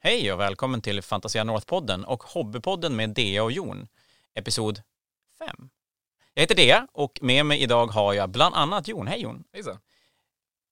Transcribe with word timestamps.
Hej 0.00 0.32
och 0.32 0.40
välkommen 0.40 0.82
till 0.82 1.02
Fantasia 1.02 1.44
North-podden 1.44 2.04
och 2.04 2.22
Hobbypodden 2.22 2.96
med 2.96 3.10
Dea 3.10 3.42
och 3.42 3.52
Jon, 3.52 3.88
episod 4.34 4.82
5. 5.38 5.70
Jag 6.34 6.40
heter 6.40 6.54
Dea 6.54 6.86
och 6.92 7.18
med 7.22 7.46
mig 7.46 7.62
idag 7.62 7.86
har 7.86 8.14
jag 8.14 8.30
bland 8.30 8.54
annat 8.54 8.88
Jon. 8.88 9.06
Hej 9.06 9.20
Jon! 9.22 9.44
Hejsan. 9.52 9.78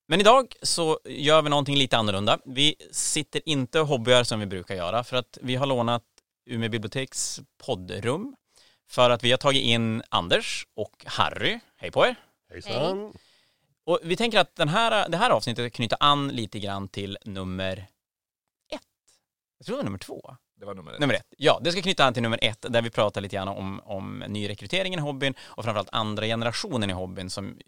Men 0.08 0.20
idag 0.20 0.54
så 0.62 1.00
gör 1.04 1.42
vi 1.42 1.50
någonting 1.50 1.76
lite 1.76 1.96
annorlunda. 1.96 2.38
Vi 2.44 2.74
sitter 2.90 3.48
inte 3.48 3.80
och 3.80 3.86
hobbyar 3.86 4.24
som 4.24 4.40
vi 4.40 4.46
brukar 4.46 4.74
göra 4.74 5.04
för 5.04 5.16
att 5.16 5.38
vi 5.42 5.56
har 5.56 5.66
lånat 5.66 6.04
Umeå 6.46 6.70
biblioteks 6.70 7.40
poddrum 7.58 8.36
för 8.88 9.10
att 9.10 9.24
vi 9.24 9.30
har 9.30 9.38
tagit 9.38 9.62
in 9.62 10.02
Anders 10.08 10.66
och 10.76 11.04
Harry. 11.06 11.60
Hej 11.76 11.90
på 11.90 12.06
er! 12.06 12.16
Hejsan. 12.50 13.12
Och 13.84 14.00
vi 14.02 14.16
tänker 14.16 14.38
att 14.38 14.56
den 14.56 14.68
här, 14.68 15.08
det 15.08 15.16
här 15.16 15.30
avsnittet 15.30 15.72
knyter 15.72 15.98
an 16.00 16.28
lite 16.28 16.58
grann 16.58 16.88
till 16.88 17.18
nummer. 17.24 17.86
Jag 19.58 19.66
tror 19.66 19.76
det 19.76 19.78
var 19.78 19.84
nummer 19.84 19.98
två. 19.98 20.36
Det 20.56 20.66
var 20.66 20.74
nummer 20.74 20.92
ett. 20.92 21.00
Nummer 21.00 21.14
ett. 21.14 21.26
Ja, 21.36 21.60
det 21.62 21.72
ska 21.72 21.82
knyta 21.82 22.04
an 22.04 22.14
till 22.14 22.22
nummer 22.22 22.38
ett 22.42 22.66
där 22.68 22.82
vi 22.82 22.90
pratar 22.90 23.20
lite 23.20 23.36
grann 23.36 23.48
om, 23.48 23.80
om 23.84 24.24
nyrekryteringen 24.28 24.98
i 24.98 25.02
hobbyn 25.02 25.34
och 25.40 25.64
framförallt 25.64 25.88
andra 25.92 26.26
generationen 26.26 26.90
i 26.90 26.92
hobbyn 26.92 27.30
som 27.30 27.58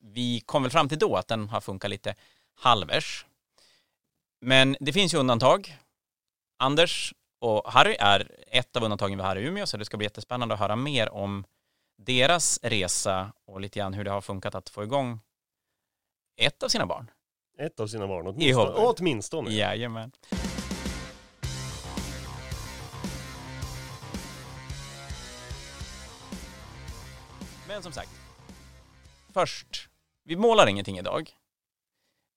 vi 0.00 0.40
kom 0.40 0.62
väl 0.62 0.72
fram 0.72 0.88
till 0.88 0.98
då 0.98 1.16
att 1.16 1.28
den 1.28 1.48
har 1.48 1.60
funkat 1.60 1.90
lite 1.90 2.14
halvers. 2.54 3.26
Men 4.40 4.76
det 4.80 4.92
finns 4.92 5.14
ju 5.14 5.18
undantag. 5.18 5.76
Anders 6.58 7.14
och 7.40 7.72
Harry 7.72 7.96
är 8.00 8.30
ett 8.46 8.76
av 8.76 8.84
undantagen 8.84 9.18
vi 9.18 9.24
har 9.24 9.36
i 9.36 9.44
Umeå 9.44 9.66
så 9.66 9.76
det 9.76 9.84
ska 9.84 9.96
bli 9.96 10.06
jättespännande 10.06 10.54
att 10.54 10.60
höra 10.60 10.76
mer 10.76 11.08
om 11.08 11.44
deras 11.98 12.58
resa 12.62 13.32
och 13.46 13.60
lite 13.60 13.78
grann 13.78 13.94
hur 13.94 14.04
det 14.04 14.10
har 14.10 14.20
funkat 14.20 14.54
att 14.54 14.68
få 14.68 14.82
igång 14.84 15.20
ett 16.36 16.62
av 16.62 16.68
sina 16.68 16.86
barn. 16.86 17.10
Ett 17.58 17.80
av 17.80 17.86
sina 17.86 18.06
barn 18.06 18.26
I 18.26 18.30
åtminstone. 18.30 18.80
hobby. 18.80 18.94
åtminstone. 18.98 19.50
Jajamän. 19.50 20.12
Men 27.78 27.82
som 27.82 27.92
sagt, 27.92 28.10
först, 29.32 29.88
vi 30.24 30.36
målar 30.36 30.66
ingenting 30.66 30.98
idag. 30.98 31.30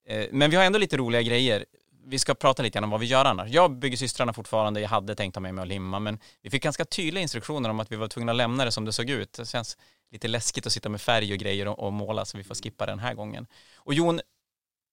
Eh, 0.07 0.27
men 0.31 0.49
vi 0.49 0.55
har 0.55 0.63
ändå 0.63 0.79
lite 0.79 0.97
roliga 0.97 1.21
grejer. 1.21 1.65
Vi 2.05 2.19
ska 2.19 2.35
prata 2.35 2.63
lite 2.63 2.73
grann 2.73 2.83
om 2.83 2.89
vad 2.89 2.99
vi 2.99 3.05
gör 3.05 3.25
annars. 3.25 3.49
Jag 3.49 3.71
bygger 3.79 3.97
systrarna 3.97 4.33
fortfarande, 4.33 4.81
jag 4.81 4.89
hade 4.89 5.15
tänkt 5.15 5.33
ta 5.33 5.39
med 5.39 5.53
mig 5.53 5.61
och 5.61 5.67
limma, 5.67 5.99
men 5.99 6.19
vi 6.41 6.49
fick 6.49 6.63
ganska 6.63 6.85
tydliga 6.85 7.21
instruktioner 7.21 7.69
om 7.69 7.79
att 7.79 7.91
vi 7.91 7.95
var 7.95 8.07
tvungna 8.07 8.31
att 8.31 8.35
lämna 8.35 8.65
det 8.65 8.71
som 8.71 8.85
det 8.85 8.91
såg 8.91 9.09
ut. 9.09 9.33
Det 9.33 9.45
känns 9.45 9.77
lite 10.11 10.27
läskigt 10.27 10.65
att 10.65 10.71
sitta 10.71 10.89
med 10.89 11.01
färg 11.01 11.33
och 11.33 11.39
grejer 11.39 11.67
och, 11.67 11.79
och 11.79 11.93
måla, 11.93 12.25
så 12.25 12.37
vi 12.37 12.43
får 12.43 12.55
skippa 12.55 12.85
den 12.85 12.99
här 12.99 13.13
gången. 13.13 13.47
Och 13.75 13.93
Jon, 13.93 14.21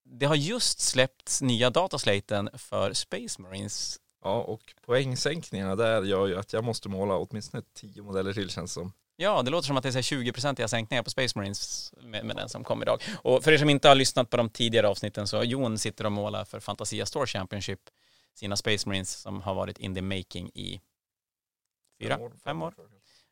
det 0.04 0.26
har 0.26 0.36
just 0.36 0.80
släppts 0.80 1.42
nya 1.42 1.70
dataslaten 1.70 2.50
för 2.54 2.92
Space 2.92 3.42
Marines. 3.42 4.00
Ja, 4.24 4.40
och 4.42 4.74
poängsänkningarna 4.86 5.76
där 5.76 6.02
gör 6.02 6.26
ju 6.26 6.38
att 6.38 6.52
jag 6.52 6.64
måste 6.64 6.88
måla 6.88 7.16
åtminstone 7.16 7.62
tio 7.74 8.02
modeller 8.02 8.32
till 8.32 8.50
känns 8.50 8.72
som. 8.72 8.92
Ja, 9.20 9.42
det 9.42 9.50
låter 9.50 9.66
som 9.66 9.76
att 9.76 9.82
det 9.82 9.88
är 9.88 10.02
så 10.02 10.14
här 10.16 10.22
20-procentiga 10.22 10.68
sänkningar 10.68 11.02
på 11.02 11.10
Space 11.10 11.38
Marines 11.38 11.92
med, 12.02 12.24
med 12.24 12.36
den 12.36 12.48
som 12.48 12.64
kom 12.64 12.82
idag. 12.82 13.02
Och 13.22 13.44
för 13.44 13.52
er 13.52 13.58
som 13.58 13.70
inte 13.70 13.88
har 13.88 13.94
lyssnat 13.94 14.30
på 14.30 14.36
de 14.36 14.50
tidigare 14.50 14.88
avsnitten 14.88 15.26
så 15.26 15.42
Jon 15.42 15.78
sitter 15.78 16.06
och 16.06 16.12
målar 16.12 16.44
för 16.44 16.60
Fantasia 16.60 17.06
Store 17.06 17.26
Championship 17.26 17.80
sina 18.34 18.56
Space 18.56 18.88
Marines 18.88 19.16
som 19.16 19.42
har 19.42 19.54
varit 19.54 19.78
in 19.78 19.94
the 19.94 20.02
making 20.02 20.50
i 20.54 20.80
fyra, 22.00 22.18
fem 22.44 22.62
år. 22.62 22.74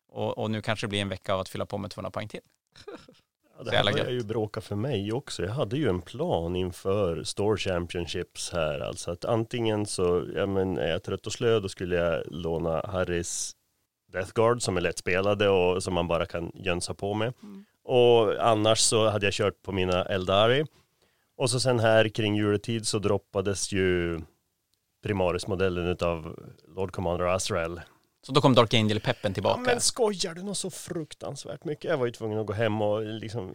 Och, 0.09 0.39
och 0.39 0.51
nu 0.51 0.63
kanske 0.63 0.87
det 0.87 0.89
blir 0.89 1.01
en 1.01 1.09
vecka 1.09 1.35
av 1.35 1.41
att 1.41 1.49
fylla 1.49 1.67
på 1.67 1.79
med 1.79 1.91
200 1.91 2.11
poäng 2.11 2.29
till. 2.29 2.41
Ja, 3.59 3.65
det 3.65 3.77
här 3.77 3.85
börjar 3.85 3.99
gött. 3.99 4.13
ju 4.13 4.25
bråka 4.25 4.61
för 4.61 4.77
mig 4.77 5.13
också. 5.13 5.43
Jag 5.43 5.53
hade 5.53 5.77
ju 5.77 5.89
en 5.89 6.03
plan 6.03 6.57
inför 6.57 7.25
Store 7.25 7.57
Championships 7.57 8.53
här. 8.53 8.81
Alltså 8.81 9.11
att 9.11 9.25
antingen 9.25 9.87
så, 9.87 10.27
ja 10.35 10.47
men 10.47 10.79
är 10.79 10.89
jag 10.89 11.03
trött 11.03 11.27
och 11.27 11.33
slö 11.33 11.61
då 11.61 11.69
skulle 11.69 11.97
jag 11.97 12.23
låna 12.27 12.87
Harrys 12.87 13.57
Death 14.13 14.33
Guard 14.35 14.63
som 14.63 14.77
är 14.77 14.81
lättspelade 14.81 15.49
och 15.49 15.83
som 15.83 15.95
man 15.95 16.09
bara 16.09 16.27
kan 16.27 16.51
jönsa 16.55 16.95
på 16.95 17.15
med. 17.15 17.33
Och 17.85 18.47
annars 18.49 18.79
så 18.79 19.09
hade 19.09 19.27
jag 19.27 19.33
kört 19.35 19.63
på 19.63 19.73
mina 19.73 20.05
Eldari. 20.05 20.65
Och 21.37 21.51
så 21.51 21.61
sen 21.61 21.79
här 21.81 22.09
kring 22.09 22.37
juletid 22.37 22.87
så 22.87 22.99
droppades 22.99 23.73
ju 23.73 24.21
Primaris-modellen 25.03 25.87
utav 25.87 26.39
Lord 26.77 26.93
Commander 26.93 27.27
Azrael. 27.27 27.81
Så 28.27 28.33
då 28.33 28.41
kom 28.41 28.55
Dark 28.55 28.75
Angel-peppen 28.75 29.31
Ja, 29.31 29.35
tillbaka. 29.35 29.61
men 29.61 29.81
skojar 29.81 30.35
du 30.35 30.43
nog 30.43 30.57
så 30.57 30.71
fruktansvärt 30.71 31.65
mycket? 31.65 31.85
Jag 31.91 31.99
var 31.99 32.07
ju 32.07 32.13
tvungen 32.13 32.39
att 32.39 32.47
gå 32.47 32.53
hem 32.53 32.83
och 32.83 33.03
liksom 33.05 33.53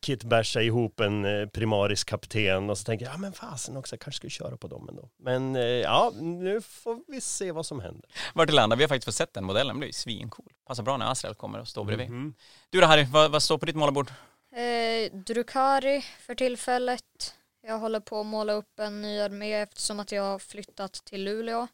kitbasha 0.00 0.62
ihop 0.62 1.00
en 1.00 1.24
eh, 1.24 1.48
primaris 1.48 2.04
kapten 2.04 2.70
och 2.70 2.78
så 2.78 2.84
tänkte 2.84 3.04
jag, 3.04 3.14
ja 3.14 3.18
men 3.18 3.32
fasen 3.32 3.76
också, 3.76 3.94
jag 3.94 4.00
kanske 4.00 4.16
skulle 4.16 4.30
köra 4.30 4.56
på 4.56 4.68
dem 4.68 4.88
ändå. 4.88 5.08
Men 5.18 5.56
eh, 5.56 5.62
ja, 5.62 6.12
nu 6.20 6.60
får 6.60 7.00
vi 7.06 7.20
se 7.20 7.52
vad 7.52 7.66
som 7.66 7.80
händer. 7.80 8.10
Vart 8.34 8.48
det 8.48 8.54
landar, 8.54 8.76
vi 8.76 8.82
har 8.82 8.88
faktiskt 8.88 9.04
fått 9.04 9.14
sett 9.14 9.34
den 9.34 9.44
modellen, 9.44 9.68
den 9.74 9.78
blir 9.78 9.88
ju 9.88 9.92
svincool. 9.92 10.52
Passar 10.66 10.82
bra 10.82 10.96
när 10.96 11.10
Azrael 11.10 11.34
kommer 11.34 11.60
och 11.60 11.68
står 11.68 11.84
bredvid. 11.84 12.10
Mhm. 12.10 12.34
Du 12.70 12.80
då 12.80 12.86
Harry, 12.86 13.04
vad, 13.04 13.30
vad 13.30 13.42
står 13.42 13.58
på 13.58 13.66
ditt 13.66 13.76
målarbord? 13.76 14.10
Eh, 14.56 15.12
Drukari 15.12 16.04
för 16.20 16.34
tillfället. 16.34 17.34
Jag 17.62 17.78
håller 17.78 18.00
på 18.00 18.20
att 18.20 18.26
måla 18.26 18.52
upp 18.52 18.80
en 18.80 19.02
ny 19.02 19.20
armé 19.20 19.52
eftersom 19.52 20.00
att 20.00 20.12
jag 20.12 20.22
har 20.22 20.38
flyttat 20.38 20.92
till 20.92 21.24
Luleå. 21.24 21.66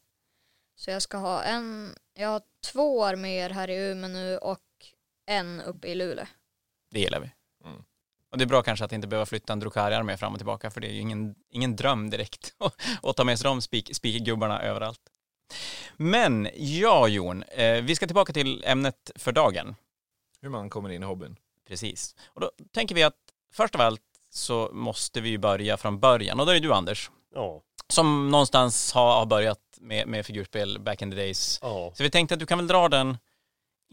Så 0.75 0.91
jag 0.91 1.01
ska 1.01 1.17
ha 1.17 1.43
en, 1.43 1.95
jag 2.13 2.29
har 2.29 2.41
två 2.71 3.05
arméer 3.05 3.49
här 3.49 3.69
i 3.69 3.75
Umeå 3.91 4.07
nu 4.09 4.37
och 4.37 4.59
en 5.25 5.61
uppe 5.61 5.87
i 5.87 5.95
Luleå. 5.95 6.25
Det 6.91 6.99
gillar 6.99 7.19
vi. 7.19 7.31
Och 8.33 8.39
det 8.39 8.43
är 8.43 8.47
bra 8.47 8.61
kanske 8.61 8.85
att 8.85 8.91
inte 8.91 9.07
behöva 9.07 9.25
flytta 9.25 9.53
en 9.53 9.59
Drukari-armé 9.59 10.17
fram 10.17 10.33
och 10.33 10.39
tillbaka 10.39 10.71
för 10.71 10.81
det 10.81 10.87
är 10.87 10.91
ju 10.91 10.99
ingen, 10.99 11.35
ingen 11.49 11.75
dröm 11.75 12.09
direkt 12.09 12.53
att 13.03 13.15
ta 13.15 13.23
med 13.23 13.39
sig 13.39 13.45
de 13.45 13.61
spik, 13.61 13.95
spikgubbarna 13.95 14.61
överallt. 14.61 14.99
Men 15.97 16.49
ja 16.55 17.07
Jon, 17.07 17.43
eh, 17.43 17.81
vi 17.83 17.95
ska 17.95 18.05
tillbaka 18.07 18.33
till 18.33 18.63
ämnet 18.67 19.11
för 19.15 19.31
dagen. 19.31 19.75
Hur 20.41 20.49
man 20.49 20.69
kommer 20.69 20.89
in 20.89 21.03
i 21.03 21.05
hobbyn. 21.05 21.35
Precis. 21.67 22.15
Och 22.25 22.41
då 22.41 22.51
tänker 22.71 22.95
vi 22.95 23.03
att 23.03 23.17
först 23.53 23.75
av 23.75 23.81
allt 23.81 24.01
så 24.29 24.69
måste 24.73 25.21
vi 25.21 25.29
ju 25.29 25.37
börja 25.37 25.77
från 25.77 25.99
början 25.99 26.39
och 26.39 26.45
då 26.45 26.51
är 26.51 26.53
det 26.53 26.67
du 26.67 26.73
Anders 26.73 27.11
Ja, 27.35 27.61
som 27.87 28.29
någonstans 28.31 28.93
har, 28.93 29.15
har 29.15 29.25
börjat 29.25 29.59
med, 29.79 30.07
med 30.07 30.25
figurspel 30.25 30.79
back 30.79 31.01
in 31.01 31.11
the 31.11 31.17
days. 31.17 31.59
ja. 31.61 31.91
Så 31.95 32.03
vi 32.03 32.09
tänkte 32.09 32.33
att 32.33 32.39
du 32.39 32.45
kan 32.45 32.57
väl 32.57 32.67
dra 32.67 32.89
den, 32.89 33.17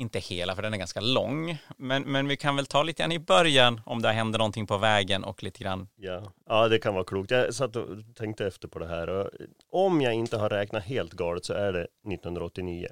inte 0.00 0.18
hela 0.18 0.54
för 0.54 0.62
den 0.62 0.74
är 0.74 0.78
ganska 0.78 1.00
lång, 1.00 1.58
men, 1.76 2.02
men 2.02 2.28
vi 2.28 2.36
kan 2.36 2.56
väl 2.56 2.66
ta 2.66 2.82
lite 2.82 3.02
grann 3.02 3.12
i 3.12 3.18
början 3.18 3.80
om 3.86 4.02
det 4.02 4.12
händer 4.12 4.38
någonting 4.38 4.66
på 4.66 4.78
vägen 4.78 5.24
och 5.24 5.42
lite 5.42 5.64
grann. 5.64 5.88
Ja. 5.96 6.32
ja, 6.46 6.68
det 6.68 6.78
kan 6.78 6.94
vara 6.94 7.04
klokt. 7.04 7.30
Jag 7.30 7.54
satt 7.54 7.76
och 7.76 7.86
tänkte 8.14 8.46
efter 8.46 8.68
på 8.68 8.78
det 8.78 8.86
här. 8.86 9.08
Och 9.08 9.30
om 9.70 10.00
jag 10.00 10.14
inte 10.14 10.36
har 10.36 10.48
räknat 10.48 10.84
helt 10.84 11.12
galet 11.12 11.44
så 11.44 11.52
är 11.52 11.72
det 11.72 11.80
1989 11.80 12.88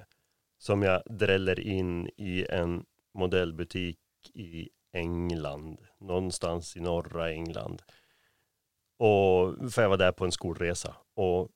som 0.59 0.83
jag 0.83 1.03
dräller 1.07 1.61
in 1.61 2.09
i 2.17 2.47
en 2.51 2.85
modellbutik 3.15 3.99
i 4.35 4.69
England, 4.93 5.79
någonstans 6.01 6.77
i 6.77 6.81
norra 6.81 7.31
England. 7.31 7.83
Och 8.99 9.73
för 9.73 9.83
jag 9.83 9.89
var 9.89 9.97
där 9.97 10.13
på 10.13 10.25
en 10.25 10.33
skolresa 10.33 10.97
och 11.15 11.49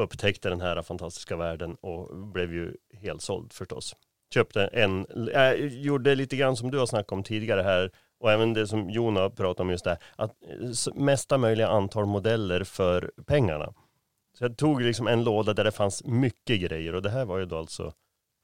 upptäckte 0.00 0.48
den 0.48 0.60
här 0.60 0.82
fantastiska 0.82 1.36
världen 1.36 1.74
och 1.74 2.16
blev 2.16 2.52
ju 2.52 2.76
helt 2.92 3.22
såld 3.22 3.52
förstås. 3.52 3.96
Köpte 4.34 4.66
en, 4.66 5.06
äh, 5.28 5.52
gjorde 5.52 6.14
lite 6.14 6.36
grann 6.36 6.56
som 6.56 6.70
du 6.70 6.78
har 6.78 6.86
snackat 6.86 7.12
om 7.12 7.22
tidigare 7.22 7.62
här 7.62 7.90
och 8.20 8.32
även 8.32 8.54
det 8.54 8.66
som 8.66 8.90
Jon 8.90 9.16
har 9.16 9.30
pratat 9.30 9.60
om 9.60 9.70
just 9.70 9.84
det, 9.84 9.98
att 10.16 10.30
eh, 10.30 10.94
mesta 10.94 11.38
möjliga 11.38 11.68
antal 11.68 12.06
modeller 12.06 12.64
för 12.64 13.10
pengarna. 13.26 13.72
Så 14.38 14.44
jag 14.44 14.56
tog 14.56 14.82
liksom 14.82 15.06
en 15.06 15.24
låda 15.24 15.54
där 15.54 15.64
det 15.64 15.72
fanns 15.72 16.04
mycket 16.04 16.60
grejer 16.60 16.94
och 16.94 17.02
det 17.02 17.10
här 17.10 17.24
var 17.24 17.38
ju 17.38 17.46
då 17.46 17.58
alltså 17.58 17.92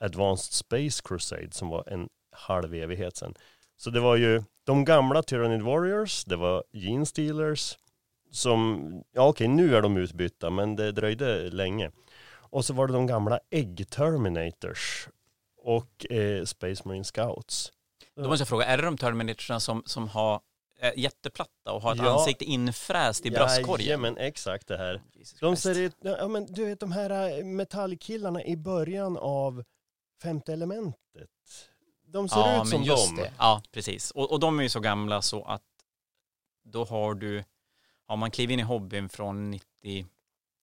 Advanced 0.01 0.53
Space 0.53 1.03
Crusade 1.05 1.53
som 1.53 1.69
var 1.69 1.89
en 1.89 2.09
halv 2.33 2.75
evighet 2.75 3.17
sedan. 3.17 3.35
Så 3.77 3.91
det 3.91 4.01
var 4.01 4.17
ju 4.17 4.43
de 4.65 4.85
gamla 4.85 5.23
Tyrannid 5.23 5.63
Warriors, 5.63 6.25
det 6.25 6.37
var 6.37 6.65
Gene 6.73 7.07
Stealers 7.07 7.79
som, 8.31 8.91
ja 9.13 9.29
okej 9.29 9.49
nu 9.49 9.77
är 9.77 9.83
de 9.83 9.97
utbytta 9.97 10.51
men 10.51 10.77
det 10.77 10.93
dröjde 10.93 11.51
länge. 11.51 11.91
Och 12.35 12.65
så 12.65 12.75
var 12.75 12.87
det 12.87 12.93
de 12.93 13.07
gamla 13.07 13.41
Egg 13.51 13.91
Terminators 13.91 15.09
och 15.65 16.13
eh, 16.13 16.45
Space 16.45 16.83
Marine 16.85 17.05
Scouts. 17.05 17.73
Då 18.17 18.29
måste 18.29 18.41
jag 18.43 18.49
fråga, 18.49 18.65
är 18.65 18.77
det 18.77 18.83
de 18.85 18.99
Terminatorerna 18.99 19.61
som, 19.61 19.83
som 19.87 20.09
har 20.09 20.41
är 20.81 20.99
jätteplatta 20.99 21.73
och 21.73 21.83
har 21.83 21.93
ett 21.93 21.99
Ja. 22.03 22.19
ansikte 22.19 22.45
infräst 22.45 23.27
i 23.27 23.31
bröstkorgen? 23.31 24.01
men 24.01 24.17
exakt 24.17 24.69
det 24.69 24.77
här. 24.77 25.03
Jesus 25.13 25.41
De 25.41 25.57
ser 25.57 25.79
ut, 25.79 25.97
ja 26.01 26.29
men 26.29 26.47
du 26.53 26.65
vet 26.65 26.81
de 26.81 26.93
här 26.93 27.39
eh, 27.39 27.45
metallkillarna 27.45 28.45
i 28.45 28.57
början 28.57 29.17
av 29.17 29.65
femte 30.23 30.53
elementet. 30.53 31.29
De 32.07 32.29
ser 32.29 32.37
ja, 32.37 32.63
ut 32.63 32.69
som 32.69 32.85
dem. 32.85 33.17
Det. 33.17 33.33
Ja, 33.39 33.63
precis. 33.71 34.11
Och, 34.11 34.33
och 34.33 34.41
de 34.41 34.59
är 34.59 34.63
ju 34.63 34.69
så 34.69 34.81
gamla 34.81 35.23
så 35.23 35.45
att 35.45 35.63
då 36.65 36.85
har 36.85 37.15
du, 37.15 37.45
har 38.07 38.17
man 38.17 38.31
klivit 38.31 38.53
in 38.55 38.61
i 38.61 38.63
hobbyn 38.63 39.09
från 39.09 39.51
90, 39.51 40.07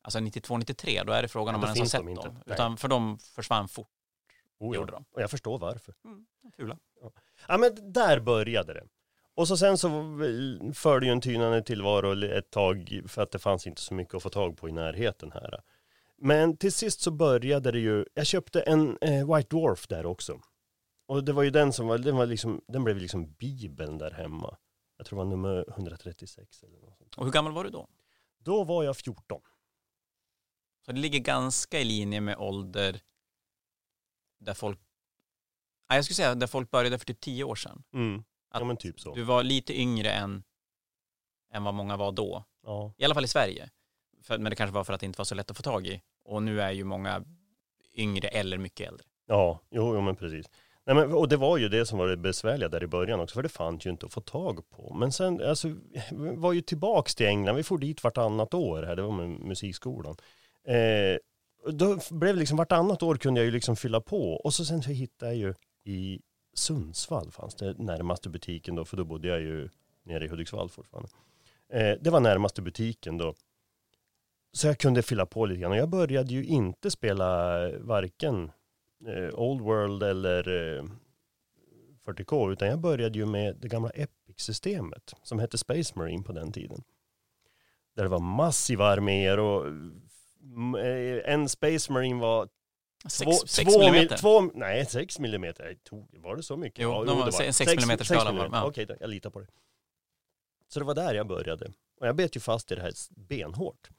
alltså 0.03 0.19
92-93, 0.19 1.05
då 1.05 1.13
är 1.13 1.21
det 1.21 1.27
frågan 1.27 1.55
om 1.55 1.61
Ja, 1.61 1.67
man 1.67 1.75
ens 1.77 1.93
har 1.93 1.99
sett 1.99 2.07
de 2.07 2.15
dem. 2.15 2.35
inte. 2.37 2.53
Utan 2.53 2.77
för 2.77 2.87
de 2.87 3.19
försvann 3.19 3.67
fort, 3.67 3.87
Oh, 4.59 4.75
gjorde 4.75 4.91
ja. 4.91 4.97
de. 4.97 5.05
Och 5.11 5.21
jag 5.21 5.31
förstår 5.31 5.59
varför. 5.59 5.95
Mm, 6.05 6.25
fula. 6.55 6.77
Ja 7.47 7.57
men 7.57 7.93
där 7.93 8.19
började 8.19 8.73
det. 8.73 8.83
Och 9.35 9.47
så 9.47 9.57
sen 9.57 9.77
så 9.77 9.89
förde 10.73 11.05
ju 11.05 11.11
en 11.11 11.21
tynande 11.21 11.61
tillvaro 11.61 12.25
ett 12.25 12.51
tag 12.51 13.01
för 13.07 13.21
att 13.21 13.31
det 13.31 13.39
fanns 13.39 13.67
inte 13.67 13.81
så 13.81 13.93
mycket 13.93 14.15
att 14.15 14.23
få 14.23 14.29
tag 14.29 14.57
på 14.57 14.69
i 14.69 14.71
närheten 14.71 15.31
här. 15.31 15.61
Men 16.17 16.57
till 16.57 16.73
sist 16.73 17.01
så 17.01 17.11
började 17.11 17.71
det 17.71 17.79
ju, 17.79 18.05
jag 18.13 18.25
köpte 18.25 18.61
en 18.61 18.97
eh, 19.01 19.35
White 19.35 19.55
Dwarf 19.55 19.87
där 19.87 20.05
också. 20.05 20.39
Och 21.07 21.23
det 21.23 21.33
var 21.33 21.43
ju 21.43 21.49
den 21.49 21.73
som 21.73 21.87
var, 21.87 21.97
den 21.97 22.15
var 22.15 22.25
liksom, 22.25 22.61
den 22.67 22.83
blev 22.83 22.97
liksom 22.97 23.33
bibeln 23.33 23.97
där 23.97 24.11
hemma. 24.11 24.57
Jag 24.97 25.05
tror 25.05 25.19
det 25.19 25.25
var 25.25 25.29
nummer 25.29 25.65
136 25.69 26.63
eller 26.63 26.79
något 26.79 26.97
sånt. 26.97 27.15
Och 27.17 27.25
hur 27.25 27.31
gammal 27.31 27.53
var 27.53 27.63
du 27.63 27.69
då? 27.69 27.87
Då 28.39 28.63
var 28.63 28.83
jag 28.83 28.97
14. 28.97 29.41
Så 30.85 30.91
det 30.91 30.99
ligger 30.99 31.19
ganska 31.19 31.79
i 31.79 31.83
linje 31.83 32.21
med 32.21 32.37
ålder 32.37 33.01
där 34.39 34.53
folk, 34.53 34.79
nej 35.89 35.97
jag 35.97 36.05
skulle 36.05 36.15
säga 36.15 36.35
där 36.35 36.47
folk 36.47 36.71
började 36.71 36.97
för 36.97 37.05
typ 37.05 37.19
tio 37.19 37.43
år 37.43 37.55
sedan. 37.55 37.83
Mm. 37.93 38.23
Att 38.51 38.61
Ja 38.61 38.65
men 38.65 38.77
typ 38.77 38.99
så. 38.99 39.15
Du 39.15 39.23
var 39.23 39.43
lite 39.43 39.79
yngre 39.79 40.11
än, 40.11 40.43
än 41.53 41.63
vad 41.63 41.73
många 41.73 41.97
var 41.97 42.11
då. 42.11 42.43
Ja. 42.63 42.93
I 42.97 43.05
alla 43.05 43.13
fall 43.13 43.25
i 43.25 43.27
Sverige. 43.27 43.69
För, 44.23 44.37
men 44.37 44.49
det 44.49 44.55
kanske 44.55 44.73
var 44.73 44.83
för 44.83 44.93
att 44.93 44.99
det 44.99 45.05
inte 45.05 45.17
var 45.17 45.25
så 45.25 45.35
lätt 45.35 45.51
att 45.51 45.57
få 45.57 45.63
tag 45.63 45.87
i. 45.87 46.01
Och 46.25 46.43
nu 46.43 46.61
är 46.61 46.71
ju 46.71 46.83
många 46.83 47.23
yngre 47.95 48.27
eller 48.27 48.57
mycket 48.57 48.87
äldre. 48.87 49.05
Ja, 49.27 49.59
jo, 49.71 49.95
jo 49.95 50.01
men 50.01 50.15
precis. 50.15 50.45
Nej, 50.85 50.95
men, 50.95 51.13
och 51.13 51.29
det 51.29 51.37
var 51.37 51.57
ju 51.57 51.69
det 51.69 51.85
som 51.85 51.99
var 51.99 52.07
det 52.07 52.17
besvärliga 52.17 52.69
där 52.69 52.83
i 52.83 52.87
början 52.87 53.19
också, 53.19 53.33
för 53.33 53.43
det 53.43 53.49
fanns 53.49 53.85
ju 53.85 53.89
inte 53.89 54.05
att 54.05 54.13
få 54.13 54.21
tag 54.21 54.69
på. 54.69 54.93
Men 54.93 55.11
sen, 55.11 55.41
alltså, 55.41 55.67
vi 56.11 56.35
var 56.35 56.53
ju 56.53 56.61
tillbaks 56.61 57.15
till 57.15 57.25
England, 57.25 57.55
vi 57.55 57.63
får 57.63 57.77
dit 57.77 58.03
vartannat 58.03 58.53
år 58.53 58.83
här, 58.83 58.95
det 58.95 59.01
var 59.01 59.11
med 59.11 59.29
musikskolan. 59.29 60.15
Eh, 60.63 61.17
då 61.65 61.99
blev 62.11 62.33
det 62.33 62.39
liksom 62.39 62.57
vartannat 62.57 63.03
år 63.03 63.15
kunde 63.15 63.39
jag 63.39 63.45
ju 63.45 63.51
liksom 63.51 63.75
fylla 63.75 64.01
på. 64.01 64.33
Och 64.33 64.53
så 64.53 64.65
sen 64.65 64.83
så 64.83 64.89
hittade 64.89 65.33
jag 65.33 65.37
ju 65.37 65.53
i 65.93 66.21
Sundsvall 66.53 67.31
fanns 67.31 67.55
det 67.55 67.77
närmaste 67.77 68.29
butiken 68.29 68.75
då, 68.75 68.85
för 68.85 68.97
då 68.97 69.03
bodde 69.03 69.27
jag 69.27 69.41
ju 69.41 69.69
nere 70.03 70.25
i 70.25 70.27
Hudiksvall 70.27 70.69
fortfarande. 70.69 71.09
Eh, 71.69 71.97
det 72.01 72.09
var 72.09 72.19
närmaste 72.19 72.61
butiken 72.61 73.17
då. 73.17 73.33
Så 74.53 74.67
jag 74.67 74.77
kunde 74.77 75.01
fylla 75.01 75.25
på 75.25 75.45
lite 75.45 75.61
grann. 75.61 75.71
Och 75.71 75.77
jag 75.77 75.89
började 75.89 76.33
ju 76.33 76.45
inte 76.45 76.91
spela 76.91 77.57
varken 77.79 78.51
eh, 79.07 79.39
Old 79.39 79.61
World 79.61 80.03
eller 80.03 80.77
eh, 80.77 80.83
40K, 82.05 82.51
utan 82.51 82.67
jag 82.67 82.79
började 82.79 83.19
ju 83.19 83.25
med 83.25 83.55
det 83.61 83.67
gamla 83.67 83.89
Epic-systemet 83.89 85.13
som 85.23 85.39
hette 85.39 85.57
Space 85.57 85.93
Marine 85.95 86.23
på 86.23 86.31
den 86.31 86.51
tiden. 86.51 86.83
Där 87.95 88.03
det 88.03 88.09
var 88.09 88.19
massiva 88.19 88.85
arméer 88.85 89.39
och 89.39 89.65
en 91.25 91.49
Space 91.49 91.91
Marine 91.91 92.21
var 92.21 92.49
två, 93.23 93.31
sex 93.31 93.73
två, 93.73 93.79
millimeter. 93.79 94.09
mil- 94.15 94.19
två, 94.19 94.41
nej, 94.41 94.85
sex 94.85 95.19
millimeter. 95.19 95.77
Var 96.11 96.35
det 96.35 96.43
så 96.43 96.57
mycket? 96.57 96.83
Jo, 96.83 96.91
de 96.91 97.05
det 97.05 97.13
var 97.13 97.31
sex 97.51 97.75
millimeter 97.75 98.05
sex 98.05 98.21
skala 98.21 98.31
var 98.31 98.57
ja. 98.57 98.65
Okej, 98.65 98.87
jag 98.99 99.09
litar 99.09 99.29
på 99.29 99.39
det. 99.39 99.47
Så 100.67 100.79
det 100.79 100.85
var 100.85 100.95
där 100.95 101.13
jag 101.13 101.27
började. 101.27 101.65
Och 101.99 102.07
jag 102.07 102.15
bet 102.15 102.35
ju 102.35 102.39
fast 102.39 102.71
i 102.71 102.75
det 102.75 102.81
här 102.81 102.93
benhårt. 103.15 103.89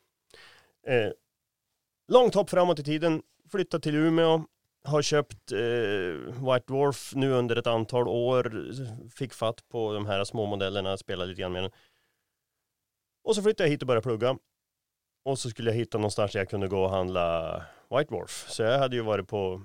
Eh, 0.87 1.11
långt 2.09 2.35
hopp 2.35 2.51
framåt 2.51 2.79
i 2.79 2.85
tiden, 2.85 3.23
flyttat 3.51 3.83
till 3.83 3.95
Umeå, 3.95 4.45
har 4.85 5.03
köpt 5.03 5.53
eh, 5.53 5.59
White 6.53 6.65
Dwarf 6.67 7.15
nu 7.15 7.31
under 7.33 7.57
ett 7.57 7.67
antal 7.67 8.09
år, 8.09 8.71
fick 9.11 9.33
fatt 9.35 9.69
på 9.69 9.93
de 9.93 10.07
här 10.07 10.25
små 10.25 10.47
modellerna, 10.47 10.97
spelade 10.97 11.29
lite 11.31 11.41
grann 11.41 11.53
med 11.53 11.63
den. 11.63 11.71
Och 13.25 13.35
så 13.35 13.43
flyttade 13.43 13.67
jag 13.67 13.71
hit 13.71 13.83
och 13.83 13.87
började 13.87 14.03
plugga. 14.03 14.39
Och 15.25 15.39
så 15.39 15.51
skulle 15.51 15.71
jag 15.71 15.77
hitta 15.77 15.99
någonstans 15.99 16.33
där 16.33 16.41
jag 16.41 16.49
kunde 16.49 16.69
gå 16.69 16.83
och 16.83 16.91
handla 16.91 17.57
White 17.91 18.15
Dwarf. 18.15 18.47
Så 18.49 18.63
jag 18.63 18.79
hade 18.79 18.97
ju 18.97 19.03
varit 19.03 19.29
på 19.29 19.63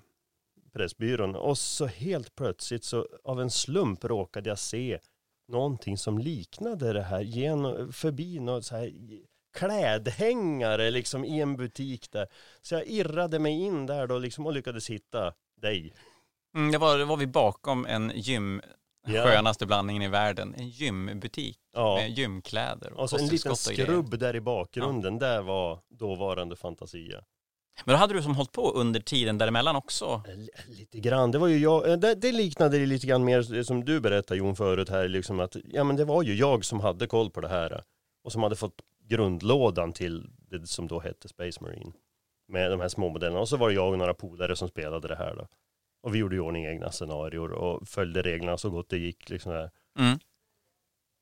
Pressbyrån 0.74 1.36
och 1.36 1.58
så 1.58 1.86
helt 1.86 2.36
plötsligt 2.36 2.84
så 2.84 3.08
av 3.24 3.42
en 3.42 3.50
slump 3.50 4.06
råkade 4.06 4.50
jag 4.50 4.60
se 4.60 5.00
någonting 5.48 5.98
som 5.98 6.18
liknade 6.18 6.94
det 6.94 7.02
här 7.02 7.22
genom, 7.22 7.94
förbi 7.94 8.40
något 8.40 8.66
så 8.66 8.76
här 8.76 8.92
klädhängare 9.58 10.92
liksom 10.92 11.26
i 11.26 11.42
en 11.42 11.58
butik 11.58 12.12
där. 12.12 12.28
Så 12.62 12.76
jag 12.76 12.88
irrade 12.88 13.40
mig 13.40 13.54
in 13.54 13.86
där 13.86 14.08
då 14.08 14.18
liksom 14.18 14.46
och 14.46 14.54
lyckades 14.54 14.90
hitta 14.90 15.34
dig. 15.62 15.94
Mm, 16.56 16.72
det, 16.72 16.78
var, 16.78 16.98
det 16.98 17.06
var 17.06 17.18
vi 17.18 17.28
bakom 17.28 17.86
en 17.86 18.12
gym, 18.16 18.62
Ja. 19.08 19.24
skönaste 19.24 19.66
blandningen 19.66 20.02
i 20.04 20.08
världen. 20.08 20.56
En 20.58 20.68
gymbutik 20.70 21.58
Ja. 21.74 21.96
med 21.96 22.18
gymkläder 22.18 22.94
och 22.94 23.00
Och 23.00 23.10
så 23.10 23.18
en 23.18 23.28
liten 23.28 23.52
och 23.52 23.58
skrubb 23.60 24.20
där 24.20 24.36
i 24.36 24.42
bakgrunden, 24.42 25.20
där 25.20 25.42
var 25.42 25.80
dåvarande 25.90 26.56
Fantasia. 26.56 27.24
Men 27.86 27.94
då 27.94 28.00
hade 28.00 28.14
du 28.14 28.22
som 28.22 28.36
hållit 28.36 28.52
på 28.52 28.72
under 28.72 29.00
tiden 29.00 29.38
däremellan 29.38 29.76
också. 29.76 30.22
L- 30.28 30.50
Lite 30.68 31.00
grann, 31.00 31.32
det 31.32 31.38
var 31.38 31.48
ju 31.48 31.58
jag, 31.58 31.90
eh, 31.90 31.98
det, 31.98 32.16
det 32.16 32.32
liknade 32.32 32.80
det 32.80 32.86
lite 32.86 33.08
grann 33.08 33.24
mer 33.26 33.64
som 33.64 33.86
du 33.86 34.00
berättade 34.00 34.38
Jon 34.38 34.56
förut 34.56 34.90
här, 34.90 35.08
liksom 35.08 35.40
att 35.40 35.56
ja 35.64 35.84
men 35.84 35.96
det 35.96 36.06
var 36.06 36.24
ju 36.24 36.36
jag 36.36 36.66
som 36.66 36.80
hade 36.80 37.08
koll 37.08 37.30
på 37.32 37.42
det 37.42 37.48
här 37.48 37.84
och 38.24 38.32
som 38.32 38.44
hade 38.44 38.56
fått 38.56 38.82
grundlådan 39.04 39.94
till 39.94 40.30
det 40.52 40.68
som 40.68 40.88
då 40.88 41.00
hette 41.00 41.28
Space 41.28 41.64
Marine 41.64 41.92
med 42.48 42.72
de 42.72 42.80
här 42.80 42.90
små 42.90 43.10
modellerna 43.10 43.40
och 43.40 43.50
så 43.50 43.58
var 43.58 43.70
det 43.70 43.76
jag 43.76 43.92
och 43.92 43.98
några 43.98 44.14
polare 44.14 44.56
som 44.56 44.68
spelade 44.68 45.08
det 45.08 45.16
här 45.16 45.36
då. 45.36 45.48
Och 46.06 46.16
vi 46.16 46.20
gjorde 46.20 46.36
i 46.36 46.40
ordning 46.40 46.66
egna 46.66 46.92
scenarior 46.92 47.52
och 47.52 47.88
följde 47.88 48.22
reglerna 48.22 48.58
så 48.58 48.70
gott 48.70 48.90
det 48.90 48.98
gick 48.98 49.30
liksom 49.30 49.52
där. 49.52 49.72
Mm. 50.00 50.20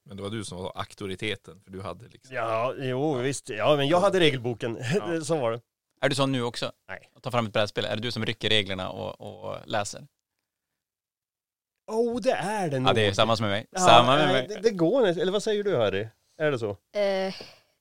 Men 0.06 0.18
det 0.18 0.24
var 0.24 0.30
du 0.30 0.44
som 0.44 0.58
var 0.58 0.72
auktoriteten, 0.76 1.62
för 1.62 1.72
du 1.72 1.82
hade 1.82 2.08
liksom... 2.08 2.36
Ja, 2.36 2.74
jo 2.78 3.14
visst, 3.14 3.50
ja 3.50 3.76
men 3.76 3.88
jag 3.88 4.00
hade 4.00 4.20
regelboken, 4.20 4.78
Ja. 4.94 5.22
så 5.24 5.38
var 5.38 5.52
det. 5.52 5.62
Är 6.02 6.10
du 6.10 6.16
sån 6.16 6.32
nu 6.32 6.44
också? 6.44 6.72
Nej. 6.88 7.10
Ta 7.22 7.32
fram 7.32 7.46
ett 7.46 7.54
brädspel. 7.54 7.86
Är 7.86 7.96
det 7.96 8.02
du 8.02 8.12
som 8.12 8.26
rycker 8.26 8.50
reglerna 8.50 8.90
och, 8.90 9.22
och 9.22 9.58
läser? 9.66 10.08
Oh 11.92 12.22
det 12.22 12.32
är 12.32 12.70
det 12.70 12.80
nog. 12.80 12.90
Ja, 12.90 12.94
det 12.94 13.08
är 13.08 13.14
samma 13.14 13.36
som 13.36 13.44
med 13.44 13.52
mig. 13.52 13.68
Ja, 13.72 13.80
samma 13.80 14.16
med 14.16 14.28
nej, 14.28 14.34
mig. 14.34 14.48
Det, 14.48 14.70
det 14.70 14.76
går 14.76 15.08
inte, 15.08 15.22
eller 15.22 15.32
vad 15.32 15.44
säger 15.44 15.64
du 15.64 15.76
Harry? 15.76 16.08
Är 16.38 16.52
det 16.52 16.60
så? 16.60 16.70
Eh, 17.00 17.34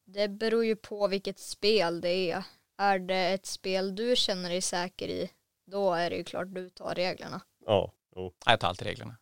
det 0.04 0.28
beror 0.28 0.64
ju 0.64 0.76
på 0.76 1.08
vilket 1.08 1.38
spel 1.38 2.00
det 2.00 2.30
är. 2.30 2.44
Är 2.78 2.98
det 2.98 3.32
ett 3.32 3.46
spel 3.46 3.94
du 3.94 4.16
känner 4.16 4.50
dig 4.50 4.60
säker 4.60 5.08
i, 5.08 5.30
då 5.66 5.92
är 5.92 6.10
det 6.10 6.16
ju 6.16 6.24
klart 6.24 6.48
du 6.50 6.70
tar 6.70 6.94
reglerna. 6.94 7.40
Ja. 7.66 7.92
Jo. 8.16 8.32
Jag 8.46 8.60
tar 8.60 8.68
alltid 8.68 8.86
reglerna. 8.86 9.16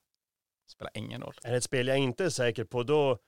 Spelar 0.68 0.90
ingen 0.94 1.22
roll. 1.22 1.34
Är 1.42 1.50
det 1.50 1.56
ett 1.56 1.64
spel 1.64 1.88
jag 1.88 1.98
inte 1.98 2.24
är 2.24 2.30
säker 2.30 2.64
på 2.64 2.82
då 2.82 3.18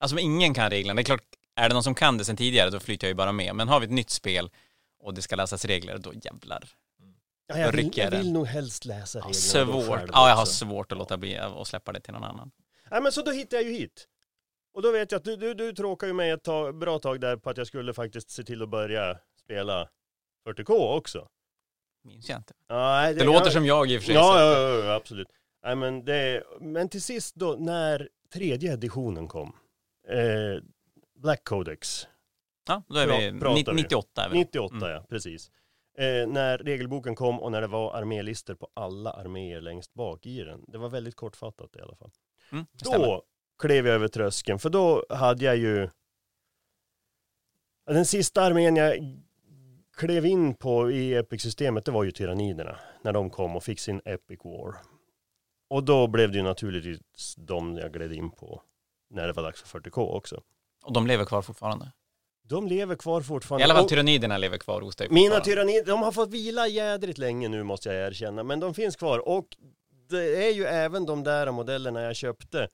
Alltså 0.00 0.14
om 0.14 0.18
ingen 0.18 0.54
kan 0.54 0.70
reglerna, 0.70 0.94
det 0.94 1.02
är 1.02 1.04
klart, 1.04 1.24
är 1.56 1.68
det 1.68 1.74
någon 1.74 1.82
som 1.82 1.94
kan 1.94 2.18
det 2.18 2.24
sedan 2.24 2.36
tidigare 2.36 2.70
då 2.70 2.80
flyter 2.80 3.06
jag 3.06 3.10
ju 3.10 3.14
bara 3.14 3.32
med. 3.32 3.54
Men 3.54 3.68
har 3.68 3.80
vi 3.80 3.86
ett 3.86 3.92
nytt 3.92 4.10
spel 4.10 4.50
och 5.00 5.14
det 5.14 5.22
ska 5.22 5.36
läsas 5.36 5.64
regler, 5.64 5.98
då 5.98 6.12
jävlar. 6.14 6.68
Ja, 7.46 7.58
jag, 7.58 7.72
vill, 7.72 7.98
jag 7.98 8.10
vill 8.10 8.32
nog 8.32 8.46
helst 8.46 8.84
läsa 8.84 9.18
Ja, 9.18 9.24
reglerna 9.24 9.72
då 9.72 9.82
svårt. 9.82 10.10
Ja, 10.12 10.28
jag 10.28 10.36
har 10.36 10.44
svårt 10.44 10.92
att 10.92 10.98
låta 10.98 11.16
bli 11.16 11.36
att 11.36 11.68
släppa 11.68 11.92
det 11.92 12.00
till 12.00 12.12
någon 12.12 12.24
annan. 12.24 12.50
Nej 12.90 13.02
men 13.02 13.12
så 13.12 13.22
då 13.22 13.30
hittar 13.30 13.56
jag 13.56 13.66
ju 13.66 13.72
hit. 13.72 14.06
Och 14.74 14.82
då 14.82 14.92
vet 14.92 15.12
jag 15.12 15.18
att 15.18 15.24
du, 15.24 15.36
du, 15.36 15.54
du 15.54 15.72
tråkade 15.72 16.10
ju 16.10 16.14
mig 16.14 16.30
ett 16.30 16.42
tag, 16.42 16.78
bra 16.78 16.98
tag 16.98 17.20
där 17.20 17.36
på 17.36 17.50
att 17.50 17.56
jag 17.56 17.66
skulle 17.66 17.94
faktiskt 17.94 18.30
se 18.30 18.44
till 18.44 18.62
att 18.62 18.68
börja 18.68 19.18
spela 19.44 19.88
40K 20.48 20.96
också. 20.96 21.28
Minns 22.02 22.28
jag 22.28 22.38
inte. 22.38 22.54
Nej, 22.68 23.14
Det 23.14 23.24
låter 23.24 23.44
jag, 23.46 23.52
som 23.52 23.66
jag 23.66 23.90
i 23.90 23.96
och 23.98 24.00
för 24.02 24.06
sig. 24.06 24.14
Ja, 24.14 24.40
ja, 24.40 24.58
ja, 24.60 24.84
ja, 24.84 24.94
absolut. 24.94 25.28
Nej, 25.64 25.76
men, 25.76 26.04
det, 26.04 26.42
men 26.60 26.88
till 26.88 27.02
sist 27.02 27.34
då, 27.34 27.56
när 27.58 28.08
tredje 28.32 28.72
editionen 28.72 29.28
kom, 29.28 29.56
eh, 30.08 30.62
Black 31.14 31.44
Codex, 31.44 32.06
Ja, 32.68 32.82
då 32.88 32.96
är 32.98 33.06
Bra- 33.06 33.18
vi, 33.18 33.40
pratar 33.40 33.72
ni- 33.72 33.76
vi. 33.76 33.82
98 33.82 34.24
är 34.24 34.28
vi. 34.28 34.38
98 34.38 34.74
Mm. 34.76 34.88
ja, 34.90 35.04
precis. 35.08 35.50
Eh, 35.98 36.28
när 36.28 36.58
regelboken 36.58 37.14
kom 37.14 37.40
och 37.40 37.52
när 37.52 37.60
det 37.60 37.66
var 37.66 37.94
armélister 37.96 38.54
på 38.54 38.68
alla 38.74 39.10
arméer 39.10 39.60
längst 39.60 39.94
bak 39.94 40.26
i 40.26 40.42
den. 40.44 40.64
Det 40.68 40.78
var 40.78 40.88
väldigt 40.88 41.16
kortfattat 41.16 41.76
i 41.76 41.80
alla 41.80 41.96
fall. 41.96 42.10
Mm, 42.52 42.66
det. 42.72 42.84
Då 42.84 43.22
klev 43.58 43.86
jag 43.86 43.94
över 43.94 44.08
tröskeln, 44.08 44.58
för 44.58 44.70
då 44.70 45.06
hade 45.10 45.44
jag 45.44 45.56
ju 45.56 45.88
den 47.86 48.06
sista 48.06 48.42
armén 48.42 48.76
jag 48.76 48.98
klev 50.00 50.26
in 50.26 50.54
på 50.54 50.90
i 50.90 51.14
Epic-systemet, 51.14 51.84
det 51.84 51.90
var 51.90 52.04
ju 52.04 52.10
Tyranniderna. 52.10 52.78
När 53.02 53.12
de 53.12 53.30
kom 53.30 53.56
och 53.56 53.64
fick 53.64 53.80
sin 53.80 54.00
Epic 54.04 54.40
War. 54.44 54.74
Och 55.70 55.84
då 55.84 56.06
blev 56.06 56.30
det 56.32 56.36
ju 56.36 56.42
naturligtvis 56.42 57.34
de 57.36 57.76
jag 57.76 57.92
gled 57.92 58.12
in 58.12 58.30
på 58.30 58.62
när 59.10 59.26
det 59.26 59.32
var 59.32 59.42
dags 59.42 59.62
för 59.62 59.80
40K 59.80 60.16
också. 60.16 60.40
Och 60.84 60.92
de 60.92 61.06
lever 61.06 61.24
kvar 61.24 61.42
fortfarande. 61.42 61.92
De 62.48 62.66
lever 62.66 62.96
kvar 62.96 63.20
fortfarande. 63.20 63.62
I 63.62 63.64
alla 63.64 63.74
fall 63.74 63.88
tyranniderna 63.88 64.38
lever 64.38 64.58
kvar 64.58 64.80
hos 64.80 64.96
dig 64.96 65.08
mina 65.10 65.40
tyrannider, 65.40 65.86
de 65.86 66.02
har 66.02 66.12
fått 66.12 66.30
vila 66.30 66.68
jädrigt 66.68 67.18
länge 67.18 67.48
nu 67.48 67.62
måste 67.62 67.88
jag 67.88 68.06
erkänna, 68.06 68.42
men 68.42 68.60
de 68.60 68.74
finns 68.74 68.96
kvar. 68.96 69.28
Och 69.28 69.46
det 70.08 70.46
är 70.46 70.52
ju 70.52 70.64
även 70.64 71.06
de 71.06 71.24
där 71.24 71.50
modellerna 71.50 72.02
jag 72.02 72.16
köpte 72.16 72.68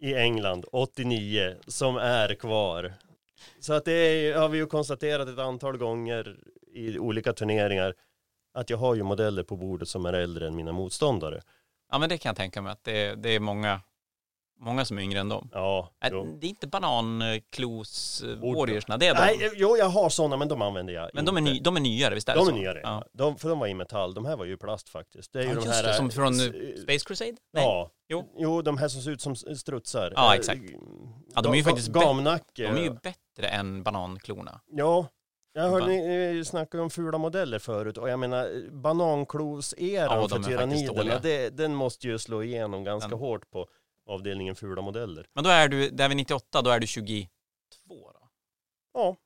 i 0.00 0.14
England 0.14 0.64
89 0.72 1.56
som 1.66 1.96
är 1.96 2.34
kvar. 2.34 2.94
Så 3.60 3.72
att 3.72 3.84
det 3.84 3.92
är, 3.92 4.38
har 4.38 4.48
vi 4.48 4.58
ju 4.58 4.66
konstaterat 4.66 5.28
ett 5.28 5.38
antal 5.38 5.76
gånger 5.76 6.36
i 6.72 6.98
olika 6.98 7.32
turneringar 7.32 7.94
att 8.54 8.70
jag 8.70 8.78
har 8.78 8.94
ju 8.94 9.02
modeller 9.02 9.42
på 9.42 9.56
bordet 9.56 9.88
som 9.88 10.06
är 10.06 10.12
äldre 10.12 10.46
än 10.46 10.56
mina 10.56 10.72
motståndare. 10.72 11.40
Ja 11.92 11.98
men 11.98 12.08
det 12.08 12.18
kan 12.18 12.28
jag 12.30 12.36
tänka 12.36 12.62
mig 12.62 12.72
att 12.72 12.84
det, 12.84 13.14
det 13.14 13.30
är 13.34 13.40
många, 13.40 13.80
många 14.60 14.84
som 14.84 14.98
är 14.98 15.02
yngre 15.02 15.20
än 15.20 15.28
dem. 15.28 15.48
Ja, 15.52 15.90
Äh, 16.04 16.08
jo. 16.12 16.38
Det 16.40 16.46
är 16.46 16.48
inte 16.48 16.66
bananklos 16.66 18.22
eh, 18.22 18.54
warriorsna, 18.54 18.96
det 18.96 19.06
är 19.06 19.14
de. 19.14 19.20
Nej, 19.20 19.50
jo, 19.56 19.76
jag 19.76 19.86
har 19.88 20.08
sådana 20.08 20.36
men 20.36 20.48
de 20.48 20.62
använder 20.62 20.94
jag 20.94 21.10
men 21.14 21.24
de 21.24 21.36
är, 21.36 21.40
inte. 21.40 21.52
ny, 21.52 21.60
de 21.60 21.76
är 21.76 21.80
nyare, 21.80 22.14
visst 22.14 22.28
är 22.28 22.32
det 22.32 22.38
De 22.40 22.48
är 22.48 22.50
så? 22.52 22.56
nyare, 22.56 22.80
Ja. 22.82 23.04
de, 23.12 23.36
för 23.38 23.48
de 23.48 23.58
var 23.58 23.66
i 23.66 23.74
metall. 23.74 24.14
De 24.14 24.24
här 24.24 24.36
var 24.36 24.44
ju 24.44 24.56
plast 24.56 24.88
faktiskt. 24.88 25.32
Det 25.32 25.38
är 25.38 25.42
ju 25.42 25.48
Ja, 25.48 25.54
de 25.54 25.60
just 25.66 25.74
här... 25.74 25.82
det, 25.82 25.94
som 25.94 26.10
från 26.10 26.40
eh, 26.40 26.46
eh, 26.46 26.76
Space 26.82 27.04
Crusade? 27.06 27.36
Nej. 27.52 27.64
Ja, 27.64 27.90
Jo. 28.08 28.34
jo. 28.38 28.62
de 28.62 28.78
här 28.78 28.88
som 28.88 29.00
ser 29.02 29.10
ut 29.10 29.20
som 29.20 29.36
strutsar. 29.36 30.12
Ja, 30.16 30.34
exakt. 30.34 30.60
Ja, 31.34 31.40
de 31.42 31.52
är 31.52 31.56
ju 31.56 31.64
faktiskt 31.64 31.88
Gamnacke. 31.88 32.62
De 32.62 32.76
är 32.76 32.82
ju 32.82 32.90
bättre 32.90 33.20
än 33.42 33.82
bananklorna. 33.82 34.60
Ja, 34.66 35.06
Jag 35.52 35.70
hörde 35.70 35.86
ni, 35.86 36.32
ni 36.34 36.44
snackade 36.44 36.82
om 36.82 36.90
fula 36.90 37.18
modeller 37.18 37.58
förut 37.58 37.98
och 37.98 38.08
jag 38.08 38.18
menar 38.18 38.70
bananklovseran 38.70 40.20
Ja, 40.20 40.28
för 40.28 40.42
tyranniderna, 40.42 41.18
det, 41.18 41.50
den 41.50 41.74
måste 41.74 42.06
ju 42.08 42.18
slå 42.18 42.42
igenom 42.42 42.84
ganska 42.84 43.08
Den- 43.08 43.18
hårt 43.18 43.50
på 43.50 43.68
avdelningen 44.06 44.54
fula 44.54 44.82
modeller. 44.82 45.26
Men 45.34 45.44
då 45.44 45.50
är 45.50 45.68
du, 45.68 45.90
där 45.90 46.08
vid 46.08 46.16
98, 46.16 46.62
då 46.62 46.70
är 46.70 46.80
du 46.80 46.86
22 46.86 47.28
då? 47.88 48.28
Ja, 48.94 49.16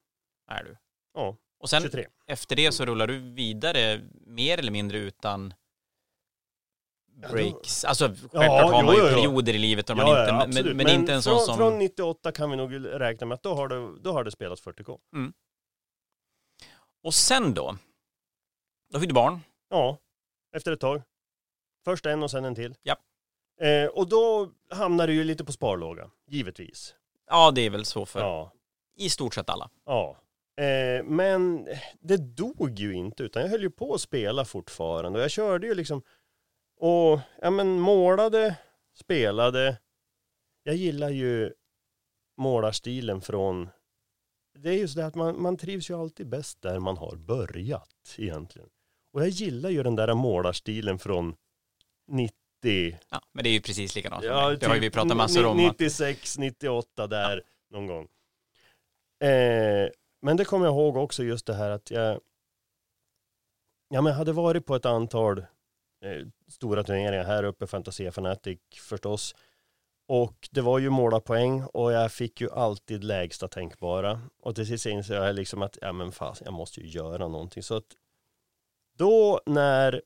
Är 0.51 0.65
du. 0.65 0.77
Ja. 1.15 1.37
Och 1.61 1.71
sen 1.71 1.83
23. 1.83 2.07
efter 2.27 2.57
det 2.57 2.73
så 2.73 2.85
rullar 2.85 3.07
du 3.07 3.19
vidare 3.35 4.01
mer 4.27 4.59
eller 4.59 4.73
mindre 4.73 4.99
utan 4.99 5.55
breaks. 7.33 7.85
Alltså 7.85 8.05
självklart 8.09 8.33
Ja, 8.33 8.71
har 8.73 8.83
man 8.83 8.95
ju 8.95 9.01
jo, 9.03 9.09
perioder 9.09 9.55
i 9.55 9.59
livet 9.59 9.87
där 9.87 9.95
man 9.95 10.07
Ja, 10.07 10.21
inte, 10.21 10.31
ja, 10.31 10.39
men, 10.39 10.49
absolut. 10.49 10.77
men, 10.77 10.89
inte 10.89 11.13
en 11.15 11.23
sån 11.23 11.41
som... 11.41 11.57
Från 11.57 11.79
98 11.79 12.33
kan 12.33 12.51
vi 12.51 12.57
nog 12.57 12.85
räkna 13.01 13.27
med 13.27 13.35
att 13.35 13.43
då 13.43 13.55
har 13.55 13.69
det, 13.69 14.01
då 14.01 14.13
har 14.13 14.25
det 14.25 14.31
spelats 14.31 14.63
40K. 14.65 14.99
Och 17.03 17.15
sen 17.15 17.55
då? 17.55 17.77
Då 18.93 19.01
fick 19.01 19.09
du 19.09 19.15
barn. 19.15 19.41
Ja, 19.71 19.99
efter 20.57 20.73
ett 20.73 20.81
tag. 20.81 21.03
Först 21.85 22.07
en 22.07 22.23
och 22.23 22.31
sen 22.31 22.45
en 22.45 22.55
till. 22.55 22.75
Ja. 22.83 22.97
Eh, 23.67 23.87
och 23.87 24.09
då 24.09 24.51
hamnar 24.71 25.07
du 25.07 25.15
ju 25.15 25.25
lite 25.25 25.45
på 25.45 25.53
sparlåga, 25.53 26.11
givetvis. 26.27 26.95
Ja, 27.31 27.51
det 27.51 27.61
är 27.61 27.71
väl 27.71 27.85
så 27.85 28.07
för 28.07 28.21
Ja. 28.21 28.53
i 28.97 29.11
stort 29.11 29.35
sett 29.35 29.51
alla. 29.51 29.71
Ja. 29.87 30.17
Eh, 30.65 31.05
men 31.05 31.69
det 32.01 32.17
dog 32.17 32.79
ju 32.79 32.93
inte 32.95 33.23
utan 33.23 33.43
jag 33.43 33.49
höll 33.51 33.63
ju 33.63 33.71
på 33.71 33.95
att 33.95 34.01
spela 34.01 34.45
fortfarande 34.45 35.19
och 35.19 35.23
jag 35.23 35.31
körde 35.31 35.67
ju 35.67 35.75
liksom 35.75 36.03
och 36.79 37.21
ja 37.43 37.51
men 37.51 37.81
målade, 37.81 38.57
spelade. 38.95 39.79
Jag 40.63 40.75
gillar 40.77 41.09
ju 41.11 41.53
målarstilen 42.37 43.21
från 43.21 43.69
det 44.59 44.69
är 44.71 44.79
ju 44.79 44.89
så 44.89 44.99
det 44.99 45.07
att 45.07 45.15
man, 45.15 45.43
man 45.43 45.57
trivs 45.57 45.91
ju 45.91 45.95
alltid 46.01 46.29
bäst 46.29 46.63
där 46.63 46.79
man 46.79 46.97
har 46.97 47.17
börjat 47.17 48.15
egentligen. 48.19 48.69
Och 49.13 49.21
jag 49.23 49.29
gillar 49.29 49.71
ju 49.71 49.83
den 49.83 49.97
där 49.97 50.15
målarstilen 50.15 50.99
från 50.99 51.37
90 52.09 52.35
Ja, 53.11 53.21
men 53.33 53.45
det 53.45 53.49
är 53.51 53.53
ju 53.53 53.61
precis 53.61 53.95
likadant 53.97 54.25
Ja. 54.25 54.51
Det 54.57 54.67
har 54.67 54.75
ju 54.75 54.81
vi 54.81 54.87
typ 54.87 54.95
pratat 54.95 55.17
massor 55.17 55.47
om. 55.47 55.57
ni- 55.57 55.67
Att, 55.67 55.73
96, 55.79 56.39
98 56.39 57.07
där 57.07 57.43
någon 57.71 57.87
gång. 57.87 58.09
Eh, 59.29 59.89
men 60.23 60.37
det 60.37 60.45
kommer 60.45 60.67
jag 60.67 60.75
ihåg 60.75 60.97
också 60.97 61.25
just 61.25 61.47
det 61.47 61.55
här 61.55 61.71
att 61.71 61.91
jag 61.91 62.21
Ja 63.91 64.01
men 64.03 64.07
jag 64.11 64.19
hade 64.19 64.33
varit 64.33 64.67
på 64.67 64.75
ett 64.77 64.87
antal 64.87 65.47
stora 66.49 66.85
turneringar 66.85 67.25
här 67.25 67.45
uppe, 67.45 67.67
Fantasia 67.67 68.13
Fanatic 68.13 68.61
förstås. 68.89 69.35
Och 70.09 70.49
det 70.51 70.61
var 70.61 70.79
ju 70.79 70.91
målarpoäng 70.91 71.63
och 71.63 71.93
jag 71.93 72.13
fick 72.13 72.41
ju 72.41 72.51
alltid 72.51 73.05
lägsta 73.05 73.49
tänkbara. 73.49 74.21
Och 74.43 74.55
till 74.55 74.67
sist 74.67 74.87
insåg 74.87 75.17
jag 75.17 75.35
liksom 75.35 75.63
att, 75.63 75.79
ja 75.81 75.93
men 75.93 76.13
fan, 76.13 76.37
jag 76.45 76.53
måste 76.53 76.81
ju 76.81 76.87
göra 76.87 77.29
någonting. 77.29 77.63
Så 77.63 77.77
att 77.77 77.97
då 78.99 79.41
när 79.47 80.03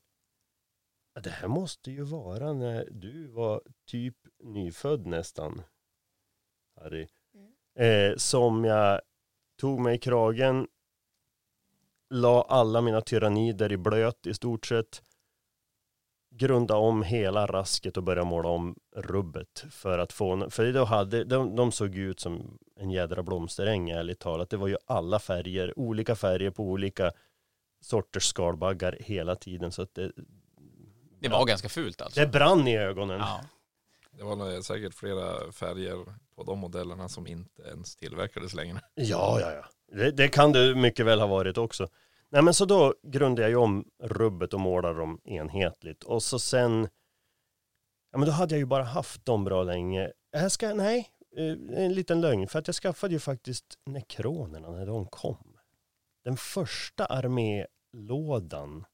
Ja, 1.14 1.20
Det 1.20 1.30
här 1.30 1.48
måste 1.48 1.90
ju 1.90 2.02
vara 2.02 2.52
när 2.52 2.88
du 2.90 3.26
var 3.26 3.62
typ 3.86 4.16
nyfödd 4.42 5.06
nästan. 5.06 5.62
Harry. 6.80 7.08
Eh, 7.78 8.16
som 8.16 8.64
jag 8.64 9.00
tog 9.60 9.80
mig 9.80 9.94
i 9.94 9.98
kragen. 9.98 10.68
La 12.10 12.42
alla 12.42 12.80
mina 12.80 13.00
tyrannider 13.00 13.72
i 13.72 13.76
blöt 13.76 14.26
i 14.26 14.34
stort 14.34 14.66
sett. 14.66 15.02
Grunda 16.34 16.76
om 16.76 17.02
hela 17.02 17.46
rasket 17.46 17.96
och 17.96 18.02
börja 18.02 18.24
måla 18.24 18.48
om 18.48 18.76
rubbet. 18.96 19.64
För 19.70 19.98
att 19.98 20.12
få, 20.12 20.50
för 20.50 20.72
då 20.72 20.84
hade, 20.84 21.24
de, 21.24 21.56
de 21.56 21.72
såg 21.72 21.96
ut 21.96 22.20
som 22.20 22.58
en 22.76 22.90
jädra 22.90 23.22
blomsteräng 23.22 23.90
ärligt 23.90 24.18
talat. 24.18 24.50
Det 24.50 24.56
var 24.56 24.68
ju 24.68 24.76
alla 24.86 25.18
färger, 25.18 25.78
olika 25.78 26.16
färger 26.16 26.50
på 26.50 26.62
olika 26.62 27.12
sorters 27.80 28.24
skalbaggar 28.24 28.96
hela 29.00 29.36
tiden. 29.36 29.72
Så 29.72 29.82
att 29.82 29.94
det, 29.94 30.12
det 31.20 31.28
var 31.28 31.44
ganska 31.44 31.68
fult 31.68 32.00
alltså. 32.00 32.20
det 32.20 32.26
brann 32.26 32.68
i 32.68 32.78
ögonen. 32.78 33.18
Ja. 33.20 33.40
Det 34.10 34.24
var 34.24 34.36
nog 34.36 34.64
säkert 34.64 34.94
flera 34.94 35.52
färger 35.52 36.04
på 36.36 36.42
de 36.42 36.58
modellerna 36.58 37.08
som 37.08 37.26
inte 37.26 37.62
ens 37.62 37.96
tillverkades 37.96 38.54
längre. 38.54 38.80
Ja, 38.94 39.40
ja, 39.40 39.52
ja. 39.52 39.64
Det, 39.96 40.10
det 40.10 40.28
kan 40.28 40.52
det 40.52 40.74
mycket 40.74 41.06
väl 41.06 41.20
ha 41.20 41.26
varit 41.26 41.58
också. 41.58 41.88
Nej, 42.32 42.42
men 42.42 42.54
så 42.54 42.64
då 42.64 42.94
grundade 43.02 43.42
jag 43.42 43.50
ju 43.50 43.56
om 43.56 43.84
rubbet 44.02 44.54
och 44.54 44.60
målade 44.60 44.98
dem 44.98 45.20
enhetligt. 45.24 46.04
Och 46.04 46.22
så 46.22 46.38
sen, 46.38 46.88
ja 48.12 48.18
men 48.18 48.26
då 48.26 48.32
hade 48.32 48.54
jag 48.54 48.58
ju 48.58 48.64
bara 48.66 48.84
haft 48.84 49.24
dem 49.24 49.44
bra 49.44 49.62
länge. 49.62 50.12
Jag 50.30 50.52
ska, 50.52 50.74
nej, 50.74 51.08
eh, 51.36 51.84
en 51.84 51.94
liten 51.94 52.20
lögn. 52.20 52.48
För 52.48 52.58
att 52.58 52.66
jag 52.68 52.74
skaffade 52.76 53.12
ju 53.14 53.20
faktiskt 53.20 53.78
nekronerna 53.86 54.70
när 54.70 54.86
de 54.86 55.06
kom. 55.06 55.56
Den 56.24 56.36
första 56.36 57.06
armélådan 57.06 58.84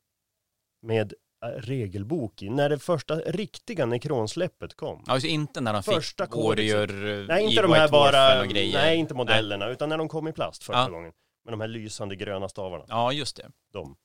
med 0.82 1.14
eh, 1.44 1.48
regelbok 1.48 2.42
i. 2.42 2.50
När 2.50 2.68
det 2.68 2.78
första 2.78 3.14
riktiga 3.16 3.86
nekronsläppet 3.86 4.74
kom. 4.74 5.04
Ja, 5.06 5.14
just 5.14 5.26
inte 5.26 5.60
när 5.60 5.72
de 5.72 5.82
fick 5.82 5.94
Första 5.94 6.26
kodexen. 6.26 6.78
Warrior, 6.78 7.26
Nej, 7.28 7.42
inte 7.44 7.54
i 7.60 7.62
de 7.62 7.72
här 7.72 7.88
bara, 7.88 8.44
nej 8.44 8.96
inte 8.96 9.14
modellerna, 9.14 9.68
utan 9.68 9.88
när 9.88 9.98
de 9.98 10.08
kom 10.08 10.28
i 10.28 10.32
plast 10.32 10.64
första 10.64 10.80
Ja. 10.82 10.88
gången. 10.88 11.12
Med 11.48 11.52
de 11.52 11.60
här 11.60 11.68
lysande 11.68 12.16
gröna 12.16 12.48
stavarna, 12.48 12.84
Ja, 12.88 13.12
just 13.12 13.36
det. 13.36 13.50
de. 13.72 13.96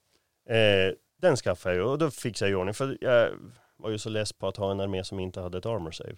Eh, 0.55 0.93
den 1.17 1.35
skaffade 1.35 1.75
jag 1.75 1.83
ju 1.83 1.89
och 1.91 1.97
då 1.97 2.11
fixade 2.11 2.51
jag 2.51 2.57
i 2.57 2.61
ordning, 2.61 2.73
för 2.73 2.97
jag 3.01 3.31
var 3.77 3.89
ju 3.89 3.97
så 3.97 4.09
less 4.09 4.33
på 4.33 4.47
att 4.47 4.57
ha 4.57 4.71
en 4.71 4.79
armé 4.79 5.03
som 5.03 5.19
inte 5.19 5.41
hade 5.41 5.57
ett 5.57 5.65
armor 5.65 5.91
save. 5.91 6.15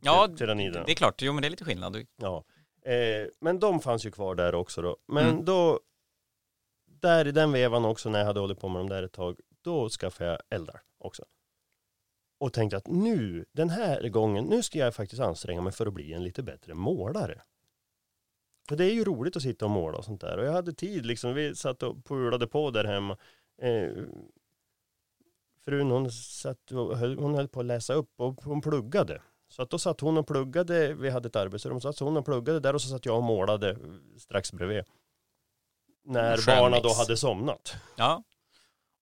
Ja, 0.00 0.26
det 0.26 0.44
är 0.44 0.94
klart. 0.94 1.22
Jo, 1.22 1.32
men 1.32 1.42
det 1.42 1.48
är 1.48 1.50
lite 1.50 1.64
skillnad. 1.64 1.96
Ja. 2.16 2.44
Eh, 2.82 3.26
men 3.40 3.58
de 3.58 3.80
fanns 3.80 4.06
ju 4.06 4.10
kvar 4.10 4.34
där 4.34 4.54
också 4.54 4.82
då. 4.82 4.96
Men 5.06 5.28
Mm. 5.28 5.44
då, 5.44 5.80
där 6.86 7.26
i 7.26 7.32
den 7.32 7.52
vevan 7.52 7.84
också 7.84 8.08
när 8.10 8.18
jag 8.18 8.26
hade 8.26 8.40
hållit 8.40 8.60
på 8.60 8.68
med 8.68 8.80
dem 8.80 8.88
där 8.88 9.02
ett 9.02 9.12
tag, 9.12 9.38
då 9.62 9.88
skaffade 9.88 10.30
jag 10.30 10.38
eldar 10.50 10.80
också. 10.98 11.24
Och 12.38 12.52
tänkte 12.52 12.76
att 12.76 12.86
nu, 12.86 13.44
den 13.52 13.70
här 13.70 14.08
gången, 14.08 14.44
nu 14.44 14.62
ska 14.62 14.78
jag 14.78 14.94
faktiskt 14.94 15.22
anstränga 15.22 15.60
mig 15.62 15.72
för 15.72 15.86
att 15.86 15.92
bli 15.94 16.12
en 16.12 16.24
lite 16.24 16.42
bättre 16.42 16.74
målare. 16.74 17.42
För 18.68 18.76
det 18.76 18.84
är 18.84 18.92
ju 18.92 19.04
roligt 19.04 19.36
att 19.36 19.42
sitta 19.42 19.64
och 19.64 19.70
måla 19.70 19.98
och 19.98 20.04
sånt 20.04 20.20
där. 20.20 20.38
Och 20.38 20.44
jag 20.44 20.52
hade 20.52 20.72
tid 20.72 21.06
liksom, 21.06 21.34
vi 21.34 21.54
satt 21.54 21.82
och 21.82 22.04
pulade 22.04 22.46
på 22.46 22.70
där 22.70 22.84
hemma. 22.84 23.16
Eh, 23.62 23.90
frun 25.64 25.90
hon 25.90 26.10
satt 26.12 26.72
och 26.72 26.98
höll, 26.98 27.18
hon 27.18 27.34
höll 27.34 27.48
på 27.48 27.60
att 27.60 27.66
läsa 27.66 27.94
upp 27.94 28.10
och 28.16 28.44
hon 28.44 28.60
pluggade. 28.60 29.22
Så 29.48 29.62
att 29.62 29.70
då 29.70 29.78
satt 29.78 30.00
hon 30.00 30.18
och 30.18 30.26
pluggade, 30.26 30.94
vi 30.94 31.10
hade 31.10 31.28
ett 31.28 31.36
arbetsrum, 31.36 31.80
så 31.80 31.92
satt 31.92 32.06
hon 32.06 32.16
och 32.16 32.24
pluggade 32.24 32.60
där 32.60 32.74
och 32.74 32.82
så 32.82 32.88
satt 32.88 33.06
jag 33.06 33.16
och 33.16 33.22
målade 33.22 33.78
strax 34.18 34.52
bredvid. 34.52 34.84
När 36.04 36.36
Skön 36.36 36.56
barnen 36.56 36.72
mix. 36.72 36.82
då 36.82 36.94
hade 36.94 37.16
somnat. 37.16 37.74
Ja. 37.96 38.22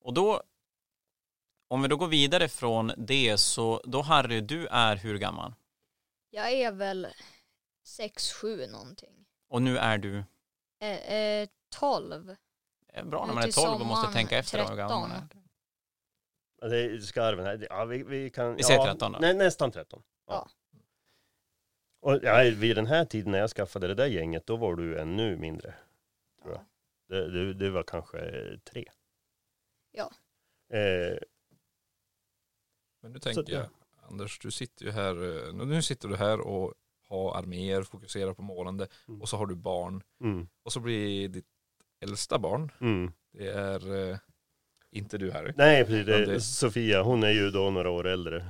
Och 0.00 0.14
då, 0.14 0.42
om 1.69 1.83
vi 1.83 1.88
då 1.88 1.97
går 1.97 2.09
vidare 2.09 2.49
från 2.49 2.92
det 2.97 3.38
så, 3.38 3.81
då 3.85 4.02
Harry, 4.02 4.40
du 4.40 4.66
är 4.66 4.97
hur 4.97 5.19
gammal? 5.19 5.54
Jag 6.31 6.52
är 6.52 6.73
väl 6.73 7.07
6-7 7.99 8.71
någonting. 8.71 9.22
Och 9.53 9.63
nu 9.63 9.79
är 9.79 9.99
du, 9.99 10.25
Eh, 10.81 11.13
eh, 11.15 11.49
12. 11.71 12.27
det 12.87 12.97
är 12.99 13.05
bra 13.05 13.27
när 13.27 13.35
man 13.35 13.43
är 13.43 13.47
till 13.47 13.55
12 13.63 13.81
och 13.81 13.87
måste 13.87 14.13
tänka 14.13 14.39
efter 14.39 14.69
hur 14.69 14.77
gammal 14.77 15.01
man 15.01 15.11
är. 15.11 15.21
13. 15.21 15.43
Ja, 16.61 16.69
Det 16.69 16.79
är 16.81 16.99
skarven 16.99 17.47
här, 17.47 17.67
ja 17.71 17.85
vi, 17.85 18.03
vi 18.03 18.31
kan... 18.31 18.55
Vi 18.57 18.63
säger 18.63 18.81
ja, 18.81 18.87
13 18.93 19.13
då. 19.13 19.19
Nej, 19.19 19.35
nästan 19.35 19.71
13. 19.73 20.03
Ja. 20.27 20.49
Och 22.01 22.19
ja, 22.23 22.43
vid 22.57 22.77
den 22.77 22.87
här 22.87 23.05
tiden 23.05 23.33
när 23.33 23.39
jag 23.39 23.51
skaffade 23.51 23.87
det 23.89 23.95
där 23.95 24.07
gänget, 24.07 24.47
då 24.47 24.57
var 24.57 24.75
du 24.77 24.99
ännu 25.01 25.37
mindre. 25.37 25.75
Tror 26.43 26.53
jag. 26.55 26.65
Det, 27.09 27.31
det, 27.31 27.55
det 27.55 27.71
var 27.71 27.83
kanske 27.83 28.21
tre. 28.65 28.85
Ja. 29.91 30.13
Eh, 30.79 31.19
Men 33.03 33.13
nu 33.13 33.19
tänker 33.19 33.43
Så- 33.45 33.53
jag, 33.53 33.67
Anders, 34.03 34.39
du 34.39 34.51
sitter 34.51 34.85
ju 34.85 34.91
här, 34.91 35.47
eh, 35.49 35.55
nu 35.67 35.83
sitter 35.83 36.09
du 36.09 36.17
här 36.17 36.41
och 36.41 36.75
har 37.12 37.35
arméer, 37.38 37.83
fokuserar 37.83 38.35
på 38.35 38.42
målande 38.42 38.88
Mm. 39.09 39.23
och 39.23 39.28
så 39.28 39.37
har 39.37 39.47
du 39.47 39.54
barn. 39.54 40.02
mm, 40.21 40.49
Och 40.64 40.73
så 40.73 40.81
blir 40.81 41.28
ditt 41.28 41.47
äldsta 42.04 42.38
barn, 42.38 42.73
mm. 42.81 43.12
det 43.33 43.47
är 43.49 44.11
eh, 44.11 44.19
inte 44.90 45.19
du 45.19 45.31
Harry. 45.33 45.52
Nej, 45.57 45.85
precis. 45.85 46.07
Det, 46.07 46.19
Ja, 46.21 46.26
det- 46.26 46.40
Sofia, 46.40 47.02
hon 47.02 47.23
är 47.23 47.31
ju 47.31 47.50
då 47.50 47.71
några 47.71 47.90
år 47.90 48.07
äldre. 48.07 48.47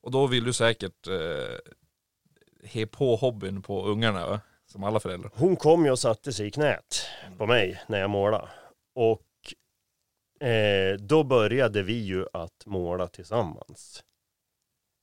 Och 0.00 0.10
då 0.10 0.26
vill 0.26 0.44
du 0.44 0.52
säkert 0.52 1.06
eh, 1.06 1.58
he 2.64 2.86
på 2.86 3.16
hobbyn 3.16 3.62
på 3.62 3.86
ungarna, 3.86 4.26
va? 4.28 4.40
som 4.66 4.84
alla 4.84 5.00
föräldrar. 5.00 5.30
Hon 5.34 5.56
kom 5.56 5.84
ju 5.84 5.90
och 5.90 5.98
satte 5.98 6.32
sig 6.32 6.46
i 6.46 6.50
knät 6.50 7.06
på 7.38 7.46
mig 7.46 7.82
när 7.88 8.00
jag 8.00 8.10
målade. 8.10 8.48
Och 8.94 9.26
eh, 10.48 10.94
då 10.98 11.24
började 11.24 11.82
vi 11.82 11.92
ju 12.04 12.26
att 12.32 12.66
måla 12.66 13.06
tillsammans. 13.08 14.04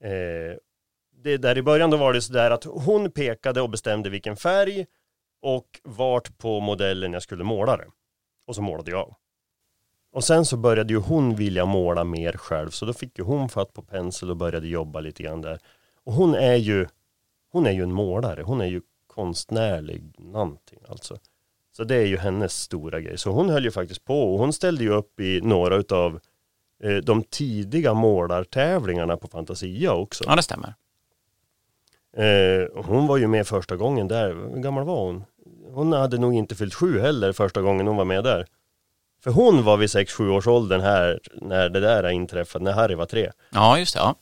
Eh, 0.04 0.58
det 1.24 1.38
där 1.38 1.58
i 1.58 1.62
början 1.62 1.90
då 1.90 1.98
var 1.98 2.14
det 2.14 2.22
sådär 2.22 2.52
att 2.52 2.64
hon 2.64 3.12
pekade 3.12 3.62
och 3.62 3.70
bestämde 3.70 4.10
vilken 4.10 4.36
färg 4.36 4.86
och 5.42 5.80
vart 5.84 6.38
på 6.38 6.60
modellen 6.60 7.14
jag 7.14 7.24
skulle 7.24 7.44
måla 7.44 7.78
det. 7.78 7.88
Och 8.48 8.56
så 8.56 8.62
målade 8.62 8.92
jag. 8.92 9.16
Och 10.14 10.24
sen 10.24 10.46
så 10.46 10.58
började 10.58 10.94
ju 10.94 11.00
hon 11.00 11.36
vilja 11.36 11.66
måla 11.66 12.04
mer 12.04 12.34
själv 12.34 12.70
så 12.70 12.86
då 12.86 12.94
fick 12.94 13.18
ju 13.18 13.24
hon 13.24 13.50
fatt 13.50 13.74
på 13.74 13.82
pensel 13.82 14.30
och 14.30 14.38
började 14.38 14.68
jobba 14.68 15.00
lite 15.00 15.24
grann 15.24 15.42
där. 15.42 15.60
Och 16.04 16.14
hon 16.14 16.36
är 16.36 16.56
ju, 16.56 16.88
hon 17.52 17.66
är 17.66 17.72
ju 17.72 17.84
en 17.84 17.94
målare, 17.94 18.42
hon 18.42 18.62
är 18.62 18.66
ju 18.66 18.82
konstnärlig 19.08 20.16
någonting 20.18 20.80
alltså. 20.90 21.18
Så 21.78 21.84
det 21.84 21.96
är 21.96 22.06
ju 22.06 22.18
hennes 22.18 22.54
stora 22.54 23.02
grej. 23.02 23.18
Så 23.18 23.32
hon 23.32 23.50
höll 23.50 23.64
ju 23.64 23.72
faktiskt 23.72 24.06
på 24.06 24.34
och 24.34 24.40
hon 24.40 24.54
ställde 24.54 24.84
ju 24.84 24.90
upp 24.90 25.20
i 25.20 25.42
några 25.42 25.76
utav 25.76 26.20
eh, 26.84 26.96
de 26.96 27.24
tidiga 27.24 27.94
målartävlingarna 27.94 29.18
på 29.18 29.28
Fantasia 29.28 29.94
också. 29.94 30.24
Ja, 30.28 30.36
det 30.36 30.44
stämmer. 30.44 30.74
Eh, 32.18 32.84
hon 32.84 33.08
var 33.08 33.18
ju 33.18 33.28
med 33.28 33.48
första 33.48 33.76
gången 33.76 34.08
där. 34.08 34.34
Hur 34.34 34.62
gammal 34.62 34.84
var 34.84 35.06
hon? 35.06 35.24
Hon 35.74 35.94
hade 35.94 36.18
nog 36.18 36.34
inte 36.34 36.56
fyllt 36.56 36.74
sju 36.74 37.00
heller 37.00 37.34
första 37.34 37.62
gången 37.62 37.88
hon 37.88 37.98
var 37.98 38.06
med 38.06 38.24
där. 38.24 38.46
För 39.24 39.32
hon 39.32 39.64
var 39.64 39.78
vid 39.78 39.90
6-7 39.90 40.30
års 40.30 40.48
åldern 40.48 40.82
här 40.82 41.20
när 41.34 41.70
det 41.70 41.80
där 41.80 42.10
inträffade, 42.10 42.66
när 42.66 42.72
Harry 42.72 42.96
var 42.96 43.06
tre. 43.06 43.32
Ja, 43.50 43.80
just 43.80 43.94
det. 43.96 44.00
Ja. 44.00 44.16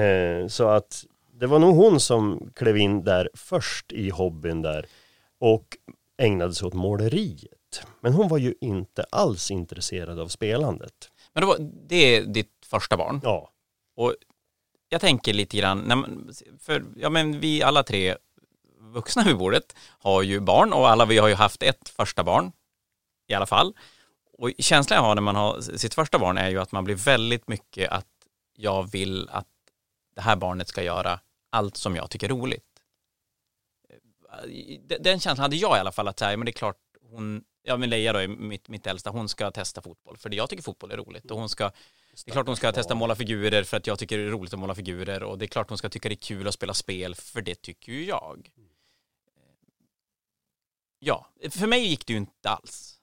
Eh, 0.00 0.46
så 0.48 0.68
att 0.68 1.04
det 1.32 1.46
var 1.46 1.58
nog 1.58 1.76
hon 1.76 2.00
som 2.00 2.50
klev 2.54 2.76
in 2.76 3.04
där 3.04 3.30
först 3.34 3.92
i 3.92 4.10
hobbyn 4.10 4.62
där 4.62 4.86
och 5.40 5.64
ägnade 6.18 6.54
sig 6.54 6.66
åt 6.66 6.74
måleriet. 6.74 7.52
Men 8.00 8.12
hon 8.12 8.28
var 8.28 8.38
ju 8.38 8.54
inte 8.60 9.04
alls 9.10 9.50
intresserad 9.50 10.20
av 10.20 10.28
spelandet. 10.28 10.92
Men 11.32 11.40
då, 11.40 11.46
var- 11.46 11.70
det 11.88 12.16
är 12.16 12.22
ditt 12.22 12.52
första 12.66 12.96
barn. 12.96 13.20
Ja, 13.24 13.50
Och 13.96 14.14
jag 14.88 15.00
tänker 15.00 15.32
lite 15.32 15.56
grann, 15.56 15.78
när 15.78 15.96
man, 15.96 16.30
för 16.60 16.84
ja, 16.96 17.10
men 17.10 17.40
vi 17.40 17.62
alla 17.62 17.82
tre 17.82 18.16
vuxna 18.78 19.22
vid 19.24 19.36
bordet 19.36 19.76
har 19.88 20.22
ju 20.22 20.40
barn 20.40 20.72
och 20.72 20.88
alla 20.88 21.04
vi 21.04 21.18
har 21.18 21.28
ju 21.28 21.34
haft 21.34 21.62
ett 21.62 21.88
första 21.88 22.24
barn 22.24 22.52
i 23.28 23.34
alla 23.34 23.46
fall. 23.46 23.74
Och 24.38 24.50
känslan 24.58 24.96
jag 24.96 25.02
har 25.02 25.14
när 25.14 25.22
man 25.22 25.36
har 25.36 25.60
sitt 25.60 25.94
första 25.94 26.18
barn 26.18 26.38
är 26.38 26.48
ju 26.50 26.60
att 26.60 26.72
man 26.72 26.84
blir 26.84 26.94
väldigt 26.94 27.48
mycket 27.48 27.90
att 27.92 28.06
jag 28.56 28.90
vill 28.90 29.28
att 29.28 29.46
det 30.14 30.20
här 30.20 30.36
barnet 30.36 30.68
ska 30.68 30.82
göra 30.82 31.20
allt 31.50 31.76
som 31.76 31.96
jag 31.96 32.10
tycker 32.10 32.26
är 32.26 32.30
roligt. 32.30 32.64
Eh, 33.90 34.98
den- 35.00 35.20
känslan 35.20 35.38
hade 35.38 35.56
jag 35.56 35.76
i 35.76 35.80
alla 35.80 35.92
fall 35.92 36.08
att 36.08 36.18
säga, 36.18 36.36
men 36.36 36.44
det 36.46 36.50
är 36.50 36.52
klart 36.52 36.78
hon, 37.10 37.44
ja 37.62 37.76
men 37.76 37.90
Leia 37.90 38.12
då, 38.12 38.18
är 38.18 38.28
mitt, 38.28 38.68
mitt 38.68 38.86
äldsta, 38.86 39.10
hon 39.10 39.28
ska 39.28 39.50
testa 39.50 39.82
fotboll 39.82 40.16
för 40.16 40.34
jag 40.34 40.50
tycker 40.50 40.62
fotboll 40.62 40.90
är 40.90 40.96
roligt 40.96 41.30
och 41.30 41.38
hon 41.38 41.48
ska 41.48 41.70
det 42.24 42.30
är 42.30 42.32
klart 42.32 42.46
hon 42.46 42.56
ska 42.56 42.72
testa 42.72 42.94
måla 42.94 43.16
figurer 43.16 43.64
för 43.64 43.76
att 43.76 43.86
jag 43.86 43.98
tycker 43.98 44.18
det 44.18 44.24
är 44.24 44.30
roligt 44.30 44.52
att 44.52 44.58
måla 44.58 44.74
figurer 44.74 45.22
och 45.22 45.38
det 45.38 45.44
är 45.44 45.46
klart 45.46 45.68
hon 45.68 45.78
ska 45.78 45.88
tycka 45.88 46.08
det 46.08 46.14
är 46.14 46.16
kul 46.16 46.48
att 46.48 46.54
spela 46.54 46.74
spel 46.74 47.14
för 47.14 47.42
det 47.42 47.62
tycker 47.62 47.92
ju 47.92 48.04
jag. 48.04 48.50
Ja, 50.98 51.26
för 51.50 51.66
mig 51.66 51.86
gick 51.86 52.06
det 52.06 52.12
ju 52.12 52.18
inte 52.18 52.50
alls. 52.50 53.00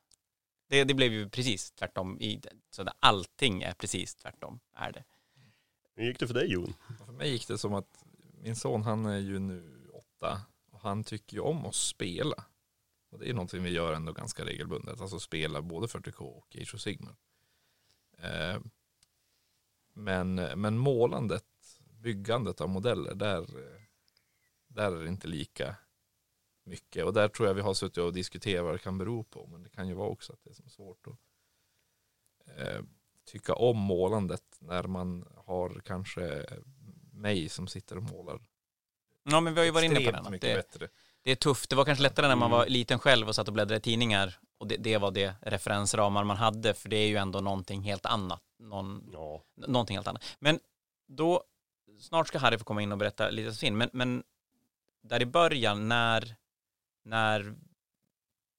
Det, 0.69 0.83
det 0.83 0.93
blev 0.93 1.13
ju 1.13 1.29
precis 1.29 1.71
tvärtom. 1.71 2.21
I, 2.21 2.41
så 2.69 2.83
där 2.83 2.93
allting 2.99 3.63
är 3.63 3.73
precis 3.73 4.15
tvärtom, 4.15 4.59
är 4.73 4.91
det. 4.91 5.03
hur 5.95 6.05
gick 6.05 6.19
det 6.19 6.27
för 6.27 6.33
dig 6.33 6.51
Jon? 6.51 6.73
För 7.05 7.13
mig 7.13 7.31
gick 7.31 7.47
det 7.47 7.57
som 7.57 7.73
att 7.73 8.03
min 8.41 8.55
son 8.55 8.83
han 8.83 9.05
är 9.05 9.17
ju 9.17 9.39
nu 9.39 9.87
åtta 9.93 10.41
och 10.71 10.79
han 10.79 11.03
tycker 11.03 11.37
ju 11.37 11.41
om 11.41 11.65
att 11.65 11.75
spela. 11.75 12.45
Och 13.11 13.19
det 13.19 13.29
är 13.29 13.33
någonting 13.33 13.63
vi 13.63 13.69
gör 13.69 13.93
ändå 13.93 14.13
ganska 14.13 14.45
regelbundet, 14.45 15.01
alltså 15.01 15.19
spela 15.19 15.61
både 15.61 15.87
40K 15.87 16.21
och 16.21 16.55
Age 16.61 16.75
of 16.75 16.81
Sigmar. 16.81 17.15
Men, 19.93 20.35
men 20.35 20.77
målandet, 20.77 21.45
byggandet 22.01 22.61
av 22.61 22.69
modeller, 22.69 23.13
där, 23.15 23.45
där 24.67 24.91
är 24.91 25.03
det 25.03 25.09
inte 25.09 25.27
lika 25.27 25.75
mycket. 26.65 27.05
Och 27.05 27.13
där 27.13 27.27
tror 27.27 27.47
jag 27.47 27.55
vi 27.55 27.61
har 27.61 27.73
suttit 27.73 27.97
och 27.97 28.13
diskuterat 28.13 28.63
vad 28.65 28.73
det 28.73 28.79
kan 28.79 28.97
bero 28.97 29.23
på. 29.23 29.47
Men 29.47 29.63
det 29.63 29.69
kan 29.69 29.87
ju 29.87 29.93
vara 29.93 30.09
också 30.09 30.33
att 30.33 30.43
det 30.43 30.49
är 30.49 30.53
som 30.53 30.69
svårt 30.69 31.07
att 31.07 31.17
eh, 32.57 32.81
tycka 33.25 33.53
om 33.53 33.77
målandet 33.77 34.43
när 34.59 34.83
man 34.83 35.25
har 35.45 35.81
kanske 35.85 36.45
mig 37.11 37.49
som 37.49 37.67
sitter 37.67 37.97
och 37.97 38.03
målar. 38.03 38.39
Ja, 39.23 39.41
men 39.41 39.53
vi 39.53 39.59
har 39.59 39.65
ju 39.65 39.71
varit 39.71 39.91
inne 39.91 40.05
på 40.05 40.11
den. 40.11 40.31
mycket 40.31 40.49
Det, 40.49 40.55
bättre. 40.55 40.87
det 41.23 41.31
är 41.31 41.35
tufft. 41.35 41.69
Det 41.69 41.75
var 41.75 41.85
kanske 41.85 42.01
lättare 42.03 42.27
när 42.27 42.35
man 42.35 42.47
Mm. 42.49 42.57
var 42.59 42.67
liten 42.67 42.99
själv 42.99 43.27
och 43.27 43.35
satt 43.35 43.47
och 43.47 43.53
bläddrade 43.53 43.77
i 43.77 43.81
tidningar 43.81 44.39
och 44.57 44.67
det, 44.67 44.77
det 44.77 44.97
var 44.97 45.11
det 45.11 45.35
referensramar 45.41 46.23
man 46.23 46.37
hade 46.37 46.73
för 46.73 46.89
det 46.89 46.97
är 46.97 47.07
ju 47.07 47.15
ändå 47.15 47.39
någonting 47.41 47.81
helt 47.81 48.05
annat. 48.05 48.41
Någon, 48.69 49.09
Ja, 49.13 49.43
någonting 49.55 49.97
helt 49.97 50.07
annat. 50.07 50.23
Men 50.39 50.59
då, 51.07 51.43
snart 51.99 52.27
ska 52.27 52.37
Harry 52.37 52.57
få 52.57 52.63
komma 52.63 52.81
in 52.81 52.91
och 52.91 52.97
berätta 52.97 53.29
lite 53.29 53.53
sin, 53.53 53.77
men, 53.77 53.89
men 53.93 54.23
där 55.03 55.21
i 55.21 55.25
början 55.25 55.87
när, 55.87 56.35
när 57.05 57.55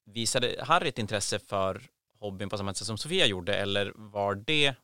visade 0.05 0.55
Harry 0.63 0.89
ett 0.89 0.99
intresse 0.99 1.39
för 1.39 1.81
hobbyn 2.19 2.49
på 2.49 2.57
samma 2.57 2.73
sätt 2.73 2.87
som 2.87 2.97
Sofia 2.97 3.25
gjorde 3.25 3.55
eller 3.55 3.93
var 3.95 4.35
det 4.35 4.75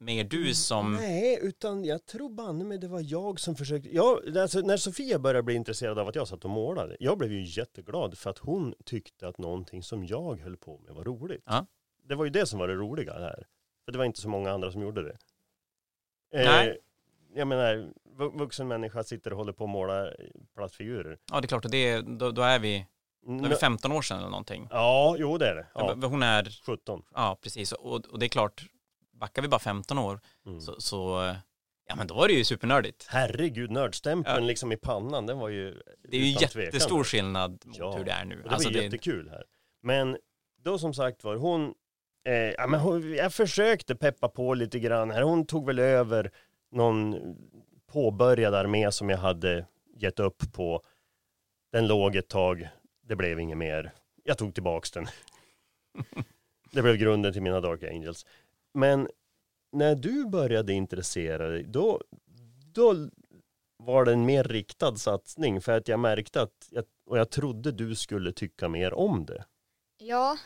mer 0.00 0.24
du 0.24 0.54
som, 0.54 0.94
Nej, 0.94 1.38
utan 1.42 1.84
jag 1.84 2.06
tror 2.06 2.30
banne 2.30 2.64
mig 2.64 2.78
det 2.78 2.88
var 2.88 3.02
jag 3.04 3.40
som 3.40 3.56
försökte. 3.56 3.94
Ja, 3.94 4.20
alltså, 4.36 4.60
när 4.60 4.76
Sofia 4.76 5.18
började 5.18 5.42
bli 5.42 5.54
intresserad 5.54 5.98
av 5.98 6.08
att 6.08 6.14
jag 6.14 6.28
satt 6.28 6.44
och 6.44 6.50
målade. 6.50 6.96
Jag 7.00 7.18
blev 7.18 7.32
ju 7.32 7.44
jätteglad 7.44 8.18
för 8.18 8.30
att 8.30 8.38
hon 8.38 8.74
tyckte 8.84 9.28
att 9.28 9.38
någonting 9.38 9.82
som 9.82 10.06
jag 10.06 10.40
höll 10.40 10.56
på 10.56 10.78
med 10.78 10.94
var 10.94 11.04
roligt. 11.04 11.42
Ja. 11.46 11.66
Det 12.02 12.14
var 12.14 12.24
ju 12.24 12.30
det 12.30 12.46
som 12.46 12.58
var 12.58 12.68
det 12.68 12.74
roliga 12.74 13.12
här. 13.12 13.46
För 13.88 13.92
det 13.92 13.98
var 13.98 14.04
inte 14.04 14.20
så 14.20 14.28
många 14.28 14.50
andra 14.52 14.72
som 14.72 14.82
gjorde 14.82 15.02
det. 15.02 15.18
Nej. 16.32 16.68
Eh, 16.68 16.74
jag 17.34 17.48
menar, 17.48 17.74
vu- 18.18 18.38
vuxen 18.38 18.68
människa 18.68 19.04
sitter 19.04 19.30
och 19.30 19.36
håller 19.38 19.52
på 19.52 19.64
att 19.64 19.70
måla 19.70 20.12
plastfigurer. 20.54 21.18
ja 21.30 21.40
det 21.40 21.44
är 21.44 21.48
klart, 21.48 21.64
och 21.64 21.70
det, 21.70 22.00
då, 22.00 22.30
då 22.30 22.42
är 22.42 22.58
vi, 22.58 22.86
då 23.26 23.44
är 23.44 23.48
vi 23.48 23.54
15 23.54 23.92
år 23.92 24.02
sedan 24.02 24.18
eller 24.18 24.28
någonting. 24.28 24.68
Ja, 24.70 25.16
jo 25.18 25.38
det 25.38 25.48
är 25.48 25.54
det. 25.54 25.66
Ja. 25.74 25.94
Hon 26.02 26.22
är, 26.22 26.62
17. 26.66 27.02
ja 27.14 27.38
precis, 27.42 27.72
och, 27.72 28.06
och 28.06 28.18
det 28.18 28.26
är 28.26 28.28
klart, 28.28 28.64
backar 29.12 29.42
vi 29.42 29.48
bara 29.48 29.58
15 29.60 29.98
år 29.98 30.20
Mm. 30.46 30.60
så, 30.60 30.80
så 30.80 31.34
ja 31.86 31.94
men 31.96 32.06
då 32.06 32.14
var 32.14 32.28
det 32.28 32.34
ju 32.34 32.44
supernördigt. 32.44 33.06
Herregud, 33.10 33.70
nördstämpeln 33.70 34.42
Ja. 34.42 34.46
liksom 34.48 34.72
i 34.72 34.76
pannan, 34.76 35.26
den 35.26 35.38
var 35.38 35.48
ju 35.48 35.82
Det 36.08 36.16
är 36.16 36.20
ju 36.20 36.30
utan 36.30 36.48
tvekan. 36.48 36.64
jättestor 36.64 37.04
skillnad 37.04 37.62
mot 37.66 37.78
Ja, 37.78 37.96
hur 37.96 38.04
det 38.04 38.12
är 38.12 38.24
nu. 38.24 38.34
Och 38.36 38.42
det 38.42 38.48
var 38.48 38.54
Alltså, 38.54 38.70
det, 38.70 38.82
jättekul 38.84 39.28
här. 39.30 39.44
Men 39.82 40.18
då 40.62 40.78
som 40.78 40.94
sagt 40.94 41.24
var, 41.24 41.36
hon, 41.36 41.74
eh, 42.28 42.54
ja, 42.58 42.66
men 42.66 42.80
hon, 42.80 43.12
jag 43.12 43.32
försökte 43.32 43.96
peppa 43.96 44.28
på 44.28 44.54
lite 44.54 44.78
grann 44.78 45.10
här. 45.10 45.22
Hon 45.22 45.46
tog 45.46 45.66
väl 45.66 45.78
över 45.78 46.30
någon 46.70 47.16
påbörjad 47.86 48.54
armé 48.54 48.92
som 48.92 49.10
jag 49.10 49.18
hade 49.18 49.66
gett 49.96 50.20
upp 50.20 50.52
på. 50.52 50.82
Den 51.72 51.86
låg 51.86 52.16
ett 52.16 52.28
tag, 52.28 52.68
det 53.02 53.16
blev 53.16 53.40
inget 53.40 53.58
mer. 53.58 53.92
Jag 54.24 54.38
tog 54.38 54.54
tillbaks 54.54 54.90
den. 54.90 55.06
det 56.72 56.82
blev 56.82 56.96
grunden 56.96 57.32
till 57.32 57.42
mina 57.42 57.60
Dark 57.60 57.82
Angels. 57.82 58.26
Men 58.74 59.08
när 59.72 59.94
du 59.94 60.26
började 60.26 60.72
intressera 60.72 61.48
dig, 61.48 61.62
då, 61.62 62.00
då 62.72 63.08
var 63.76 64.04
det 64.04 64.12
en 64.12 64.26
mer 64.26 64.44
riktad 64.44 64.96
satsning 64.96 65.60
för 65.60 65.72
att 65.72 65.88
jag 65.88 66.00
märkte 66.00 66.42
att, 66.42 66.68
jag, 66.70 66.84
och 67.06 67.18
jag 67.18 67.30
trodde 67.30 67.72
du 67.72 67.94
skulle 67.94 68.32
tycka 68.32 68.68
mer 68.68 68.94
om 68.94 69.26
det. 69.26 69.44
Ja, 69.98 70.38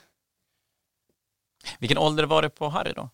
vilken 1.78 1.98
ålder 1.98 2.24
var 2.24 2.42
det 2.42 2.50
på 2.50 2.68
Harry 2.68 2.92
då? 2.92 3.10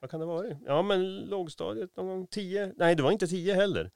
Vad 0.00 0.10
kan 0.10 0.20
det 0.20 0.26
vara? 0.26 0.46
Ja 0.66 0.82
men 0.82 1.16
lågstadiet 1.20 1.96
någon 1.96 2.06
gång, 2.06 2.26
tio, 2.26 2.72
nej 2.76 2.94
det 2.94 3.02
var 3.02 3.10
inte 3.10 3.26
tio 3.26 3.54
heller. 3.54 3.90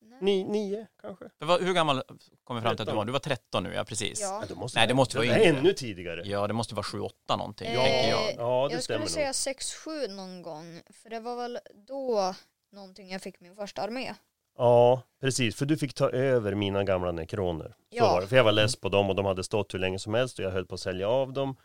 nej. 0.00 0.18
Ni, 0.22 0.44
nio 0.44 0.86
kanske? 1.02 1.24
För 1.38 1.46
vad, 1.46 1.62
hur 1.62 1.72
gammal 1.74 2.02
kom 2.44 2.56
vi 2.56 2.62
fram 2.62 2.76
till 2.76 2.82
att 2.82 2.86
du 2.86 2.92
13. 2.92 2.96
var? 2.96 3.04
Du 3.04 3.12
var 3.12 3.18
13 3.18 3.62
nu, 3.64 3.74
ja 3.74 3.84
precis. 3.84 4.20
Ja. 4.20 4.40
Ja, 4.40 4.46
då 4.48 4.54
måste 4.60 4.78
Nej, 4.78 4.88
det 4.88 4.94
måste 4.94 5.16
vara 5.16 5.26
det 5.26 5.34
är 5.34 5.48
yngre. 5.48 5.58
ännu 5.60 5.72
tidigare. 5.72 6.22
Ja, 6.24 6.46
det 6.46 6.52
måste 6.54 6.74
vara 6.74 6.82
7-8 6.84 7.10
någonting, 7.28 7.68
Eh, 7.68 7.82
tänker 7.82 8.10
jag. 8.10 8.34
Ja, 8.36 8.68
det 8.68 8.74
jag 8.74 8.82
stämmer 8.82 9.06
skulle 9.06 9.26
nog. 9.26 9.34
säga 9.34 9.54
6-7 9.54 10.08
någon 10.16 10.42
gång, 10.42 10.82
för 10.90 11.10
det 11.10 11.20
var 11.20 11.36
väl 11.36 11.58
då 11.88 12.34
någonting 12.72 13.10
jag 13.12 13.22
fick 13.22 13.40
min 13.40 13.56
första 13.56 13.82
armé. 13.82 14.14
Ja, 14.58 15.02
precis. 15.20 15.56
För 15.56 15.66
du 15.66 15.76
fick 15.76 15.94
ta 15.94 16.10
över 16.10 16.54
mina 16.54 16.84
gamla 16.84 17.12
nekroner. 17.12 17.68
Så 17.68 17.74
Ja. 17.90 18.12
var 18.12 18.20
det. 18.20 18.26
För 18.26 18.36
jag 18.36 18.44
var 18.44 18.52
less 18.52 18.76
på 18.76 18.88
dem 18.88 19.10
och 19.10 19.16
de 19.16 19.24
hade 19.26 19.44
stått 19.44 19.74
hur 19.74 19.78
länge 19.78 19.98
som 19.98 20.14
helst 20.14 20.38
och 20.38 20.44
jag 20.44 20.50
höll 20.50 20.66
på 20.66 20.74
att 20.74 20.80
sälja 20.80 21.08
av 21.08 21.32
dem. 21.32 21.56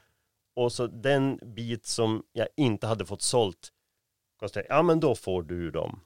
Och 0.60 0.72
så 0.72 0.88
den 0.88 1.40
bit 1.56 1.86
som 1.86 2.24
jag 2.32 2.48
inte 2.58 2.88
hade 2.88 3.06
fått 3.06 3.22
sålt, 3.22 3.70
kostade, 4.40 4.66
ja 4.70 4.82
men 4.82 5.00
då 5.00 5.16
får 5.16 5.44
du 5.44 5.72
dem. 5.72 6.02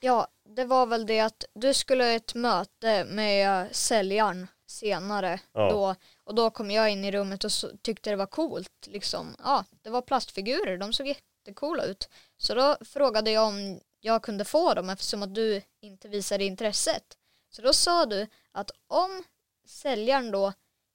Ja, 0.00 0.28
det 0.48 0.64
var 0.64 0.86
väl 0.86 1.06
det 1.06 1.20
att 1.20 1.44
du 1.54 1.74
skulle 1.74 2.04
ha 2.04 2.10
ett 2.10 2.34
möte 2.34 3.04
med 3.04 3.76
säljaren 3.76 4.46
senare 4.66 5.40
Ja. 5.52 5.70
då 5.70 5.94
och 6.24 6.34
då 6.34 6.50
kom 6.50 6.70
jag 6.70 6.90
in 6.90 7.04
i 7.04 7.12
rummet 7.12 7.44
och 7.44 7.52
så, 7.52 7.76
tyckte 7.82 8.10
det 8.10 8.16
var 8.16 8.26
coolt 8.26 8.86
liksom. 8.86 9.36
Ja, 9.38 9.64
det 9.82 9.90
var 9.90 10.02
plastfigurer, 10.02 10.78
de 10.78 10.92
såg 10.92 11.06
jättecoola 11.06 11.84
ut. 11.84 12.08
Så 12.36 12.54
då 12.54 12.76
frågade 12.84 13.30
jag 13.30 13.48
om 13.48 13.80
jag 14.00 14.22
kunde 14.22 14.44
få 14.44 14.74
dem 14.74 14.90
eftersom 14.90 15.22
att 15.22 15.34
du 15.34 15.62
inte 15.80 16.08
visade 16.08 16.44
intresset. 16.44 17.18
Så 17.50 17.62
då 17.62 17.72
sa 17.72 18.06
du 18.06 18.26
att 18.52 18.70
om 18.86 19.24
säljaren 19.66 20.30
då 20.30 20.52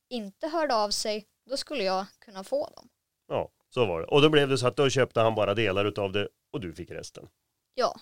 inte 0.09 0.47
hörde 0.47 0.75
av 0.75 0.89
sig, 0.89 1.25
då 1.49 1.57
skulle 1.57 1.83
jag 1.83 2.05
kunna 2.19 2.43
få 2.43 2.69
dem. 2.69 2.89
Ja, 3.27 3.51
så 3.69 3.85
var 3.85 4.01
det. 4.01 4.07
Och 4.07 4.21
då 4.21 4.29
blev 4.29 4.49
det 4.49 4.57
så 4.57 4.67
att 4.67 4.77
då 4.77 4.89
köpte 4.89 5.19
han 5.19 5.35
bara 5.35 5.53
delar 5.53 5.85
utav 5.85 6.11
det 6.11 6.27
och 6.51 6.61
du 6.61 6.73
fick 6.73 6.91
resten. 6.91 7.29
Ja, 7.73 7.99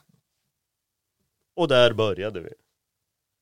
Och 1.56 1.68
där 1.68 1.94
började 1.94 2.42
vi. 2.42 2.54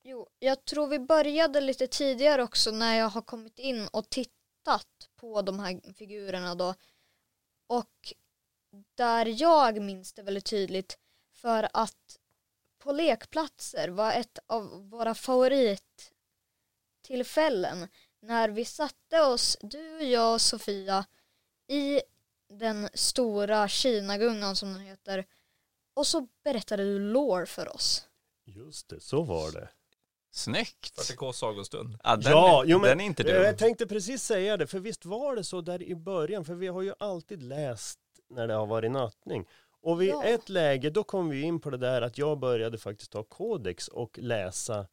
Jo, 0.04 0.30
jag 0.40 0.66
tror 0.66 0.88
vi 0.88 1.00
började 1.00 1.62
lite 1.62 1.88
tidigare 1.88 2.44
också 2.44 2.72
när 2.72 2.96
jag 2.96 3.10
har 3.10 3.22
kommit 3.22 3.60
in 3.60 3.88
och 3.88 4.10
tittat 4.10 5.10
på 5.16 5.42
de 5.42 5.60
här 5.60 5.94
figurerna 5.94 6.56
då. 6.56 6.74
Och 7.68 8.14
där 8.96 9.42
jag 9.42 9.82
minns 9.82 10.14
det 10.14 10.24
väldigt 10.24 10.46
tydligt 10.46 10.98
för 11.34 11.68
att 11.74 12.20
på 12.80 12.92
lekplatser 12.92 13.90
var 13.90 14.14
ett 14.14 14.40
av 14.48 14.90
våra 14.90 15.16
favorittillfällen 15.16 17.88
när 18.20 18.50
vi 18.50 18.66
satte 18.66 19.22
oss, 19.22 19.58
du, 19.62 20.04
jag 20.04 20.34
och 20.34 20.42
Sofia, 20.42 21.06
i 21.74 22.02
den 22.50 22.90
stora 22.94 23.68
Kinagungan 23.68 24.56
som 24.56 24.74
den 24.74 24.82
heter 24.82 25.26
och 25.96 26.08
så 26.08 26.28
berättade 26.44 26.84
du 26.84 27.00
lore 27.00 27.46
för 27.46 27.76
oss. 27.76 28.08
Just 28.46 28.90
det, 28.90 29.00
så 29.00 29.22
var 29.24 29.52
det. 29.52 29.70
Snyggt! 30.32 31.00
40K 31.00 31.32
sagostund. 31.32 31.98
Ja, 32.04 32.16
den, 32.16 32.32
ja, 32.32 32.64
jo, 32.68 32.80
men 32.80 32.90
den 32.90 33.00
är 33.02 33.06
inte 33.06 33.24
dum. 33.24 33.44
Jag 33.44 33.58
tänkte 33.58 33.88
precis 33.88 34.24
säga 34.24 34.58
det, 34.58 34.68
för 34.68 34.80
visst 34.80 35.06
var 35.06 35.36
det 35.36 35.44
så 35.44 35.62
där 35.62 35.84
i 35.84 35.96
början, 35.96 36.46
för 36.46 36.54
vi 36.54 36.68
har 36.68 36.82
ju 36.82 36.94
alltid 37.00 37.44
läst 37.44 38.00
när 38.30 38.48
det 38.48 38.54
har 38.54 38.66
varit 38.66 38.92
nattning. 38.92 39.46
Och 39.82 40.02
vid 40.02 40.10
Ja. 40.10 40.24
ett 40.24 40.50
läge, 40.50 40.90
då 40.90 41.04
kom 41.04 41.30
vi 41.30 41.42
in 41.42 41.60
på 41.60 41.70
det 41.70 41.78
där 41.78 42.02
att 42.02 42.18
jag 42.18 42.40
började 42.40 42.78
faktiskt 42.78 43.12
ta 43.12 43.24
kodex 43.24 43.88
och 43.88 44.18
läsa 44.18 44.88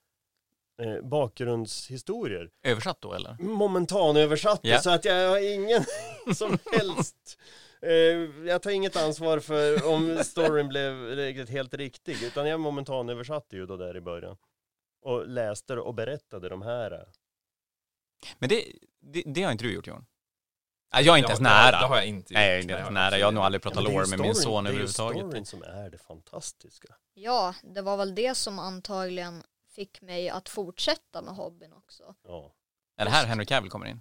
eh, 0.81 1.01
bakgrundshistorier. 1.03 2.51
Översatt 2.63 3.01
då 3.01 3.13
eller? 3.15 3.37
Momentan 3.43 4.17
översatt 4.17 4.61
Ja. 4.63 4.81
så 4.81 4.91
att 4.91 5.05
jag 5.05 5.31
har 5.31 5.53
ingen 5.55 5.85
som 6.35 6.59
helst 6.73 7.39
eh, 7.83 8.47
jag 8.49 8.63
tar 8.63 8.71
inget 8.71 8.97
ansvar 8.97 9.39
för 9.41 9.87
om 9.89 10.25
storyn 10.25 10.69
blev 10.69 11.07
riktigt 11.17 11.51
helt 11.51 11.75
riktig, 11.75 12.23
utan 12.23 12.47
jag 12.49 12.61
momentan 12.61 13.09
översatte 13.09 13.57
ju 13.57 13.67
då 13.67 13.77
där 13.77 13.97
i 13.97 14.01
början. 14.01 14.37
Och 15.03 15.29
läste 15.29 15.77
och 15.77 15.95
berättade 15.95 16.49
de 16.49 16.63
här. 16.63 17.09
Men 18.39 18.49
det, 18.49 18.65
det, 19.01 19.23
det 19.27 19.43
har 19.43 19.53
inte 19.53 19.65
du 19.65 19.75
gjort 19.75 19.87
Jon? 19.87 20.07
Nej, 20.95 21.05
jag 21.05 21.15
är 21.15 21.19
inte 21.19 21.27
Ja, 21.27 21.31
ens 21.31 21.41
nära. 21.41 21.81
Det 21.81 21.87
har 21.87 21.97
jag 21.97 22.07
inte 22.07 22.35
Nej, 22.35 22.45
jag 22.47 22.53
är 22.53 22.57
gjort. 22.57 22.63
inte 22.63 22.75
ens 22.75 22.91
nära. 22.91 23.19
Jag 23.19 23.27
har 23.27 23.33
nog 23.33 23.45
aldrig 23.45 23.63
pratat 23.63 23.85
Ja, 23.85 23.91
lore 23.91 24.07
med 24.07 24.21
min 24.21 24.35
son 24.35 24.65
Det 24.65 24.71
är 24.71 24.73
ju 24.73 24.79
överhuvudtaget. 24.79 25.19
storyn 25.27 25.47
som 25.47 25.63
är 25.63 25.91
det 25.91 25.99
fantastiska. 25.99 26.95
Ja, 27.15 27.55
det 27.63 27.83
var 27.83 27.97
väl 27.97 28.15
det 28.15 28.35
som 28.35 28.59
antagligen 28.59 29.43
fick 29.81 30.03
mig 30.03 30.29
att 30.29 30.49
fortsätta 30.49 31.23
med 31.23 31.35
hobbyn 31.35 31.73
också. 31.73 32.15
Ja. 32.25 32.53
Är 32.97 33.05
det 33.05 33.11
här 33.11 33.27
Henry 33.27 33.47
Cavill 33.47 33.71
kommer 33.71 33.87
in? 33.87 34.01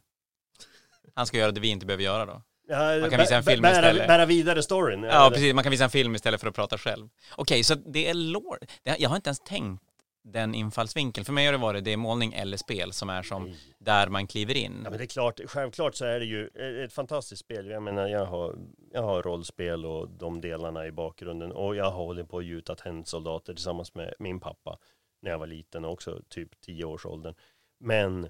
Han 1.16 1.26
ska 1.26 1.38
göra 1.38 1.52
det 1.52 1.60
vi 1.60 1.68
inte 1.68 1.86
behöver 1.86 2.04
göra 2.04 2.26
då? 2.26 2.42
Ja, 2.68 3.00
Man 3.02 3.10
kan 3.10 3.20
visa 3.20 3.36
en 3.36 3.44
film 3.44 3.62
bära, 3.62 3.72
istället. 3.72 4.08
Bära 4.08 4.26
vidare 4.26 4.64
storyn. 4.64 5.04
Ja, 5.04 5.30
precis. 5.34 5.54
Man 5.54 5.64
kan 5.64 5.72
visa 5.72 5.84
en 5.84 5.90
film 5.90 6.16
istället 6.16 6.42
för 6.42 6.48
att 6.48 6.56
prata 6.56 6.78
själv. 6.78 7.10
Okej, 7.36 7.64
så 7.64 7.76
det 7.76 8.10
är 8.10 8.14
lore. 8.14 8.60
Jag 8.84 9.10
har 9.10 9.16
inte 9.16 9.28
ens 9.28 9.40
tänkt 9.40 9.84
den 10.24 10.56
infallsvinkeln. 10.56 11.26
För 11.26 11.34
mig 11.34 11.46
har 11.46 11.52
det 11.52 11.58
varit 11.58 11.84
det 11.84 11.94
är 11.94 11.98
målning 11.98 12.34
eller 12.34 12.58
spel 12.58 12.94
som 12.94 13.10
är 13.10 13.24
som 13.24 13.44
Nej. 13.44 13.58
där 13.80 14.08
man 14.08 14.28
kliver 14.28 14.58
in. 14.58 14.82
Ja 14.84 14.90
men 14.90 14.98
det 14.98 15.04
är 15.04 15.08
klart, 15.08 15.40
självklart 15.46 15.96
så 15.96 16.06
är 16.06 16.20
det 16.20 16.26
ju 16.26 16.48
ett 16.86 16.94
fantastiskt 16.94 17.40
spel. 17.40 17.68
Jag 17.68 17.84
menar 17.84 18.08
jag 18.08 18.26
har, 18.26 18.56
jag 18.92 19.02
har 19.02 19.24
rollspel 19.24 19.86
och 19.86 20.10
de 20.10 20.42
delarna 20.42 20.88
i 20.88 20.92
bakgrunden 20.92 21.52
och 21.52 21.76
jag 21.76 21.86
har 21.86 21.92
hållit 21.92 22.30
på 22.30 22.38
och 22.38 22.44
gjutat 22.44 22.78
tennsoldater 22.78 23.54
tillsammans 23.54 23.96
med 23.96 24.14
min 24.20 24.40
pappa 24.40 24.78
när 25.22 25.32
jag 25.32 25.40
var 25.40 25.48
liten 25.48 25.86
också, 25.86 26.22
typ 26.30 26.62
10 26.62 26.86
års 26.86 27.06
åldern. 27.06 27.36
Men 27.80 28.30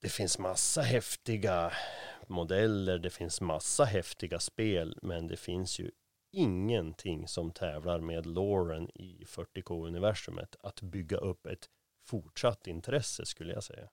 det 0.00 0.08
finns 0.08 0.38
massa 0.38 0.82
häftiga 0.82 1.72
modeller, 2.26 2.98
det 2.98 3.10
finns 3.10 3.40
massa 3.40 3.84
häftiga 3.84 4.38
spel, 4.38 4.98
men 5.02 5.26
det 5.26 5.36
finns 5.36 5.78
ju 5.78 5.90
ingenting 6.32 7.28
som 7.28 7.50
tävlar 7.50 8.00
med 8.00 8.26
loren 8.26 8.90
i 8.94 9.24
40K-universumet 9.24 10.56
att 10.60 10.80
bygga 10.80 11.16
upp 11.16 11.46
ett 11.46 11.68
fortsatt 12.06 12.66
intresse 12.66 13.26
skulle 13.26 13.52
jag 13.52 13.64
säga. 13.64 13.88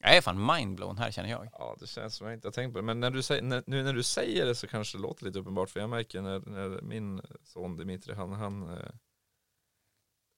Jag 0.00 0.16
är 0.16 0.20
fan 0.20 0.46
mindblown 0.46 0.98
här 0.98 1.10
känner 1.10 1.30
jag. 1.30 1.48
Ja, 1.52 1.76
det 1.80 1.86
känns 1.86 2.14
som 2.14 2.26
jag 2.26 2.34
inte 2.34 2.48
har 2.48 2.52
tänkt 2.52 2.72
på 2.72 2.78
det. 2.78 2.84
Men 2.84 3.00
när 3.00 3.10
du, 3.10 3.22
säger, 3.22 3.42
när, 3.42 3.62
nu 3.66 3.82
när 3.82 3.92
du 3.92 4.02
säger 4.02 4.46
det 4.46 4.54
så 4.54 4.66
kanske 4.66 4.98
det 4.98 5.02
låter 5.02 5.24
lite 5.24 5.38
uppenbart. 5.38 5.70
För 5.70 5.80
jag 5.80 5.90
märker 5.90 6.22
när, 6.22 6.40
när 6.40 6.82
min 6.82 7.22
son 7.42 7.76
Dimitri, 7.76 8.14
han, 8.14 8.32
han 8.32 8.62
eh, 8.62 8.90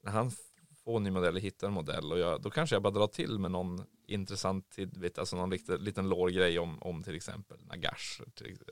när 0.02 0.12
han 0.12 0.30
får 0.85 0.96
en 0.96 1.02
ny 1.02 1.11
modell, 1.11 1.37
hittar 1.37 1.66
en 1.66 1.72
modell 1.72 2.12
och 2.12 2.18
jag, 2.18 2.42
då 2.42 2.50
kanske 2.50 2.76
jag 2.76 2.82
bara 2.82 2.92
drar 2.92 3.06
till 3.06 3.38
med 3.38 3.50
någon 3.50 3.87
intressant 4.06 4.70
tidbit, 4.70 5.18
alltså 5.18 5.37
någon 5.37 5.50
liten, 5.50 5.85
liten 5.85 6.09
lårgrej 6.09 6.59
om, 6.59 6.82
om 6.82 7.02
till 7.02 7.14
exempel 7.14 7.59
Nagash. 7.64 8.20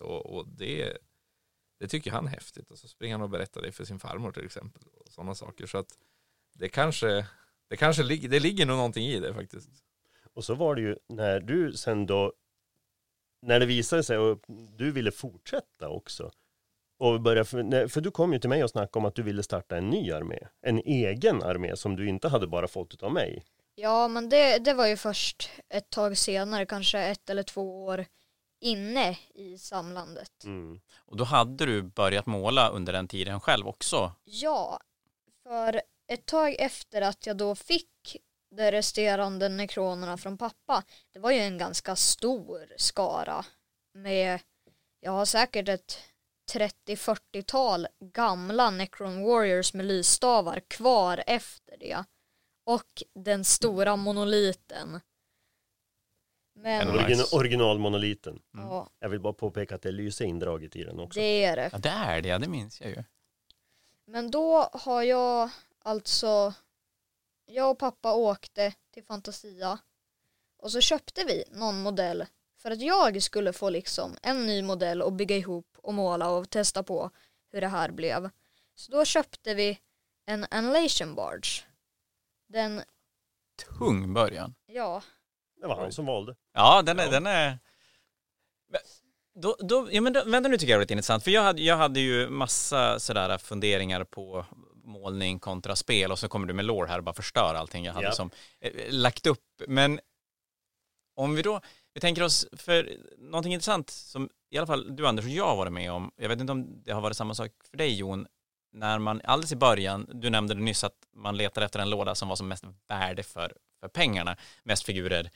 Och, 0.00 0.26
och 0.26 0.48
det, 0.48 0.98
det 1.78 1.88
tycker 1.88 2.10
han 2.10 2.26
är 2.26 2.30
häftigt. 2.30 2.70
Och 2.70 2.78
så 2.78 2.88
springer 2.88 3.14
han 3.14 3.22
och 3.22 3.30
berättar 3.30 3.62
det 3.62 3.72
för 3.72 3.84
sin 3.84 3.98
farmor 3.98 4.32
till 4.32 4.44
exempel. 4.44 4.82
Och 4.92 5.12
sådana 5.12 5.34
saker. 5.34 5.66
Så 5.66 5.78
att 5.78 5.98
det 6.52 6.68
kanske, 6.68 7.26
det 7.68 7.76
kanske 7.76 8.02
det 8.02 8.40
ligger 8.40 8.66
nog 8.66 8.76
någonting 8.76 9.06
i 9.06 9.20
det 9.20 9.34
faktiskt. 9.34 9.70
Och 10.34 10.44
så 10.44 10.54
var 10.54 10.74
det 10.74 10.82
ju 10.82 10.96
när 11.08 11.40
du 11.40 11.72
sen 11.72 12.06
då, 12.06 12.32
när 13.42 13.60
det 13.60 13.66
visade 13.66 14.02
sig 14.02 14.18
och 14.18 14.40
du 14.76 14.92
ville 14.92 15.10
fortsätta 15.10 15.88
också. 15.88 16.30
Och 16.98 17.20
börja, 17.20 17.44
för, 17.44 17.88
för 17.88 18.00
du 18.00 18.11
kom 18.11 18.33
ju 18.33 18.38
till 18.38 18.50
mig 18.50 18.64
och 18.64 18.70
snackade 18.70 18.98
om 18.98 19.04
att 19.04 19.14
du 19.14 19.22
ville 19.22 19.42
starta 19.42 19.76
en 19.76 19.90
ny 19.90 20.12
armé. 20.12 20.38
En 20.62 20.78
egen 20.78 21.42
armé 21.42 21.76
som 21.76 21.96
du 21.96 22.09
inte 22.09 22.28
hade 22.28 22.46
bara 22.46 22.68
fått 22.68 23.02
av 23.02 23.12
mig. 23.12 23.44
Ja, 23.74 24.09
men 24.09 24.28
det, 24.28 24.59
det 24.59 24.74
var 24.74 24.87
ju 24.87 24.96
först 24.96 25.50
ett 25.68 25.90
tag 25.90 26.18
senare, 26.18 26.66
kanske 26.66 26.98
ett 26.98 27.30
eller 27.30 27.42
två 27.42 27.85
år 27.85 28.07
inne 28.61 29.18
i 29.35 29.59
samlandet. 29.59 30.44
Mm. 30.44 30.80
Och 30.96 31.16
då 31.16 31.24
hade 31.24 31.66
du 31.66 31.83
börjat 31.83 32.26
måla 32.26 32.68
under 32.68 32.92
den 32.92 33.09
tiden 33.09 33.40
själv 33.40 33.66
också. 33.66 34.12
Ja, 34.24 34.80
för 35.42 35.80
ett 36.09 36.26
tag 36.26 36.57
efter 36.59 37.02
att 37.02 37.26
jag 37.26 37.37
då 37.37 37.54
fick 37.54 38.16
de 38.57 38.70
resterande 38.70 39.48
nekronerna 39.48 40.16
från 40.16 40.38
pappa, 40.38 40.83
det 41.12 41.18
var 41.18 41.30
ju 41.30 41.38
en 41.38 41.59
ganska 41.59 41.96
stor 41.96 42.72
skara 42.76 43.44
med, 43.94 44.40
jag 45.00 45.12
har 45.12 45.24
säkert 45.24 45.68
ett 45.68 45.98
30-40-tal 46.52 47.87
gamla 48.00 48.70
Necron 48.70 49.22
Warriors 49.24 49.74
med 49.74 49.87
lysstavar 49.87 50.61
kvar 50.61 51.24
efter 51.26 51.76
det. 51.80 52.04
Och 52.64 53.02
den 53.14 53.44
stora 53.44 53.96
monoliten. 53.96 55.00
Men, 56.57 56.88
Origin, 56.88 57.18
nice. 57.18 57.37
Originalmonoliten. 57.37 58.42
Mm. 58.54 58.66
ja, 58.66 58.90
Jag 58.98 59.09
vill 59.09 59.20
bara 59.20 59.33
påpeka 59.33 59.74
att 59.74 59.83
det 59.83 59.88
är 59.88 59.92
lyse 59.92 60.24
indraget 60.24 60.76
i 60.76 60.85
den 60.85 61.00
också. 61.00 61.20
det 61.20 61.44
är 61.44 61.57
det. 61.57 61.70
Ja, 61.72 61.78
det 61.78 61.88
är 61.88 62.22
det, 62.22 62.28
ja, 62.28 62.38
det 62.38 62.48
minns 62.48 62.80
jag 62.80 62.90
ju. 62.90 63.04
Men 64.07 64.30
då 64.30 64.68
har 64.72 65.02
jag 65.02 65.50
alltså, 65.78 66.54
jag 67.46 67.70
och 67.70 67.78
pappa 67.78 68.14
åkte 68.14 68.74
till 68.90 69.04
Fantasia 69.04 69.78
och 70.57 70.72
så 70.72 70.80
köpte 70.80 71.24
vi 71.24 71.44
någon 71.50 71.83
modell 71.83 72.26
för 72.64 72.70
att 72.70 72.81
jag 72.83 73.22
skulle 73.22 73.53
få 73.53 73.70
liksom 73.70 74.16
en 74.22 74.46
ny 74.46 74.62
modell 74.62 75.03
och 75.03 75.12
bygga 75.12 75.37
ihop 75.37 75.66
och 75.77 75.94
måla 75.94 76.31
och 76.31 76.50
testa 76.50 76.83
på 76.83 77.11
hur 77.53 77.61
det 77.61 77.68
här 77.68 77.90
blev. 77.90 78.31
Så 78.74 78.92
då 78.92 79.05
köpte 79.05 79.55
vi 79.55 79.79
en 80.27 80.46
Annihilation 80.50 81.14
Barge. 81.14 81.62
Den, 82.48 82.83
Tung 83.79 84.14
början. 84.14 84.55
ja, 84.66 85.03
Det 85.61 85.66
var 85.66 85.77
han 85.77 85.92
som 85.92 86.07
valde. 86.07 86.37
Ja, 86.53 86.83
den 86.83 86.98
är... 87.00 87.05
Ja. 87.05 87.11
Den 87.11 87.27
är... 87.27 87.59
Men 88.68 88.81
Då, 89.35 89.57
då, 89.61 89.88
ja, 89.90 90.00
men 90.00 90.12
då, 90.12 90.24
vänta 90.24 90.48
nu 90.48 90.57
tycker 90.59 90.72
jag 90.72 90.77
är 90.79 90.81
lite 90.81 90.92
intressant, 90.94 91.24
för 91.24 91.31
jag 91.31 91.42
hade, 91.42 91.62
jag 91.62 91.77
hade 91.77 92.00
ju 92.00 92.29
massa 92.29 92.98
sådär 93.00 93.38
funderingar 93.38 94.05
på 94.05 94.46
målning 94.85 95.38
kontra 95.38 95.77
spel 95.77 96.12
och 96.12 96.18
så 96.18 96.29
kommer 96.29 96.46
du 96.46 96.55
med 96.55 96.64
lore 96.64 96.88
här 96.88 96.98
och 96.98 97.05
bara 97.05 97.14
förstör 97.14 97.55
allting 97.55 97.85
jag 97.85 97.92
hade 97.92 98.07
Ja. 98.07 98.12
som 98.12 98.31
eh, 98.61 98.72
lagt 98.90 99.27
upp. 99.27 99.44
Men 99.68 100.00
om 101.14 101.35
vi 101.35 101.42
då, 101.42 101.61
vi 101.94 102.00
tänker 102.00 102.22
oss, 102.22 102.46
för 102.52 102.96
någonting 103.18 103.52
intressant 103.52 103.90
som 103.90 104.28
i 104.50 104.59
alla 104.59 104.66
fall 104.66 104.96
du 104.96 105.07
Anders 105.07 105.24
och 105.24 105.30
jag 105.30 105.46
har 105.46 105.57
varit 105.57 105.72
med 105.72 105.92
om, 105.92 106.11
jag 106.16 106.28
vet 106.28 106.40
inte 106.40 106.52
om 106.52 106.83
det 106.83 106.92
har 106.92 107.00
varit 107.00 107.16
samma 107.16 107.35
sak 107.35 107.50
för 107.70 107.76
dig 107.76 107.94
Jon, 107.94 108.26
när 108.72 108.98
man 108.98 109.20
alldeles 109.24 109.52
i 109.52 109.57
början, 109.57 110.07
du 110.12 110.30
nämnde 110.30 110.54
det 110.54 110.61
nyss 110.61 110.85
att 110.85 110.96
man 111.16 111.37
letar 111.37 111.62
efter 111.62 111.80
en 111.80 111.90
låda 111.90 112.14
som 112.14 112.28
var 112.28 112.37
som 112.37 112.48
mest 112.48 112.64
värde 112.88 113.22
för, 113.22 113.52
för 113.80 113.88
pengarna, 113.88 114.37
mest 114.62 114.85
figurer. 114.85 115.30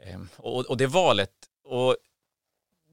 Ehm, 0.00 0.28
och, 0.36 0.66
och 0.66 0.76
det 0.76 0.86
valet, 0.86 1.32
och 1.64 1.96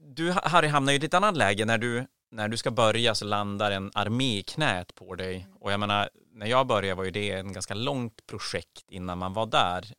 du 0.04 0.30
Harry 0.30 0.68
hamnar 0.68 0.92
ju 0.92 0.94
i 0.94 0.96
ett 0.96 1.02
lite 1.02 1.16
annat 1.16 1.36
läge 1.36 1.64
när 1.64 1.78
du, 1.78 2.06
när 2.30 2.48
du 2.48 2.56
ska 2.56 2.70
börja 2.70 3.14
så 3.14 3.24
landar 3.24 3.70
en 3.70 3.90
armé 3.94 4.38
i 4.38 4.42
knät 4.42 4.94
på 4.94 5.14
dig. 5.14 5.46
Och 5.60 5.72
jag 5.72 5.80
menar, 5.80 6.10
när 6.32 6.46
jag 6.46 6.66
började 6.66 6.94
var 6.94 7.04
ju 7.04 7.10
det 7.10 7.30
en 7.30 7.52
ganska 7.52 7.74
långt 7.74 8.26
projekt 8.26 8.90
innan 8.90 9.18
man 9.18 9.32
var 9.32 9.46
där. 9.46 9.94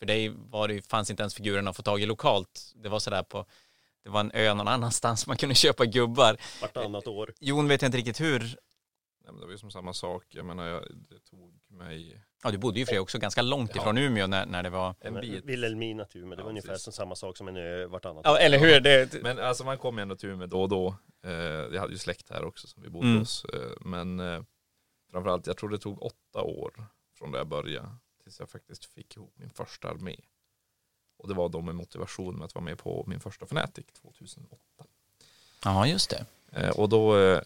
För 0.00 0.06
dig 0.06 0.28
var 0.36 0.68
det, 0.68 0.74
ju- 0.74 0.82
fanns 0.82 1.10
inte 1.10 1.22
ens 1.22 1.34
figurerna 1.34 1.70
att 1.70 1.76
få 1.76 1.82
tag 1.82 2.00
i 2.02 2.06
lokalt. 2.06 2.72
Det 2.74 2.88
var 2.88 2.98
sådär 2.98 3.22
på, 3.22 3.46
det 4.04 4.10
var 4.10 4.20
en 4.20 4.30
ö 4.34 4.54
någon 4.54 4.68
annanstans 4.68 5.26
man 5.26 5.36
kunde 5.36 5.54
köpa 5.64 5.84
gubbar. 5.86 6.36
Vartannat 6.60 7.06
år. 7.06 7.32
Jon 7.40 7.68
vet 7.68 7.82
jag 7.82 7.88
inte 7.88 7.98
riktigt 7.98 8.20
hur, 8.20 8.38
Nej, 8.38 9.32
men 9.32 9.40
det 9.40 9.46
var 9.46 9.52
ju 9.52 9.58
som 9.58 9.70
samma 9.70 9.92
sak. 9.92 10.24
Jag 10.28 10.44
menar, 10.46 10.66
jag, 10.66 10.82
det 11.10 11.18
tog 11.30 11.52
mig 11.70 12.24
ja 12.42 12.50
du 12.50 12.58
bodde 12.58 12.78
ju 12.80 12.86
för 12.86 12.98
också 12.98 13.18
ganska 13.18 13.42
långt 13.42 13.70
Ja. 13.74 13.80
ifrån 13.80 13.98
Umeå 13.98 14.26
när, 14.26 14.46
när 14.46 14.62
det 14.62 14.70
var, 14.70 14.94
en 15.00 15.14
bit. 15.20 15.44
Vilhelmina 15.44 16.04
tur, 16.04 16.20
men 16.20 16.30
det 16.30 16.36
Ja, 16.36 16.42
var 16.44 16.50
ungefär 16.50 16.68
precis. 16.68 16.84
som 16.84 16.92
samma 16.92 17.14
sak 17.14 17.36
som 17.36 17.48
en 17.48 17.56
ö 17.56 17.86
vartannat 17.86 18.22
ja 18.24 18.38
eller 18.38 18.58
hur, 18.58 18.80
det, 18.80 19.22
Men 19.22 19.38
alltså 19.38 19.64
man 19.64 19.78
kom 19.78 19.96
ju 19.98 20.02
ändå 20.02 20.16
tur 20.16 20.36
med 20.36 20.48
då 20.48 20.62
och 20.62 20.68
då. 20.68 20.94
Eh, 21.24 21.30
jag 21.32 21.80
hade 21.80 21.92
ju 21.92 21.98
släkt 21.98 22.30
här 22.30 22.44
också 22.44 22.66
som 22.68 22.82
vi 22.82 22.88
bodde 22.88 23.06
Mm. 23.06 23.18
hos. 23.18 23.44
Eh, 23.44 23.70
men 23.80 24.20
eh, 24.20 24.42
framförallt, 25.10 25.46
jag 25.46 25.56
tror 25.56 25.68
det 25.70 25.78
tog 25.78 26.02
åtta 26.02 26.42
år 26.42 26.84
från 27.18 27.32
där 27.32 27.38
jag 27.38 27.48
började 27.48 27.88
tills 28.30 28.40
jag 28.40 28.50
faktiskt 28.50 28.84
fick 28.84 29.16
ihop 29.16 29.32
min 29.36 29.50
första 29.50 29.88
armé. 29.88 30.16
Och 31.16 31.28
det 31.28 31.34
var 31.34 31.48
då 31.48 31.60
med 31.60 31.74
motivation 31.74 32.36
med 32.36 32.44
att 32.44 32.54
vara 32.54 32.64
med 32.64 32.78
på 32.78 33.04
min 33.06 33.20
första 33.20 33.44
Fnatic 33.44 33.86
2008. 33.92 34.62
ja 35.64 35.86
just 35.86 36.10
det. 36.10 36.26
Eh, 36.52 36.70
och 36.70 36.88
då, 36.88 37.18
eh, 37.18 37.40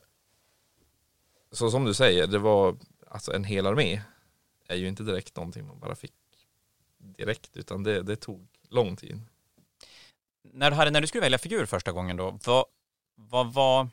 så 1.52 1.70
som 1.70 1.84
du 1.84 1.94
säger, 1.94 2.26
det 2.26 2.38
var 2.38 2.76
alltså 3.08 3.32
en 3.32 3.44
hel 3.44 3.66
armé 3.66 4.02
är 4.68 4.76
ju 4.76 4.88
inte 4.88 5.02
direkt 5.02 5.36
någonting 5.36 5.66
man 5.66 5.78
bara 5.78 5.94
fick 5.94 6.12
direkt 6.98 7.56
utan 7.56 7.82
det, 7.82 8.02
det 8.02 8.16
tog 8.16 8.46
lång 8.68 8.96
tid. 8.96 9.20
När 10.42 10.70
du, 10.70 10.76
hade, 10.76 10.90
när 10.90 11.00
du 11.00 11.06
skulle 11.06 11.20
välja 11.20 11.38
figur 11.38 11.66
första 11.66 11.92
gången 11.92 12.16
då, 12.16 12.38
vad, 12.44 12.64
vad 13.14 13.52
var... 13.52 13.88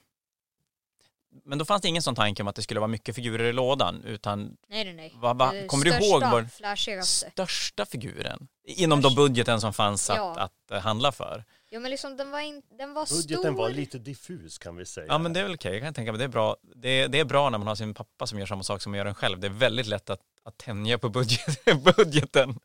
Men 1.46 1.58
då 1.58 1.65
fanns 1.65 1.82
det 1.82 1.88
ingen 1.88 2.02
sån 2.02 2.15
tanke 2.15 2.41
om 2.41 2.48
att 2.48 2.56
det 2.56 2.62
skulle 2.62 2.80
vara 2.80 2.88
mycket 2.88 3.15
figurer 3.15 3.44
i 3.50 3.54
lådan, 3.54 4.04
utan 4.04 4.58
Nej, 4.70 4.84
nej, 4.86 4.94
nej. 4.94 5.13
vad, 5.15 5.38
vad, 5.38 5.54
Det 5.56 5.67
kommer 5.67 5.86
du 5.86 5.91
största, 5.91 6.06
ihåg 6.06 6.22
var 6.22 6.44
flashigaste. 6.44 7.32
största 7.32 7.86
figuren? 7.86 8.48
Inom 8.67 9.02
de 9.02 9.15
budgeten 9.15 9.62
som 9.62 9.74
fanns 9.74 10.10
att, 10.10 10.17
Ja. 10.17 10.36
att, 10.39 10.72
eh, 10.72 10.80
handla 10.80 11.12
för. 11.12 11.44
Ja 11.70 11.80
men 11.80 11.91
liksom 11.91 12.17
den 12.17 12.32
var, 12.32 12.39
in, 12.39 12.62
den 12.78 12.94
var 12.94 13.06
Budgeten 13.10 13.44
stor. 13.44 13.52
var 13.58 13.70
lite 13.70 14.00
diffus 14.00 14.58
kan 14.58 14.76
vi 14.76 14.86
säga. 14.86 15.06
Ja 15.10 15.17
men 15.17 15.34
det 15.34 15.39
är 15.39 15.44
väl 15.44 15.54
okej, 15.54 15.74
jag 15.74 15.82
kan 15.82 15.94
tänka 15.94 16.12
mig 16.12 16.20
det 16.20 16.24
är 16.24 16.28
bra. 16.28 16.56
Det 16.76 16.89
är, 16.89 17.08
det 17.08 17.20
är 17.20 17.26
bra 17.26 17.50
när 17.50 17.58
man 17.58 17.67
har 17.67 17.76
sin 17.76 17.94
pappa 17.94 18.28
som 18.28 18.39
gör 18.39 18.46
samma 18.46 18.63
sak 18.63 18.82
som 18.82 18.91
man 18.91 18.98
gör 18.98 19.06
den 19.06 19.15
själv. 19.15 19.39
Det 19.39 19.48
är 19.48 19.52
väldigt 19.52 19.88
lätt 19.88 20.10
att, 20.10 20.22
att 20.44 20.58
tänja 20.58 20.98
på 20.98 21.10
budget, 21.10 21.65
budgeten 21.98 22.60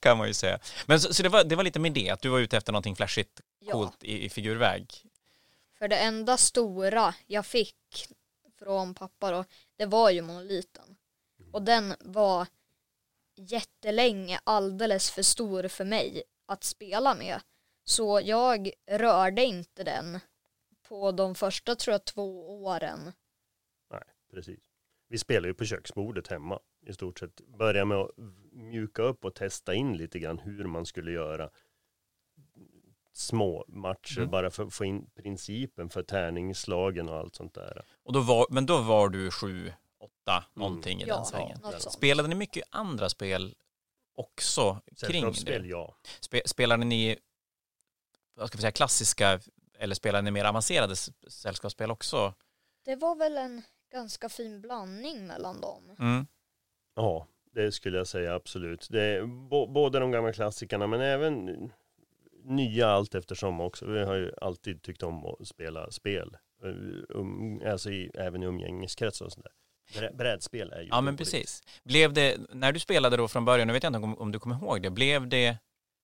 kan 0.00 0.18
man 0.18 0.26
ju 0.28 0.34
säga. 0.34 0.58
Men 0.86 1.00
så, 1.00 1.14
så 1.14 1.22
det, 1.22 1.28
var, 1.28 1.44
det 1.44 1.56
var 1.56 1.64
lite 1.64 1.78
med 1.80 1.92
det, 1.92 2.10
att 2.10 2.20
du 2.22 2.28
var 2.28 2.38
ute 2.38 2.56
efter 2.56 2.72
någonting 2.72 2.96
flashigt, 2.96 3.40
Ja, 3.60 3.72
coolt 3.72 4.04
i, 4.04 4.24
i 4.24 4.28
figurväg 4.28 4.86
för 5.84 5.88
det 5.88 5.98
enda 5.98 6.36
stora 6.36 7.14
jag 7.26 7.46
fick 7.46 8.06
från 8.58 8.94
pappa 8.94 9.30
då, 9.30 9.44
det 9.76 9.86
var 9.86 10.10
ju 10.10 10.22
monoliten. 10.22 10.96
Och 11.52 11.62
den 11.62 11.94
var 12.00 12.46
jättelänge 13.36 14.40
alldeles 14.44 15.10
för 15.10 15.22
stor 15.22 15.68
för 15.68 15.84
mig 15.84 16.22
att 16.46 16.64
spela 16.64 17.14
med. 17.14 17.40
Så 17.84 18.20
jag 18.24 18.70
rörde 18.86 19.44
inte 19.44 19.84
den 19.84 20.20
på 20.88 21.12
de 21.12 21.34
första 21.34 21.74
tror 21.74 21.92
jag 21.92 22.04
två 22.04 22.62
åren. 22.64 23.12
Nej, 23.90 24.04
Precis. 24.30 24.60
Vi 25.08 25.18
spelar 25.18 25.48
ju 25.48 25.54
på 25.54 25.64
köksbordet 25.64 26.28
hemma 26.28 26.60
i 26.86 26.92
stort 26.92 27.18
sett. 27.18 27.40
Börja 27.40 27.84
med 27.84 27.98
att 27.98 28.10
mjuka 28.52 29.02
upp 29.02 29.24
och 29.24 29.34
testa 29.34 29.74
in 29.74 29.96
lite 29.96 30.18
grann 30.18 30.38
hur 30.38 30.64
man 30.64 30.86
skulle 30.86 31.12
göra 31.12 31.50
små 33.16 33.64
matcher 33.68 34.18
Mm. 34.18 34.30
bara 34.30 34.50
för 34.50 34.64
att 34.64 34.74
få 34.74 34.84
in 34.84 35.06
principen 35.22 35.90
för 35.90 36.02
tärningsslagen 36.02 37.08
och 37.08 37.16
allt 37.16 37.34
sånt 37.34 37.54
där. 37.54 37.82
Och 38.04 38.12
då 38.12 38.20
var, 38.20 38.46
men 38.50 38.66
då 38.66 38.78
var 38.82 39.08
du 39.08 39.30
sju, 39.30 39.72
åtta, 40.00 40.44
någonting 40.54 41.02
i 41.02 41.04
Ja, 41.06 41.16
den 41.16 41.24
svängen. 41.24 41.58
sånt. 41.78 41.92
Spelade 41.94 42.28
ni 42.28 42.34
mycket 42.34 42.64
andra 42.70 43.08
spel 43.08 43.54
också 44.16 44.80
kring 45.06 45.32
det? 45.44 45.56
ja. 45.66 45.96
Spe, 46.20 46.42
spelade 46.46 46.84
ni, 46.84 47.18
vad 48.34 48.48
ska 48.48 48.56
vi 48.56 48.60
säga, 48.60 48.72
klassiska 48.72 49.40
eller 49.78 49.94
spelade 49.94 50.22
ni 50.22 50.30
mer 50.30 50.44
avancerade 50.44 50.96
sällskapsspel 51.28 51.90
också? 51.90 52.34
Det 52.84 52.96
var 52.96 53.16
väl 53.16 53.36
en 53.36 53.62
ganska 53.92 54.28
fin 54.28 54.60
blandning 54.60 55.26
mellan 55.26 55.60
dem. 55.60 55.96
Mm. 55.98 56.26
Ja, 56.96 57.26
det 57.54 57.72
skulle 57.72 57.98
jag 57.98 58.06
säga 58.06 58.34
absolut. 58.34 58.88
Det 58.90 59.02
är 59.02 59.22
bo- 59.26 59.66
både 59.66 59.98
de 59.98 60.10
gamla 60.10 60.32
klassikerna 60.32 60.86
men 60.86 61.00
även 61.00 61.48
nya 62.44 62.88
allt 62.90 63.14
eftersom 63.14 63.60
också. 63.60 63.86
Vi 63.86 64.04
har 64.04 64.14
ju 64.14 64.32
alltid 64.40 64.82
tyckt 64.82 65.02
om 65.02 65.26
att 65.26 65.48
spela 65.48 65.90
spel. 65.90 66.36
Eh, 66.64 66.70
Um, 67.08 67.62
alltså 67.66 67.90
i, 67.90 68.10
även 68.14 68.42
i 68.42 68.46
umgängeskretsar 68.46 69.24
och 69.26 69.32
sådär. 69.32 69.50
Brä- 69.94 70.16
Brädspel 70.16 70.72
är 70.72 70.80
ju 70.80 70.88
Ja 70.88 71.00
men 71.00 71.16
precis. 71.16 71.62
Blev 71.84 72.12
det, 72.12 72.36
när 72.52 72.72
du 72.72 72.80
spelade 72.80 73.16
då 73.16 73.28
från 73.28 73.44
början, 73.44 73.66
nu 73.66 73.72
vet 73.72 73.82
jag 73.82 73.90
inte 73.90 73.98
om, 73.98 74.18
om 74.18 74.32
du 74.32 74.38
kommer 74.38 74.56
ihåg 74.56 74.82
det, 74.82 74.90
blev 74.90 75.28
det 75.28 75.58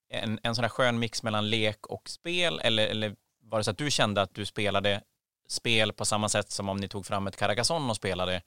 en, 0.08 0.38
en 0.42 0.54
sån 0.54 0.64
här 0.64 0.68
skön 0.68 0.98
mix 0.98 1.22
mellan 1.22 1.50
lek 1.50 1.86
och 1.86 2.10
spel 2.10 2.60
eller, 2.62 2.86
eller 2.88 3.16
var 3.42 3.58
det 3.58 3.64
så 3.64 3.70
att 3.70 3.78
du 3.78 3.90
kände 3.90 4.22
att 4.22 4.34
du 4.34 4.46
spelade 4.46 5.02
spel 5.48 5.92
på 5.92 6.04
samma 6.04 6.28
sätt 6.28 6.50
som 6.50 6.68
om 6.68 6.76
ni 6.76 6.88
tog 6.88 7.06
fram 7.06 7.26
ett 7.26 7.36
Carcassonne 7.36 7.90
och 7.90 7.96
spelade? 7.96 8.42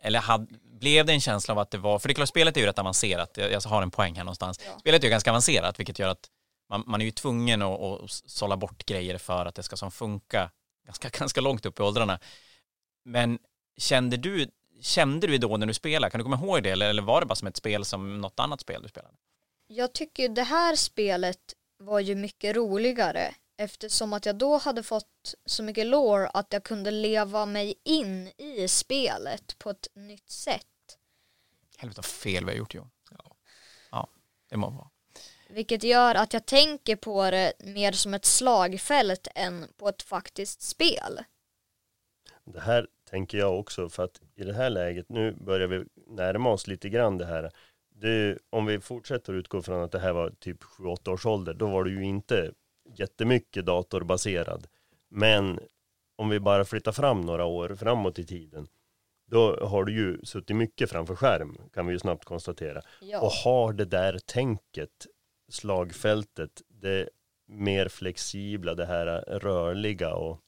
Eller 0.00 0.18
had, 0.20 0.48
blev 0.62 1.06
det 1.06 1.12
en 1.12 1.20
känsla 1.20 1.54
av 1.54 1.58
att 1.58 1.70
det 1.70 1.78
var, 1.78 1.98
för 1.98 2.08
det 2.08 2.12
är 2.12 2.14
klart 2.14 2.28
spelet 2.28 2.56
är 2.56 2.60
ju 2.60 2.66
rätt 2.66 2.78
avancerat, 2.78 3.36
jag, 3.36 3.52
jag 3.52 3.60
har 3.60 3.82
en 3.82 3.90
poäng 3.90 4.14
här 4.14 4.24
någonstans. 4.24 4.60
Ja. 4.64 4.78
Spelet 4.78 5.02
är 5.02 5.06
ju 5.06 5.10
ganska 5.10 5.30
avancerat 5.30 5.80
vilket 5.80 5.98
gör 5.98 6.08
att 6.08 6.30
man, 6.68 6.84
man 6.86 7.00
är 7.00 7.04
ju 7.04 7.10
tvungen 7.10 7.62
att, 7.62 7.80
att 7.80 8.10
sålla 8.10 8.56
bort 8.56 8.86
grejer 8.86 9.18
för 9.18 9.46
att 9.46 9.54
det 9.54 9.62
ska 9.62 9.76
som 9.76 9.90
funka 9.90 10.50
ganska, 10.86 11.08
ganska 11.18 11.40
långt 11.40 11.66
upp 11.66 11.80
i 11.80 11.82
åldrarna. 11.82 12.18
Men 13.04 13.38
kände 13.76 14.16
du, 14.16 14.50
kände 14.80 15.26
du 15.26 15.38
då 15.38 15.56
när 15.56 15.66
du 15.66 15.74
spelade, 15.74 16.10
kan 16.10 16.18
du 16.18 16.24
komma 16.24 16.36
ihåg 16.36 16.62
det 16.62 16.70
eller, 16.70 16.90
eller 16.90 17.02
var 17.02 17.20
det 17.20 17.26
bara 17.26 17.34
som 17.34 17.48
ett 17.48 17.56
spel 17.56 17.84
som 17.84 18.20
något 18.20 18.40
annat 18.40 18.60
spel 18.60 18.82
du 18.82 18.88
spelade? 18.88 19.14
Jag 19.66 19.92
tycker 19.92 20.28
det 20.28 20.42
här 20.42 20.76
spelet 20.76 21.54
var 21.78 22.00
ju 22.00 22.14
mycket 22.14 22.56
roligare 22.56 23.34
eftersom 23.56 24.12
att 24.12 24.26
jag 24.26 24.36
då 24.36 24.58
hade 24.58 24.82
fått 24.82 25.34
så 25.46 25.62
mycket 25.62 25.86
lore 25.86 26.28
att 26.28 26.52
jag 26.52 26.64
kunde 26.64 26.90
leva 26.90 27.46
mig 27.46 27.74
in 27.84 28.28
i 28.38 28.68
spelet 28.68 29.58
på 29.58 29.70
ett 29.70 29.88
nytt 29.94 30.30
sätt. 30.30 30.66
Helvete 31.76 31.98
vad 31.98 32.04
fel 32.04 32.44
vi 32.44 32.50
har 32.50 32.58
gjort 32.58 32.74
Johan. 32.74 32.90
Ja, 33.10 33.36
ja 33.90 34.08
det 34.48 34.56
må 34.56 34.70
vara. 34.70 34.90
Vilket 35.56 35.84
gör 35.84 36.14
att 36.14 36.32
jag 36.32 36.46
tänker 36.46 36.96
på 36.96 37.30
det 37.30 37.52
mer 37.64 37.92
som 37.92 38.14
ett 38.14 38.24
slagfält 38.24 39.28
än 39.34 39.66
på 39.76 39.88
ett 39.88 40.02
faktiskt 40.02 40.62
spel. 40.62 41.18
Det 42.44 42.60
här 42.60 42.86
tänker 43.10 43.38
jag 43.38 43.58
också 43.58 43.88
för 43.88 44.04
att 44.04 44.20
i 44.34 44.44
det 44.44 44.52
här 44.52 44.70
läget, 44.70 45.08
nu 45.08 45.32
börjar 45.32 45.68
vi 45.68 45.84
närma 46.06 46.50
oss 46.50 46.66
lite 46.66 46.88
grann 46.88 47.18
det 47.18 47.26
här. 47.26 47.50
Det, 47.94 48.38
om 48.50 48.66
vi 48.66 48.80
fortsätter 48.80 49.32
utgå 49.32 49.62
från 49.62 49.82
att 49.82 49.92
det 49.92 49.98
här 49.98 50.12
var 50.12 50.30
typ 50.30 50.62
7-8 50.62 51.10
års 51.10 51.26
ålder, 51.26 51.54
då 51.54 51.66
var 51.66 51.84
det 51.84 51.90
ju 51.90 52.04
inte 52.04 52.52
jättemycket 52.94 53.66
datorbaserad. 53.66 54.66
Men 55.08 55.60
om 56.16 56.28
vi 56.28 56.40
bara 56.40 56.64
flyttar 56.64 56.92
fram 56.92 57.20
några 57.20 57.44
år 57.44 57.74
framåt 57.74 58.18
i 58.18 58.24
tiden, 58.24 58.68
då 59.26 59.66
har 59.66 59.84
du 59.84 59.92
ju 59.92 60.24
suttit 60.24 60.56
mycket 60.56 60.90
framför 60.90 61.16
skärm, 61.16 61.58
kan 61.74 61.86
vi 61.86 61.92
ju 61.92 61.98
snabbt 61.98 62.24
konstatera. 62.24 62.78
Och 62.78 62.84
Ja, 63.00 63.32
har 63.44 63.72
det 63.72 63.84
där 63.84 64.18
tänket, 64.18 65.06
slagfältet, 65.48 66.62
det 66.68 67.08
mer 67.46 67.88
flexibla, 67.88 68.74
det 68.74 68.86
här 68.86 69.06
rörliga 69.26 70.14
och 70.14 70.40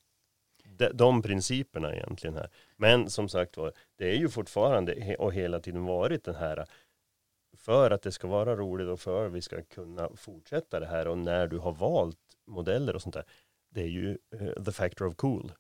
de, 0.65 0.89
de 0.95 1.23
principerna 1.23 1.95
egentligen 1.95 2.37
här. 2.37 2.51
Men 2.77 3.11
som 3.11 3.29
sagt 3.29 3.57
var, 3.57 3.73
det 3.97 4.11
är 4.11 4.17
ju 4.17 4.29
fortfarande 4.29 5.17
och 5.17 5.33
hela 5.33 5.61
tiden 5.61 5.85
varit 5.85 6.25
den 6.25 6.35
här 6.35 6.67
för 7.57 7.91
att 7.91 8.03
det 8.03 8.13
ska 8.13 8.29
vara 8.29 8.57
roligt 8.57 8.89
och 8.89 9.01
för 9.01 9.27
att 9.27 9.33
vi 9.33 9.43
ska 9.43 9.63
kunna 9.63 10.09
fortsätta 10.17 10.81
det 10.81 10.87
här 10.87 11.09
och 11.09 11.19
när 11.19 11.47
du 11.47 11.59
har 11.59 11.73
valt 11.73 12.19
modeller 12.47 12.95
och 12.95 13.03
sånt 13.03 13.15
där. 13.15 13.25
Det 13.71 13.81
är 13.81 13.87
ju 13.87 14.19
eh, 14.41 14.65
the 14.65 14.73
factor 14.73 15.07
of 15.07 15.17
cool. 15.17 15.53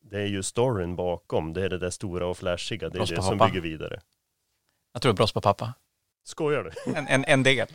Det 0.00 0.20
är 0.20 0.26
ju 0.26 0.42
storyn 0.42 0.96
bakom, 0.96 1.52
det 1.52 1.64
är 1.64 1.68
det 1.68 1.78
där 1.78 1.90
stora 1.90 2.26
och 2.26 2.38
flashiga, 2.38 2.88
det 2.88 2.98
är 2.98 3.00
det 3.00 3.06
som 3.06 3.24
hoppa. 3.24 3.46
bygger 3.46 3.60
vidare. 3.60 4.00
Jag 4.92 5.02
tror 5.02 5.12
det 5.12 5.22
är 5.22 5.32
på 5.34 5.40
pappa. 5.40 5.74
Skojar 6.24 6.62
du? 6.62 6.92
En, 6.92 7.06
en, 7.06 7.24
en 7.24 7.42
del. 7.42 7.68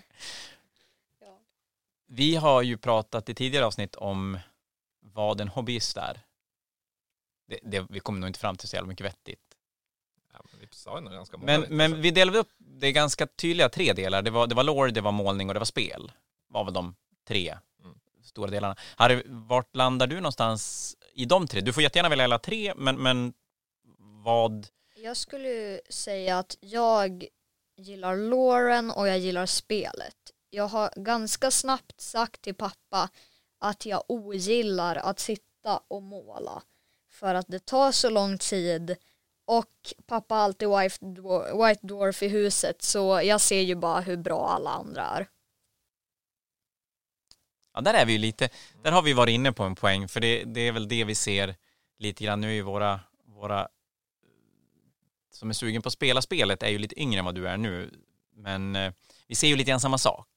Vi 2.14 2.36
har 2.36 2.62
ju 2.62 2.78
pratat 2.78 3.30
i 3.30 3.36
tidigare 3.36 3.66
avsnitt 3.66 3.96
om 3.96 4.40
vad 5.02 5.42
en 5.42 5.48
hobbyist 5.48 5.98
är. 5.98 6.20
Det, 7.48 7.60
det, 7.64 7.86
vi 7.90 8.00
kommer 8.00 8.20
nog 8.20 8.30
inte 8.30 8.40
fram 8.40 8.58
till 8.58 8.70
så 8.70 8.76
jävla 8.76 8.88
mycket 8.88 9.06
vettigt. 9.06 9.40
Ja, 10.34 10.40
men 10.52 10.60
vi 10.60 10.68
sa 10.72 10.98
ju 10.98 11.02
nog 11.02 11.14
ganska 11.14 11.38
många 11.38 11.60
Men, 11.60 11.78
men 11.78 12.02
vi 12.02 12.12
delade 12.12 12.38
upp 12.38 12.50
det 12.58 12.88
är 12.88 12.92
ganska 12.92 13.28
tydliga 13.28 13.70
tre 13.70 13.94
delar. 13.94 14.22
Det 14.22 14.32
var, 14.32 14.48
det 14.48 14.56
var 14.56 14.64
lore, 14.64 14.92
det 14.92 15.02
var 15.02 15.12
målning 15.12 15.48
och 15.50 15.54
det 15.54 15.60
var 15.60 15.66
spel. 15.66 16.12
var 16.48 16.64
väl 16.64 16.74
de 16.74 16.96
tre 17.28 17.58
Mm. 17.84 18.00
stora 18.24 18.52
delarna. 18.52 18.76
Harry, 18.96 19.24
vart 19.26 19.76
landar 19.76 20.08
du 20.08 20.16
någonstans 20.16 20.96
i 21.14 21.26
de 21.26 21.48
tre? 21.48 21.62
Du 21.62 21.74
får 21.74 21.84
jättegärna 21.84 22.10
välja 22.10 22.26
alla 22.26 22.40
tre, 22.40 22.74
men, 22.76 23.02
men 23.02 23.34
vad... 24.24 24.68
jag 24.96 25.18
skulle 25.18 25.50
ju 25.50 25.82
säga 25.90 26.40
att 26.40 26.58
jag 26.60 27.26
gillar 27.78 28.18
loren 28.18 28.92
och 28.92 29.08
jag 29.08 29.20
gillar 29.20 29.46
spelet. 29.46 30.31
Jag 30.54 30.68
har 30.68 30.90
ganska 30.96 31.52
snabbt 31.52 32.02
sagt 32.02 32.42
till 32.42 32.56
pappa 32.56 33.10
att 33.60 33.86
jag 33.86 34.04
ogillar 34.08 34.96
att 34.96 35.20
sitta 35.20 35.82
och 35.88 36.04
måla. 36.04 36.64
För 37.10 37.36
att 37.36 37.48
det 37.48 37.66
tar 37.66 37.92
så 37.92 38.10
lång 38.10 38.38
tid 38.38 38.96
och 39.46 39.94
pappa 40.06 40.36
har 40.36 40.42
alltid 40.42 40.68
White 40.68 41.88
Dwarf, 41.88 42.24
i 42.24 42.28
huset 42.28 42.82
så 42.82 43.22
jag 43.24 43.42
ser 43.42 43.62
ju 43.62 43.76
bara 43.76 44.02
hur 44.02 44.18
bra 44.18 44.50
alla 44.50 44.70
andra 44.70 45.02
är. 45.02 45.28
Ja, 47.74 47.82
där 47.82 47.94
är 47.94 48.06
vi 48.06 48.12
ju 48.12 48.18
lite, 48.18 48.50
där 48.84 48.92
har 48.92 49.02
vi 49.02 49.14
varit 49.14 49.34
inne 49.34 49.52
på 49.52 49.64
en 49.64 49.76
poäng, 49.76 50.08
för 50.08 50.20
det, 50.20 50.44
det 50.44 50.62
är 50.62 50.72
väl 50.72 50.88
det 50.88 51.04
vi 51.04 51.16
ser 51.16 51.56
lite 51.98 52.24
grann 52.24 52.42
nu 52.42 52.56
i 52.56 52.62
våra, 52.62 53.00
våra 53.26 53.68
som 55.32 55.50
är 55.50 55.54
sugen 55.54 55.82
på 55.82 55.88
att 55.88 55.94
spela 55.94 56.22
spelet 56.22 56.64
är 56.64 56.70
ju 56.70 56.78
lite 56.78 57.02
yngre 57.02 57.20
än 57.20 57.26
vad 57.26 57.36
du 57.36 57.48
är 57.48 57.58
nu. 57.58 57.92
Men 58.36 58.76
eh, 58.76 58.94
vi 59.28 59.36
ser 59.36 59.48
ju 59.48 59.56
lite 59.56 59.70
grann 59.70 59.80
samma 59.80 59.98
sak. 59.98 60.28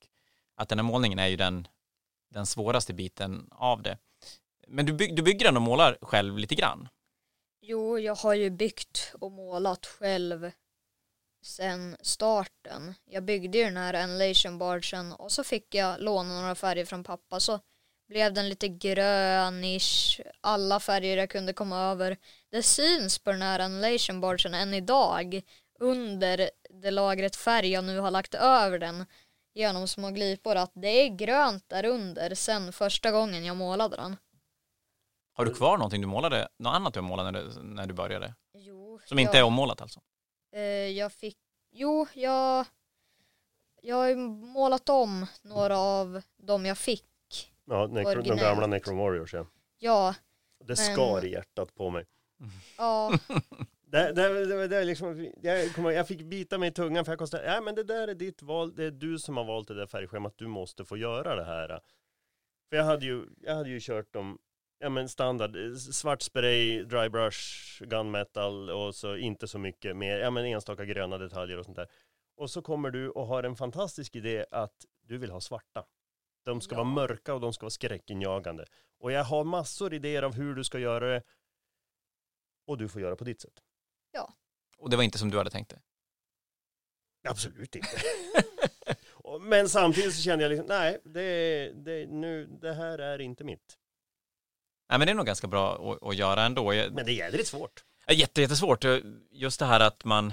Att 0.57 0.69
den 0.69 0.79
här 0.79 0.85
målningen 0.85 1.19
är 1.19 1.27
ju 1.27 1.37
den, 1.37 1.69
den 2.31 2.47
svåraste 2.47 2.95
biten 2.95 3.49
av 3.51 3.83
det. 3.83 3.99
Men 4.69 4.87
du, 4.87 4.93
byg, 4.93 5.17
du 5.17 5.23
bygger 5.23 5.45
den 5.45 5.57
och 5.57 5.63
målar 5.63 5.99
själv 6.03 6.39
lite 6.39 6.55
grann. 6.55 6.89
Jo, 7.61 7.99
jag 7.99 8.15
har 8.15 8.35
ju 8.35 8.51
byggt 8.51 9.15
och 9.21 9.33
målat 9.33 9.87
själv 9.87 10.51
sen 11.43 11.97
starten. 12.01 12.95
Jag 13.05 13.25
byggde 13.25 13.59
ju 13.59 13.65
den 13.65 13.77
här 13.77 13.95
Enlation 13.95 14.59
Bargen 14.59 15.13
och 15.13 15.33
så 15.33 15.45
fick 15.45 15.75
jag 15.75 16.01
låna 16.01 16.41
några 16.41 16.55
färger 16.55 16.85
från 16.85 17.05
pappa 17.05 17.41
så 17.41 17.61
blev 18.09 18.33
den 18.33 18.49
lite 18.49 18.69
grönish, 18.69 20.21
alla 20.41 20.81
färger 20.81 21.17
jag 21.17 21.31
kunde 21.31 21.53
komma 21.53 21.79
över. 21.79 22.17
Det 22.51 22.63
syns 22.63 23.19
på 23.19 23.33
den 23.33 23.43
här 23.43 23.61
Enlation 23.61 24.21
Bargen 24.21 24.55
än 24.55 24.75
idag 24.75 25.43
under 25.81 26.51
det 26.83 26.91
lagret 26.91 27.37
färg 27.37 27.71
jag 27.71 27.85
nu 27.85 27.99
har 27.99 28.11
lagt 28.11 28.35
över 28.35 28.79
den 28.79 29.07
genom 29.55 29.89
små 29.89 30.11
glipor 30.11 30.57
att 30.57 30.71
det 30.75 30.89
är 30.89 31.09
grönt 31.09 31.69
där 31.69 31.85
under 31.85 32.35
sen 32.35 32.73
första 32.73 33.11
gången 33.11 33.45
jag 33.45 33.57
målade 33.57 33.97
den. 33.97 34.17
Har 35.33 35.45
du 35.45 35.55
kvar 35.55 35.77
någonting 35.79 36.01
du 36.01 36.07
målade, 36.07 36.49
något 36.59 36.75
annat 36.75 36.95
du 36.95 37.01
målat 37.01 37.33
när 37.33 37.43
du, 37.43 37.63
när 37.63 37.87
du 37.87 37.95
började? 37.95 38.35
Jo, 38.55 39.01
Som 39.05 39.19
inte 39.19 39.33
är 39.37 39.39
jag, 39.39 39.47
ommålat 39.47 39.81
alltså? 39.81 40.01
eh, 40.53 40.61
jag 40.89 41.13
fick, 41.13 41.37
jo, 41.71 42.07
jag, 42.15 42.67
jag 43.83 43.97
har 43.97 44.09
ju 44.09 44.17
målat 44.17 44.89
om 44.89 45.27
några 45.43 45.79
av 45.79 46.23
dem 46.37 46.67
jag 46.67 46.79
fick. 46.79 47.05
Ja, 47.65 47.87
necro, 47.87 48.23
de 48.23 48.37
gamla 48.37 48.67
Necron 48.67 48.97
Warriors 48.99 49.35
ja. 49.35 49.47
Ja, 49.79 50.15
Det 50.59 50.67
Men- 50.67 50.77
skar 50.77 51.25
i 51.25 51.33
hjärtat 51.33 51.75
på 51.75 51.91
mig. 51.91 52.05
ja, 52.79 53.13
Det, 53.95 54.13
det, 54.13 54.47
det, 54.47 54.69
det 54.69 54.85
liksom, 54.85 55.33
jag, 55.43 55.75
kommer, 55.75 55.91
jag 55.91 56.09
fick 56.09 56.23
bita 56.23 56.59
mig 56.59 56.69
i 56.69 56.73
tungan 56.73 57.05
för 57.05 57.13
jag 57.13 57.19
konstaterade, 57.19 57.55
ja 57.55 57.61
men 57.61 57.75
det 57.75 57.83
där 57.85 58.09
är 58.09 58.15
ditt 58.15 58.43
val, 58.43 58.75
det 58.75 58.85
är 58.85 58.91
du 58.91 59.19
som 59.19 59.37
har 59.37 59.45
valt 59.45 59.69
det 59.69 59.75
där 59.75 59.87
färgschemat, 59.87 60.35
du 60.37 60.47
måste 60.47 60.85
få 60.85 60.97
göra 60.97 61.37
det 61.37 61.45
här. 61.45 61.81
För 62.69 62.77
jag 62.77 62.85
hade 62.85 63.07
ju, 63.07 63.27
jag 63.41 63.55
hade 63.55 63.69
ju 63.71 63.79
kört 63.81 64.13
dem, 64.13 64.39
ja 64.79 64.89
men 64.89 65.09
standard, 65.09 65.77
svart 65.77 66.23
spray, 66.23 66.83
dry 66.85 67.09
brush, 67.09 67.83
gunmetal 67.85 68.71
och 68.71 68.95
så 68.95 69.17
inte 69.17 69.49
så 69.49 69.59
mycket 69.59 69.97
mer, 69.97 70.19
ja 70.19 70.31
men 70.31 70.45
enstaka 70.45 70.85
gröna 70.85 71.19
detaljer 71.19 71.59
och 71.59 71.65
sånt 71.65 71.77
där. 71.77 71.89
Och 72.37 72.51
så 72.51 72.63
kommer 72.63 72.91
du 72.91 73.11
och 73.11 73.27
har 73.27 73.43
en 73.43 73.57
fantastisk 73.57 74.17
idé 74.17 74.45
att 74.51 74.85
du 75.03 75.19
vill 75.19 75.31
ha 75.31 75.41
svarta. 75.41 75.85
De 76.45 76.61
ska 76.61 76.75
Ja. 76.75 76.77
vara 76.79 76.89
mörka 76.89 77.35
och 77.35 77.41
de 77.41 77.53
ska 77.53 77.65
vara 77.65 77.71
skräckinjagande. 77.71 78.65
Och 78.99 79.13
jag 79.13 79.25
har 79.25 79.45
massor 79.45 79.95
idéer 79.95 80.23
av 80.23 80.35
hur 80.35 80.55
du 80.55 80.65
ska 80.65 80.79
göra 80.79 81.07
det. 81.09 81.23
Och 82.67 82.79
du 82.79 82.89
får 82.89 83.01
göra 83.03 83.17
på 83.17 83.25
ditt 83.25 83.41
sätt. 83.41 83.64
Och 84.85 84.91
det 84.91 84.97
var 84.97 85.03
inte 85.05 85.19
som 85.19 85.31
du 85.31 85.39
hade 85.39 85.51
tänkt 85.51 85.71
det? 85.71 85.81
Absolut 87.29 87.77
inte. 87.77 87.89
Men 89.41 89.69
samtidigt 89.69 90.15
så 90.15 90.23
kände 90.23 90.45
jag 90.45 90.51
liksom, 90.51 90.67
nej, 90.67 91.01
det, 91.05 91.73
det, 91.75 92.07
nu, 92.07 92.47
det 92.47 92.75
här 92.75 92.99
är 92.99 93.21
inte 93.21 93.45
mitt. 93.45 93.79
Nej 94.89 94.99
men 94.99 95.07
det 95.07 95.13
är 95.13 95.15
nog 95.15 95.27
ganska 95.27 95.47
bra 95.47 95.93
att, 95.93 96.09
att 96.09 96.17
göra 96.17 96.43
ändå. 96.43 96.65
Men 96.65 96.95
det 96.95 97.13
är 97.13 97.17
jädrigt 97.17 97.49
svårt. 97.49 97.85
Ja, 98.07 98.15
Jätte, 98.15 98.41
jättesvårt. 98.41 98.85
Just 99.31 99.59
det 99.59 99.67
här 99.67 99.81
att 99.81 100.05
man... 100.05 100.27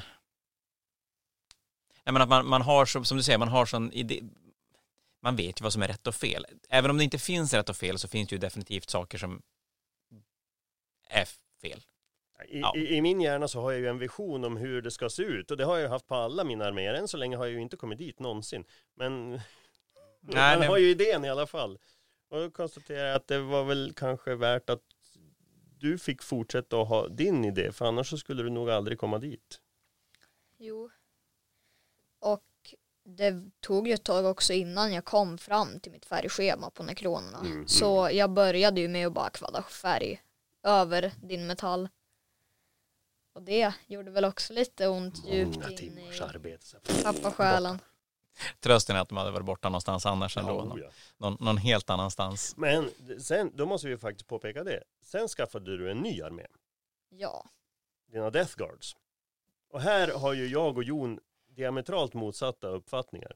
Nej, 2.03 2.13
men 2.13 2.21
att 2.21 2.29
man, 2.29 2.47
man 2.47 2.61
har, 2.61 2.85
som, 2.85 3.05
som 3.05 3.17
du 3.17 3.23
säger, 3.23 3.37
man 3.37 3.47
har 3.47 3.65
sån 3.65 3.91
idé... 3.91 4.21
Man 5.21 5.35
vet 5.35 5.61
ju 5.61 5.63
vad 5.63 5.73
som 5.73 5.81
är 5.81 5.87
rätt 5.87 6.07
och 6.07 6.15
fel. 6.15 6.45
Även 6.69 6.91
om 6.91 6.97
det 6.97 7.03
inte 7.03 7.19
finns 7.19 7.53
rätt 7.53 7.69
och 7.69 7.77
fel 7.77 7.99
så 7.99 8.07
finns 8.07 8.29
det 8.29 8.35
ju 8.35 8.39
definitivt 8.39 8.89
saker 8.89 9.17
som 9.17 9.41
är 11.09 11.27
fel. 11.61 11.83
I, 12.49 12.59
Ja. 12.59 12.73
i, 12.77 12.95
I 12.95 13.01
min 13.01 13.21
hjärna 13.21 13.47
så 13.47 13.61
har 13.61 13.71
jag 13.71 13.81
ju 13.81 13.87
en 13.87 13.99
vision 13.99 14.43
om 14.43 14.57
hur 14.57 14.81
det 14.81 14.91
ska 14.91 15.09
se 15.09 15.23
ut 15.23 15.51
och 15.51 15.57
det 15.57 15.65
har 15.65 15.73
jag 15.73 15.81
ju 15.81 15.87
haft 15.87 16.07
på 16.07 16.15
alla 16.15 16.43
mina 16.43 16.65
arméer. 16.65 16.93
Än 16.93 17.07
så 17.07 17.17
länge 17.17 17.37
har 17.37 17.45
jag 17.45 17.53
ju 17.53 17.61
inte 17.61 17.77
kommit 17.77 17.97
dit 17.97 18.19
någonsin. 18.19 18.65
Men 18.95 19.31
Nej, 20.21 20.57
man 20.57 20.67
har 20.67 20.77
ju 20.77 20.89
idén 20.89 21.25
i 21.25 21.29
alla 21.29 21.47
fall. 21.47 21.79
Och 22.29 22.39
då 22.39 22.51
konstaterar 22.51 23.05
jag 23.07 23.15
att 23.15 23.27
det 23.27 23.39
var 23.39 23.63
väl 23.63 23.93
kanske 23.95 24.35
värt 24.35 24.69
att 24.69 24.81
du 25.79 25.97
fick 25.97 26.23
fortsätta 26.23 26.81
att 26.81 26.87
ha 26.87 27.07
din 27.07 27.45
idé, 27.45 27.71
för 27.71 27.85
annars 27.85 28.09
så 28.09 28.17
skulle 28.17 28.43
du 28.43 28.49
nog 28.49 28.69
aldrig 28.69 28.97
komma 28.97 29.17
dit. 29.17 29.61
jo. 30.57 30.89
Och 32.19 32.43
det 33.03 33.43
tog 33.59 33.87
ju 33.87 33.93
ett 33.93 34.03
tag 34.03 34.25
också 34.25 34.53
innan 34.53 34.93
jag 34.93 35.05
kom 35.05 35.37
fram 35.37 35.79
till 35.79 35.91
mitt 35.91 36.05
färgschema 36.05 36.69
på 36.69 36.83
nekronerna. 36.83 37.39
Mm, 37.39 37.67
Så 37.67 38.09
jag 38.11 38.29
började 38.31 38.81
ju 38.81 38.87
med 38.87 39.07
att 39.07 39.13
bara 39.13 39.29
kvadda 39.29 39.63
färg 39.63 40.21
över 40.63 41.11
din 41.21 41.47
metall. 41.47 41.89
Och 43.33 43.41
det 43.41 43.73
gjorde 43.87 44.11
väl 44.11 44.25
också 44.25 44.53
lite 44.53 44.87
ont 44.87 45.25
djupt 45.25 45.55
Många 45.55 45.69
in 45.69 45.77
timmars 45.77 46.19
i 46.19 46.23
arbete. 46.23 46.79
Pappasjälen. 47.03 47.79
Trösten 48.59 48.95
är 48.95 48.99
att 48.99 49.09
de 49.09 49.17
hade 49.17 49.31
varit 49.31 49.45
borta 49.45 49.69
någonstans 49.69 50.05
annars 50.05 50.37
ändå. 50.37 50.51
Ja, 50.51 50.63
någon, 50.65 50.79
ja. 50.79 50.89
någon, 51.17 51.37
någon 51.39 51.57
helt 51.57 51.89
annanstans. 51.89 52.57
Men 52.57 52.89
sen, 53.19 53.51
då 53.55 53.65
måste 53.65 53.87
vi 53.87 53.97
faktiskt 53.97 54.27
påpeka 54.27 54.63
det. 54.63 54.83
Sen 55.01 55.27
skaffade 55.27 55.77
du 55.77 55.91
en 55.91 55.97
ny 55.97 56.21
armé, 56.21 56.45
Ja, 57.09 57.45
dina 58.11 58.29
Death 58.29 58.55
Guards. 58.57 58.95
Och 59.69 59.81
här 59.81 60.07
har 60.07 60.33
ju 60.33 60.47
jag 60.47 60.77
och 60.77 60.83
Jon 60.83 61.19
diametralt 61.47 62.13
motsatta 62.13 62.67
uppfattningar. 62.67 63.35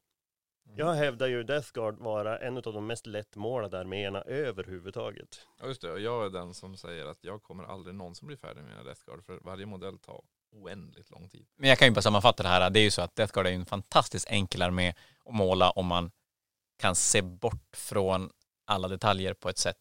Mm. 0.75 0.87
Jag 0.87 0.93
hävdar 0.93 1.27
ju 1.27 1.43
Death 1.43 1.71
Guard 1.73 1.99
vara 1.99 2.39
en 2.39 2.57
av 2.57 2.63
de 2.63 2.87
mest 2.87 3.05
lättmålade 3.05 3.79
arméerna 3.79 4.21
överhuvudtaget. 4.21 5.47
Ja 5.61 5.67
just 5.67 5.81
det, 5.81 5.91
och 5.91 5.99
jag 5.99 6.25
är 6.25 6.29
den 6.29 6.53
som 6.53 6.77
säger 6.77 7.05
att 7.05 7.17
jag 7.21 7.43
kommer 7.43 7.63
aldrig 7.63 7.95
någonsin 7.95 8.27
bli 8.27 8.37
färdig 8.37 8.61
med 8.61 8.69
mina 8.69 8.83
Death 8.83 9.01
Guard 9.05 9.25
för 9.25 9.39
varje 9.41 9.65
modell 9.65 9.97
tar 9.97 10.21
oändligt 10.51 11.09
lång 11.11 11.29
tid. 11.29 11.45
Men 11.55 11.69
jag 11.69 11.77
kan 11.79 11.87
ju 11.87 11.93
bara 11.93 12.01
sammanfatta 12.01 12.43
det 12.43 12.49
här. 12.49 12.69
Det 12.69 12.79
är 12.79 12.83
ju 12.83 12.91
så 12.91 13.01
att 13.01 13.15
Death 13.15 13.33
Guard 13.33 13.47
är 13.47 13.51
en 13.51 13.65
fantastiskt 13.65 14.29
enkel 14.29 14.61
armé 14.61 14.93
att 15.25 15.35
måla 15.35 15.69
om 15.69 15.85
man 15.85 16.11
kan 16.77 16.95
se 16.95 17.21
bort 17.21 17.75
från 17.75 18.29
alla 18.65 18.87
detaljer 18.87 19.33
på 19.33 19.49
ett 19.49 19.57
sätt. 19.57 19.77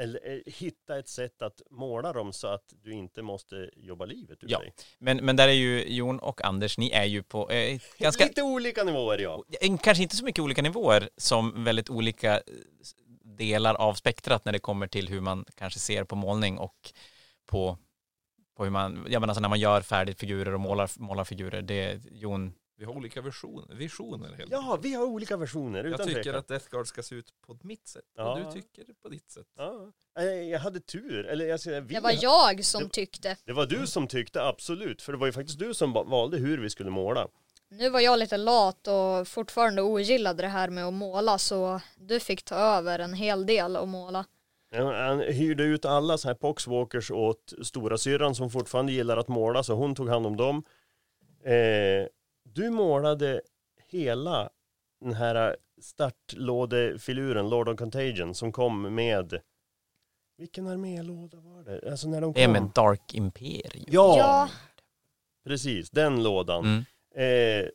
Eller 0.00 0.32
eh, 0.32 0.52
hitta 0.52 0.98
ett 0.98 1.08
sätt 1.08 1.42
att 1.42 1.62
måla 1.70 2.12
dem 2.12 2.32
så 2.32 2.48
att 2.48 2.74
du 2.82 2.92
inte 2.92 3.22
måste 3.22 3.70
jobba 3.76 4.04
livet 4.04 4.44
ur 4.44 4.50
Ja. 4.50 4.58
dig. 4.58 4.72
Men, 4.98 5.16
men 5.16 5.36
där 5.36 5.48
är 5.48 5.52
ju 5.52 5.84
Jon 5.94 6.18
och 6.18 6.44
Anders, 6.44 6.78
ni 6.78 6.90
är 6.90 7.04
ju 7.04 7.22
på 7.22 7.50
eh, 7.50 7.80
ganska 7.98 8.24
Lite 8.24 8.42
olika 8.42 8.84
nivåer 8.84 9.18
ja. 9.18 9.44
Eh, 9.60 9.76
kanske 9.76 10.02
inte 10.02 10.16
så 10.16 10.24
mycket 10.24 10.42
olika 10.42 10.62
nivåer 10.62 11.08
som 11.16 11.64
väldigt 11.64 11.90
olika 11.90 12.34
eh, 12.34 12.40
delar 13.24 13.74
av 13.74 13.94
spektrat 13.94 14.44
när 14.44 14.52
det 14.52 14.58
kommer 14.58 14.86
till 14.86 15.08
hur 15.08 15.20
man 15.20 15.44
kanske 15.54 15.78
ser 15.78 16.04
på 16.04 16.16
målning 16.16 16.58
och 16.58 16.92
på, 17.46 17.78
på 18.56 18.64
hur 18.64 18.70
man, 18.70 19.06
ja 19.08 19.20
men 19.20 19.30
alltså 19.30 19.40
när 19.40 19.48
man 19.48 19.60
gör 19.60 19.80
färdigt 19.80 20.20
figurer 20.20 20.54
och 20.54 20.60
målar, 20.60 20.90
målar 20.96 21.24
figurer, 21.24 21.62
det 21.62 22.00
Jon, 22.10 22.52
Vi 22.80 22.86
har 22.86 22.92
olika 22.96 23.20
vision, 23.20 23.66
visioner 23.74 24.32
helt 24.32 24.50
Ja, 24.52 24.78
vi 24.82 24.94
har 24.94 25.04
olika 25.04 25.36
versioner 25.36 25.78
Jag 25.84 25.86
utan 25.94 26.06
tycker 26.06 26.22
tvekan. 26.22 26.38
att 26.38 26.48
Death 26.48 26.66
Guard 26.70 26.86
ska 26.86 27.02
se 27.02 27.14
ut 27.14 27.26
på 27.46 27.58
mitt 27.62 27.88
sätt 27.88 28.04
Ja. 28.16 28.32
och 28.32 28.38
du 28.54 28.60
tycker 28.60 28.84
på 29.02 29.08
ditt 29.08 29.30
sätt. 29.30 29.46
Ja. 29.56 29.92
Eh, 30.18 30.24
Jag 30.24 30.58
hade 30.60 30.80
tur, 30.80 31.26
eller 31.26 31.44
jag 31.46 31.60
säger 31.60 31.80
vi 31.80 31.94
det 31.94 32.00
var 32.00 32.12
jag 32.20 32.64
som 32.64 32.82
det- 32.82 32.88
tyckte. 32.88 33.36
Det 33.44 33.52
var 33.52 33.66
du 33.66 33.86
som 33.86 34.06
tyckte 34.06 34.42
absolut, 34.42 35.02
för 35.02 35.12
det 35.12 35.18
var 35.18 35.26
ju 35.26 35.32
faktiskt 35.32 35.58
du 35.58 35.74
som 35.74 35.92
valde 35.92 36.36
hur 36.38 36.58
vi 36.58 36.70
skulle 36.70 36.90
måla. 36.90 37.28
Nu 37.70 37.90
var 37.90 38.00
jag 38.00 38.18
lite 38.18 38.36
lat 38.36 38.88
och 38.88 39.28
fortfarande 39.28 39.82
ogillade 39.82 40.42
det 40.42 40.48
här 40.48 40.70
med 40.70 40.84
att 40.84 40.94
måla 40.94 41.38
så 41.38 41.80
du 41.98 42.20
fick 42.20 42.42
ta 42.42 42.54
över 42.54 42.98
en 42.98 43.14
hel 43.14 43.46
del 43.46 43.76
och 43.76 43.88
måla. 43.88 44.24
Han 44.72 45.20
hyrde 45.20 45.62
ut 45.62 45.84
alla 45.84 46.18
så 46.18 46.28
här 46.28 46.34
poxwalkers 46.34 47.10
åt 47.10 47.52
stora 47.62 47.98
syrran 47.98 48.34
som 48.34 48.50
fortfarande 48.50 48.92
gillar 48.92 49.16
att 49.16 49.28
måla, 49.28 49.62
så 49.62 49.74
hon 49.74 49.94
tog 49.94 50.08
hand 50.08 50.26
om 50.26 50.36
dem. 50.36 50.62
Eh, 51.44 52.06
du 52.52 52.70
målade 52.70 53.40
hela 53.88 54.50
den 55.00 55.12
här 55.14 55.56
startlådefiluren, 55.82 57.48
Lord 57.48 57.68
of 57.68 57.78
Contagion, 57.78 58.34
som 58.34 58.52
kom 58.52 58.94
med 58.94 59.40
vilken 60.38 60.66
armélåda 60.66 61.40
var 61.40 61.62
det? 61.62 61.90
Alltså 61.90 62.08
när 62.08 62.20
de 62.20 62.32
det 62.32 62.40
är 62.42 62.44
kom. 62.46 62.52
med 62.52 62.62
Dark 62.74 63.14
Imperium. 63.14 63.84
Ja, 63.88 64.18
Ja. 64.18 64.48
precis, 65.44 65.90
den 65.90 66.22
lådan. 66.22 66.64
Mm. 66.64 66.84
Eh, 67.64 67.68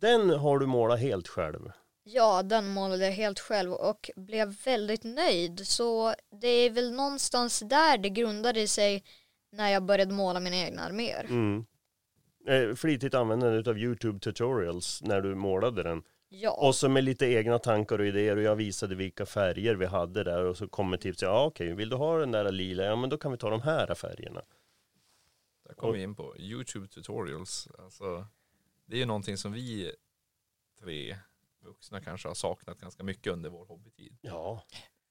den 0.00 0.30
har 0.30 0.58
du 0.58 0.66
målat 0.66 1.00
helt 1.00 1.28
själv. 1.28 1.72
Ja, 2.02 2.42
den 2.42 2.66
målade 2.68 3.04
jag 3.04 3.12
helt 3.12 3.38
själv 3.40 3.72
och 3.72 4.10
blev 4.16 4.54
väldigt 4.64 5.04
nöjd. 5.04 5.66
Så 5.66 6.14
det 6.40 6.48
är 6.48 6.70
väl 6.70 6.92
någonstans 6.92 7.60
där 7.60 7.98
det 7.98 8.08
grundade 8.10 8.68
sig 8.68 9.04
när 9.52 9.68
jag 9.68 9.82
började 9.82 10.14
måla 10.14 10.40
mina 10.40 10.56
egna 10.56 10.82
arméer. 10.82 11.24
Mm. 11.24 11.64
Eh, 12.50 12.74
flitigt 12.74 13.14
användande 13.14 13.70
av 13.70 13.78
YouTube 13.78 14.18
tutorials 14.18 15.02
när 15.02 15.20
du 15.20 15.34
målade 15.34 15.82
den. 15.82 16.02
Ja, 16.28 16.50
Och 16.50 16.74
så 16.74 16.88
med 16.88 17.04
lite 17.04 17.26
egna 17.26 17.58
tankar 17.58 17.98
och 17.98 18.06
idéer 18.06 18.36
och 18.36 18.42
jag 18.42 18.56
visade 18.56 18.94
vilka 18.94 19.26
färger 19.26 19.74
vi 19.74 19.86
hade 19.86 20.24
där 20.24 20.44
och 20.44 20.56
så 20.56 20.68
kommer 20.68 20.96
tipset, 20.96 21.22
ja 21.22 21.44
okej, 21.44 21.74
vill 21.74 21.88
du 21.88 21.96
ha 21.96 22.18
den 22.18 22.30
där 22.30 22.52
lila, 22.52 22.84
ja 22.84 22.96
men 22.96 23.10
då 23.10 23.18
kan 23.18 23.32
vi 23.32 23.38
ta 23.38 23.50
de 23.50 23.60
här 23.60 23.94
färgerna. 23.94 24.42
Där 25.64 25.74
kommer 25.74 25.92
vi 25.92 26.02
in 26.02 26.14
på 26.14 26.36
YouTube 26.38 26.88
tutorials. 26.88 27.68
Alltså, 27.78 28.26
det 28.86 28.96
är 28.96 28.98
ju 28.98 29.06
någonting 29.06 29.36
som 29.36 29.52
vi 29.52 29.92
tre 30.80 31.16
vuxna 31.60 32.00
kanske 32.00 32.28
har 32.28 32.34
saknat 32.34 32.80
ganska 32.80 33.02
mycket 33.02 33.32
under 33.32 33.50
vår 33.50 33.66
hobbytid. 33.66 34.18
Ja, 34.20 34.62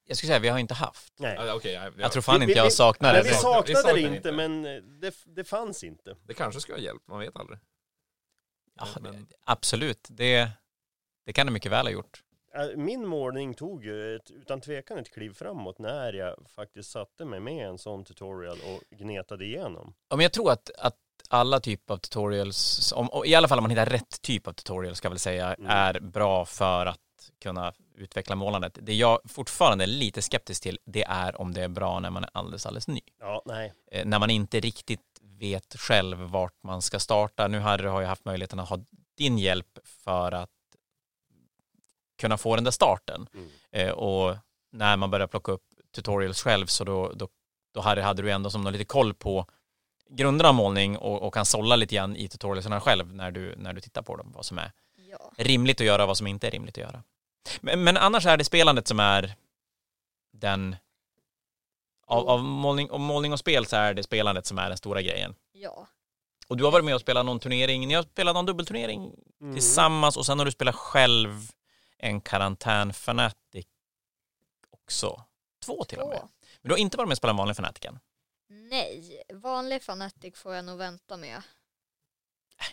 Jag 0.10 0.18
skulle 0.18 0.28
säga 0.28 0.40
vi 0.40 0.48
har 0.48 0.60
inte 0.60 0.74
haft. 0.74 1.14
nej. 1.20 1.36
Ja, 1.40 1.54
okej, 1.56 1.74
ja, 1.74 1.92
Jag 1.98 2.12
tror 2.12 2.22
fan 2.22 2.40
Vi- 2.40 2.44
inte 2.44 2.54
vi- 2.54 2.60
jag 2.60 2.74
saknar 2.74 3.14
Men 3.14 3.24
det. 3.24 3.30
vi 3.30 3.36
saknar- 3.36 3.64
vi 3.68 3.74
saknade 3.74 3.82
saknar 3.82 3.94
det 3.94 4.02
inte. 4.02 4.16
inte, 4.16 4.32
men 4.32 4.62
det, 5.02 5.14
det 5.26 5.44
fanns 5.44 5.84
inte. 5.84 6.16
Det 6.24 6.34
kanske 6.34 6.62
ska 6.62 6.74
ha 6.74 6.80
hjälpt, 6.80 7.08
man 7.08 7.20
vet 7.20 7.36
aldrig. 7.36 7.60
Ja, 8.80 8.86
Men- 9.02 9.14
det- 9.14 9.36
absolut, 9.44 10.08
det, 10.10 10.50
det 11.26 11.34
kan 11.34 11.46
det 11.46 11.52
mycket 11.52 11.72
väl 11.72 11.86
ha 11.86 11.92
gjort. 11.92 12.24
Eh, 12.56 12.78
Min 12.78 13.06
målning 13.08 13.54
tog 13.54 13.86
ju 13.86 14.16
ett, 14.16 14.32
utan 14.32 14.62
tvekan 14.62 14.98
ett 14.98 15.14
kliv 15.14 15.34
framåt 15.34 15.80
när 15.80 16.14
jag 16.14 16.36
faktiskt 16.56 16.92
satte 16.92 17.26
mig 17.26 17.40
med 17.40 17.68
en 17.70 17.78
sån 17.78 18.04
tutorial 18.06 18.58
och 18.66 18.98
gnetade 18.98 19.46
igenom. 19.46 19.94
Ja, 20.10 20.16
men 20.16 20.24
jag 20.24 20.34
tror 20.34 20.52
att, 20.52 20.70
att 20.78 20.96
alla 21.30 21.60
typer 21.60 21.94
av 21.94 21.98
tutorials, 21.98 22.92
om, 22.96 23.10
och 23.10 23.28
i 23.28 23.36
alla 23.36 23.48
fall 23.48 23.58
om 23.58 23.64
man 23.64 23.70
hittar 23.72 23.86
rätt 23.86 24.22
typ 24.22 24.48
av 24.48 24.54
tutorial 24.54 24.96
ska 24.96 25.06
jag 25.06 25.12
väl 25.12 25.20
säga, 25.20 25.54
Mm. 25.54 25.70
är 25.72 26.00
bra 26.00 26.46
för 26.46 26.86
att 26.86 27.00
kunna 27.42 27.74
utveckla 28.00 28.36
målandet. 28.36 28.78
Det 28.82 28.94
jag 28.94 29.20
fortfarande 29.26 29.84
är 29.84 29.88
lite 29.88 30.22
skeptisk 30.22 30.64
till, 30.64 30.80
det 30.86 31.04
är 31.04 31.42
om 31.42 31.54
det 31.54 31.64
är 31.64 31.68
bra 31.68 32.00
när 32.00 32.10
man 32.10 32.24
är 32.24 32.30
alldeles, 32.34 32.66
alldeles 32.66 32.88
ny. 32.88 33.02
Ja, 33.20 33.42
nej. 33.46 33.74
Eh, 33.92 34.06
när 34.06 34.20
man 34.20 34.30
inte 34.30 34.60
riktigt 34.60 35.02
vet 35.22 35.76
själv 35.80 36.18
vart 36.18 36.64
man 36.64 36.82
ska 36.82 37.00
starta. 37.00 37.48
Nu 37.48 37.60
Harry 37.60 37.88
har 37.88 38.02
jag 38.02 38.10
haft 38.10 38.26
möjligheten 38.26 38.60
att 38.60 38.70
ha 38.70 38.80
din 39.18 39.38
hjälp 39.38 39.80
för 39.84 40.32
att 40.32 40.50
kunna 42.18 42.38
få 42.38 42.56
den 42.56 42.64
där 42.64 42.72
starten. 42.72 43.28
Mm. 43.34 43.50
Eh, 43.72 43.94
och 43.94 44.36
när 44.72 44.98
man 44.98 45.12
börjar 45.12 45.28
plocka 45.28 45.52
upp 45.52 45.64
tutorials 45.96 46.44
själv 46.44 46.66
så 46.66 46.84
då, 46.84 47.12
då, 47.16 47.28
då 47.74 47.82
hade, 47.82 48.02
hade 48.02 48.22
du 48.22 48.32
ändå 48.32 48.50
som 48.50 48.62
någon 48.62 48.74
lite 48.74 48.86
koll 48.86 49.14
på 49.14 49.46
grunderna 50.10 50.50
av 50.50 50.56
målning 50.56 50.98
och, 50.98 51.22
och 51.22 51.34
kan 51.34 51.46
sålla 51.46 51.76
lite 51.76 51.96
grann 51.96 52.16
i 52.16 52.28
tutorialsarna 52.28 52.82
själv 52.82 53.16
när 53.16 53.32
du, 53.32 53.56
när 53.58 53.74
du 53.74 53.82
tittar 53.82 54.02
på 54.02 54.16
dem, 54.16 54.32
vad 54.36 54.46
som 54.46 54.58
är 54.58 54.72
Ja. 55.12 55.32
rimligt 55.38 55.82
att 55.82 55.88
göra 55.88 56.04
och 56.04 56.08
vad 56.08 56.18
som 56.18 56.28
inte 56.28 56.48
är 56.48 56.52
rimligt 56.52 56.78
att 56.78 56.82
göra. 56.84 57.04
Men, 57.62 57.84
men 57.84 57.98
annars 57.98 58.26
är 58.26 58.38
det 58.38 58.44
spelandet 58.44 58.88
som 58.88 59.00
är 59.00 59.36
den 60.34 60.76
av, 62.08 62.30
av 62.30 62.44
målning, 62.44 62.92
och 62.92 63.00
målning 63.00 63.34
och 63.34 63.40
spel 63.40 63.66
så 63.66 63.76
är 63.76 63.94
det 63.94 64.04
spelandet 64.04 64.46
som 64.46 64.58
är 64.60 64.70
den 64.70 64.78
stora 64.78 65.02
grejen. 65.02 65.36
Ja. 65.52 65.88
Och 66.48 66.58
du 66.58 66.64
har 66.64 66.72
varit 66.72 66.86
med 66.86 66.96
och 66.96 67.02
spelat 67.02 67.26
någon 67.26 67.40
turnering, 67.40 67.88
ni 67.88 67.94
har 67.94 68.04
spelat 68.04 68.34
någon 68.36 68.46
dubbelturnering 68.46 69.14
Mm. 69.42 69.54
tillsammans 69.54 70.18
och 70.18 70.26
sen 70.26 70.40
har 70.40 70.46
du 70.46 70.52
spelat 70.52 70.76
själv 70.76 71.52
en 71.98 72.22
karantän 72.22 72.90
Fnatic 72.90 73.66
också. 74.70 75.24
Två 75.66 75.84
till 75.84 76.00
och 76.00 76.08
med. 76.10 76.18
Två. 76.18 76.28
Men 76.62 76.70
du 76.70 76.72
har 76.72 76.78
inte 76.78 76.98
varit 76.98 77.08
med 77.08 77.14
och 77.14 77.18
spelat 77.18 77.36
vanlig 77.38 77.56
Fnatiken. 77.56 78.00
Nej, 78.50 79.24
vanlig 79.34 79.84
Fanatic 79.84 80.38
får 80.38 80.56
jag 80.56 80.66
nog 80.66 80.78
vänta 80.78 81.18
med. 81.18 81.42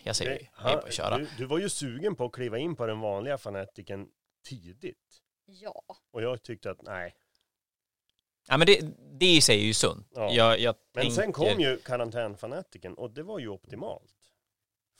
Jag 0.03 0.15
säger 0.15 0.49
hej 0.55 0.77
på 0.77 0.87
att 0.87 0.93
köra. 0.93 1.17
Du, 1.17 1.27
du 1.37 1.45
var 1.45 1.57
ju 1.59 1.69
sugen 1.69 2.15
på 2.15 2.25
att 2.25 2.31
kliva 2.31 2.57
in 2.57 2.75
på 2.75 2.85
den 2.85 2.99
vanliga 2.99 3.37
fanatiken 3.37 4.07
tidigt. 4.49 5.21
Ja. 5.45 5.83
Och 6.11 6.21
jag 6.21 6.43
tyckte 6.43 6.71
att 6.71 6.81
nej. 6.81 7.15
Ja, 8.47 8.57
men 8.57 8.67
det, 8.67 8.81
det 9.19 9.25
i 9.25 9.41
sig 9.41 9.59
är 9.59 9.65
ju 9.65 9.73
sunt. 9.73 10.07
Ja. 10.15 10.31
Jag, 10.31 10.59
jag 10.59 10.75
Men 10.93 11.01
tänker... 11.01 11.21
sen 11.21 11.31
kom 11.31 11.59
ju 11.59 11.77
karantänfanatiken 11.77 12.93
och 12.93 13.11
det 13.11 13.23
var 13.23 13.39
ju 13.39 13.47
optimalt. 13.47 14.13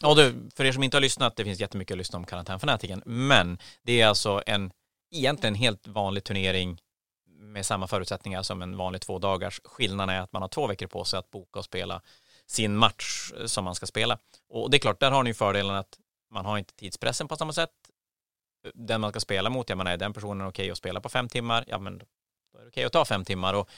Ja, 0.02 0.14
du, 0.14 0.50
för 0.56 0.66
er 0.66 0.72
som 0.72 0.84
inte 0.84 0.98
har 0.98 1.02
lyssnat, 1.02 1.36
det 1.36 1.44
finns 1.44 1.60
jättemycket 1.60 1.96
att 1.96 1.98
lyssna 1.98 2.18
om 2.18 2.26
karantänfanatiken, 2.26 3.04
men 3.06 3.58
det 3.82 4.02
är 4.02 4.08
alltså 4.08 4.44
en 4.46 4.72
egentligen 5.12 5.56
helt 5.56 5.88
vanlig 5.88 6.24
turnering 6.24 6.82
med 7.26 7.66
samma 7.66 7.88
förutsättningar 7.88 8.44
som 8.44 8.62
en 8.62 8.78
vanlig 8.78 9.02
två 9.02 9.20
dagars. 9.20 9.62
Skillnaden 9.64 10.16
är 10.16 10.22
att 10.22 10.34
man 10.34 10.42
har 10.42 10.50
två 10.50 10.68
veckor 10.68 10.88
på 10.88 11.04
sig 11.04 11.20
att 11.20 11.32
boka 11.32 11.60
och 11.60 11.66
spela 11.66 12.02
sin 12.46 12.78
match 12.78 13.32
som 13.46 13.64
man 13.64 13.76
ska 13.76 13.86
spela. 13.86 14.20
Och 14.50 14.72
det 14.72 14.78
är 14.78 14.80
klart, 14.80 15.00
där 15.00 15.12
har 15.12 15.24
ni 15.24 15.30
ju 15.30 15.34
fördelen 15.34 15.76
att 15.76 16.00
man 16.32 16.46
har 16.46 16.58
inte 16.58 16.76
tidspressen 16.76 17.28
på 17.28 17.36
samma 17.36 17.54
sätt. 17.54 17.72
Den 18.74 19.02
man 19.02 19.10
ska 19.12 19.20
spela 19.20 19.50
mot, 19.50 19.70
jag 19.70 19.78
menar, 19.78 19.92
är 19.92 19.98
den 19.98 20.14
personen 20.14 20.48
okej 20.48 20.72
att 20.72 20.78
spela 20.78 21.02
på 21.02 21.10
fem 21.10 21.28
timmar? 21.30 21.64
Ja, 21.68 21.80
men 21.80 21.98
då 21.98 22.60
är 22.60 22.64
det 22.64 22.68
okej 22.70 22.84
att 22.84 22.94
ta 22.94 23.06
fem 23.06 23.26
timmar 23.26 23.54
och 23.54 23.70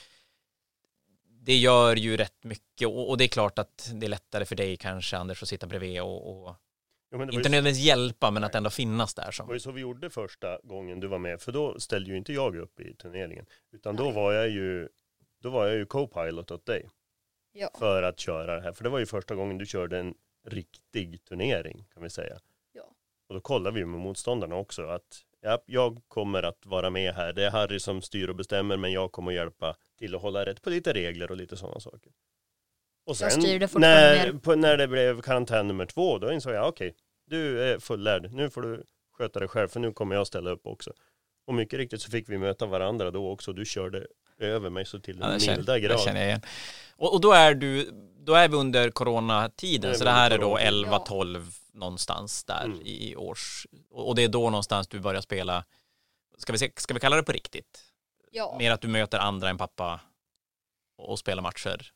det 1.42 1.56
gör 1.56 1.96
ju 1.96 2.16
rätt 2.16 2.44
mycket 2.44 2.88
och, 2.88 3.10
och 3.10 3.18
det 3.18 3.24
är 3.24 3.28
klart 3.28 3.58
att 3.58 3.90
det 3.94 4.06
är 4.06 4.10
lättare 4.10 4.44
för 4.44 4.56
dig 4.56 4.76
kanske 4.76 5.16
Anders 5.16 5.42
att 5.42 5.48
sitta 5.48 5.66
bredvid 5.66 6.00
och, 6.00 6.46
och 6.46 6.56
Jo, 7.12 7.22
inte 7.22 7.36
nödvändigtvis 7.36 7.84
hjälpa 7.84 8.30
men 8.30 8.44
att 8.44 8.54
ändå 8.54 8.70
finnas 8.70 9.14
där 9.14 9.22
det 9.22 9.26
var 9.26 9.32
som. 9.32 9.52
ju 9.52 9.60
så 9.60 9.70
vi 9.72 9.80
gjorde 9.80 10.10
första 10.10 10.58
gången 10.62 11.00
du 11.00 11.06
var 11.06 11.18
med, 11.18 11.40
för 11.40 11.52
då 11.52 11.80
ställde 11.80 12.10
ju 12.10 12.16
inte 12.16 12.32
jag 12.32 12.56
upp 12.56 12.80
i 12.80 12.94
turneringen. 12.94 13.46
Utan 13.72 13.96
då 13.96 14.10
var 14.10 14.32
jag 14.32 14.48
ju, 14.48 14.88
då 15.42 15.50
var 15.50 15.66
jag 15.66 15.76
ju 15.76 15.86
co-pilot 15.86 16.50
åt 16.50 16.66
dig 16.66 16.90
Ja. 17.52 17.70
för 17.78 18.02
att 18.02 18.20
köra 18.20 18.56
det 18.56 18.62
här. 18.62 18.72
För 18.72 18.84
det 18.84 18.90
var 18.90 18.98
ju 18.98 19.06
första 19.06 19.34
gången 19.34 19.58
du 19.58 19.66
körde 19.66 19.98
en 19.98 20.14
riktig 20.46 21.24
turnering 21.24 21.84
kan 21.94 22.02
vi 22.02 22.10
säga. 22.10 22.38
Ja. 23.30 23.34
Och 23.34 23.34
då 23.34 23.40
kollade 23.40 23.74
vi 23.74 23.84
med 23.84 24.00
motståndarna 24.00 24.56
också 24.56 24.82
att 24.86 25.24
ja, 25.42 25.62
jag 25.66 26.02
kommer 26.08 26.42
att 26.42 26.66
vara 26.66 26.90
med 26.90 27.14
här. 27.14 27.32
Det 27.32 27.44
är 27.44 27.50
Harry 27.50 27.80
som 27.80 28.02
styr 28.02 28.28
och 28.28 28.36
bestämmer 28.36 28.76
men 28.76 28.92
jag 28.92 29.12
kommer 29.12 29.30
att 29.30 29.36
hjälpa 29.36 29.74
till 29.98 30.14
att 30.14 30.22
hålla 30.22 30.44
rätt 30.46 30.62
på 30.62 30.70
lite 30.70 30.92
regler 30.92 31.30
och 31.30 31.36
lite 31.36 31.56
sådana 31.56 31.80
saker. 31.80 32.12
Och 33.06 33.16
Jag 33.20 33.32
styrde 33.32 33.68
fortfarande 33.68 34.16
när, 34.16 34.32
mer. 34.32 34.40
på, 34.40 34.54
när 34.54 34.76
det 34.76 34.88
blev 34.88 35.20
karantän 35.20 35.66
nummer 35.68 35.86
två 35.86 36.18
då 36.18 36.32
insåg 36.32 36.52
jag 36.54 36.68
okej, 36.68 36.94
du 37.26 37.62
är 37.62 37.78
fullärd. 37.78 38.32
Nu 38.32 38.50
får 38.50 38.62
du 38.62 38.84
sköta 39.12 39.38
dig 39.38 39.48
själv 39.48 39.68
för 39.68 39.80
nu 39.80 39.92
kommer 39.92 40.14
jag 40.16 40.26
ställa 40.26 40.50
upp 40.50 40.66
också. 40.66 40.92
Och 41.46 41.54
mycket 41.54 41.78
riktigt 41.78 42.02
så 42.02 42.10
fick 42.10 42.28
vi 42.28 42.38
möta 42.38 42.66
varandra 42.66 43.10
då 43.10 43.30
också. 43.30 43.52
Du 43.52 43.64
körde 43.64 44.06
över 44.38 44.70
mig 44.70 44.86
så 44.86 44.98
till 45.00 45.16
Ja, 45.20 45.26
den 45.26 45.34
det, 45.34 45.40
känner, 45.40 45.56
milda 45.56 45.72
det 45.72 45.80
grad. 45.80 46.00
känner 46.00 46.20
jag 46.20 46.28
igen. 46.28 46.40
Och, 46.96 47.14
och 47.14 47.20
då 47.20 47.32
är 47.32 47.54
du, 47.54 47.90
då 48.18 48.34
är 48.34 48.48
vi 48.48 48.56
under 48.56 48.90
coronatiden 48.90 49.90
Det 49.92 49.98
så 49.98 50.04
det 50.04 50.10
här 50.10 50.30
är 50.30 50.38
då 50.38 50.56
corona. 50.56 50.98
11-12 50.98 51.59
någonstans 51.80 52.44
där 52.44 52.64
Mm. 52.64 52.80
i 52.84 53.16
års. 53.16 53.66
Och 53.90 54.14
det 54.14 54.24
är 54.24 54.28
då 54.28 54.50
någonstans 54.50 54.88
du 54.88 55.00
börjar 55.00 55.20
spela, 55.20 55.64
ska 56.38 56.52
vi, 56.52 56.58
se, 56.58 56.72
ska 56.76 56.94
vi 56.94 57.00
kalla 57.00 57.16
det 57.16 57.22
på 57.22 57.32
riktigt? 57.32 57.92
Ja. 58.30 58.56
Mer 58.58 58.70
att 58.72 58.80
du 58.80 58.88
möter 58.88 59.18
andra 59.18 59.48
än 59.50 59.58
pappa 59.58 60.00
och, 60.96 61.08
och 61.08 61.18
spelar 61.18 61.42
matcher. 61.42 61.92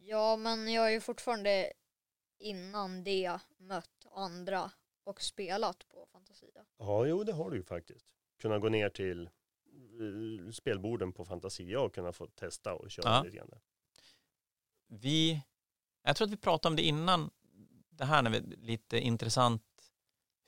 ja, 0.00 0.36
men 0.36 0.72
jag 0.72 0.82
har 0.82 0.90
ju 0.90 1.00
fortfarande 1.00 1.72
innan 2.38 3.04
det 3.04 3.38
mött 3.58 4.06
andra 4.14 4.70
och 5.04 5.22
spelat 5.22 5.88
på 5.88 6.06
Fantasia. 6.12 6.64
Ja, 6.78 7.06
jo 7.06 7.24
det 7.24 7.32
har 7.32 7.50
du 7.50 7.56
ju 7.56 7.62
faktiskt. 7.62 8.06
Kunna 8.40 8.58
gå 8.58 8.68
ner 8.68 8.88
till 8.88 9.26
eh, 9.26 10.50
spelborden 10.52 11.12
på 11.12 11.24
Fantasia 11.24 11.80
och 11.80 11.94
kunna 11.94 12.12
få 12.12 12.26
testa 12.26 12.74
och 12.74 12.90
köra 12.90 13.08
Ja. 13.10 13.22
lite 13.22 13.36
grann. 13.36 13.50
Vi, 14.88 15.42
jag 16.02 16.16
tror 16.16 16.26
att 16.26 16.32
vi 16.32 16.36
pratade 16.36 16.72
om 16.72 16.76
det 16.76 16.82
innan 16.82 17.30
det 18.00 18.06
här 18.06 18.22
när 18.22 18.30
vi, 18.30 18.40
lite 18.40 18.98
intressant 18.98 19.62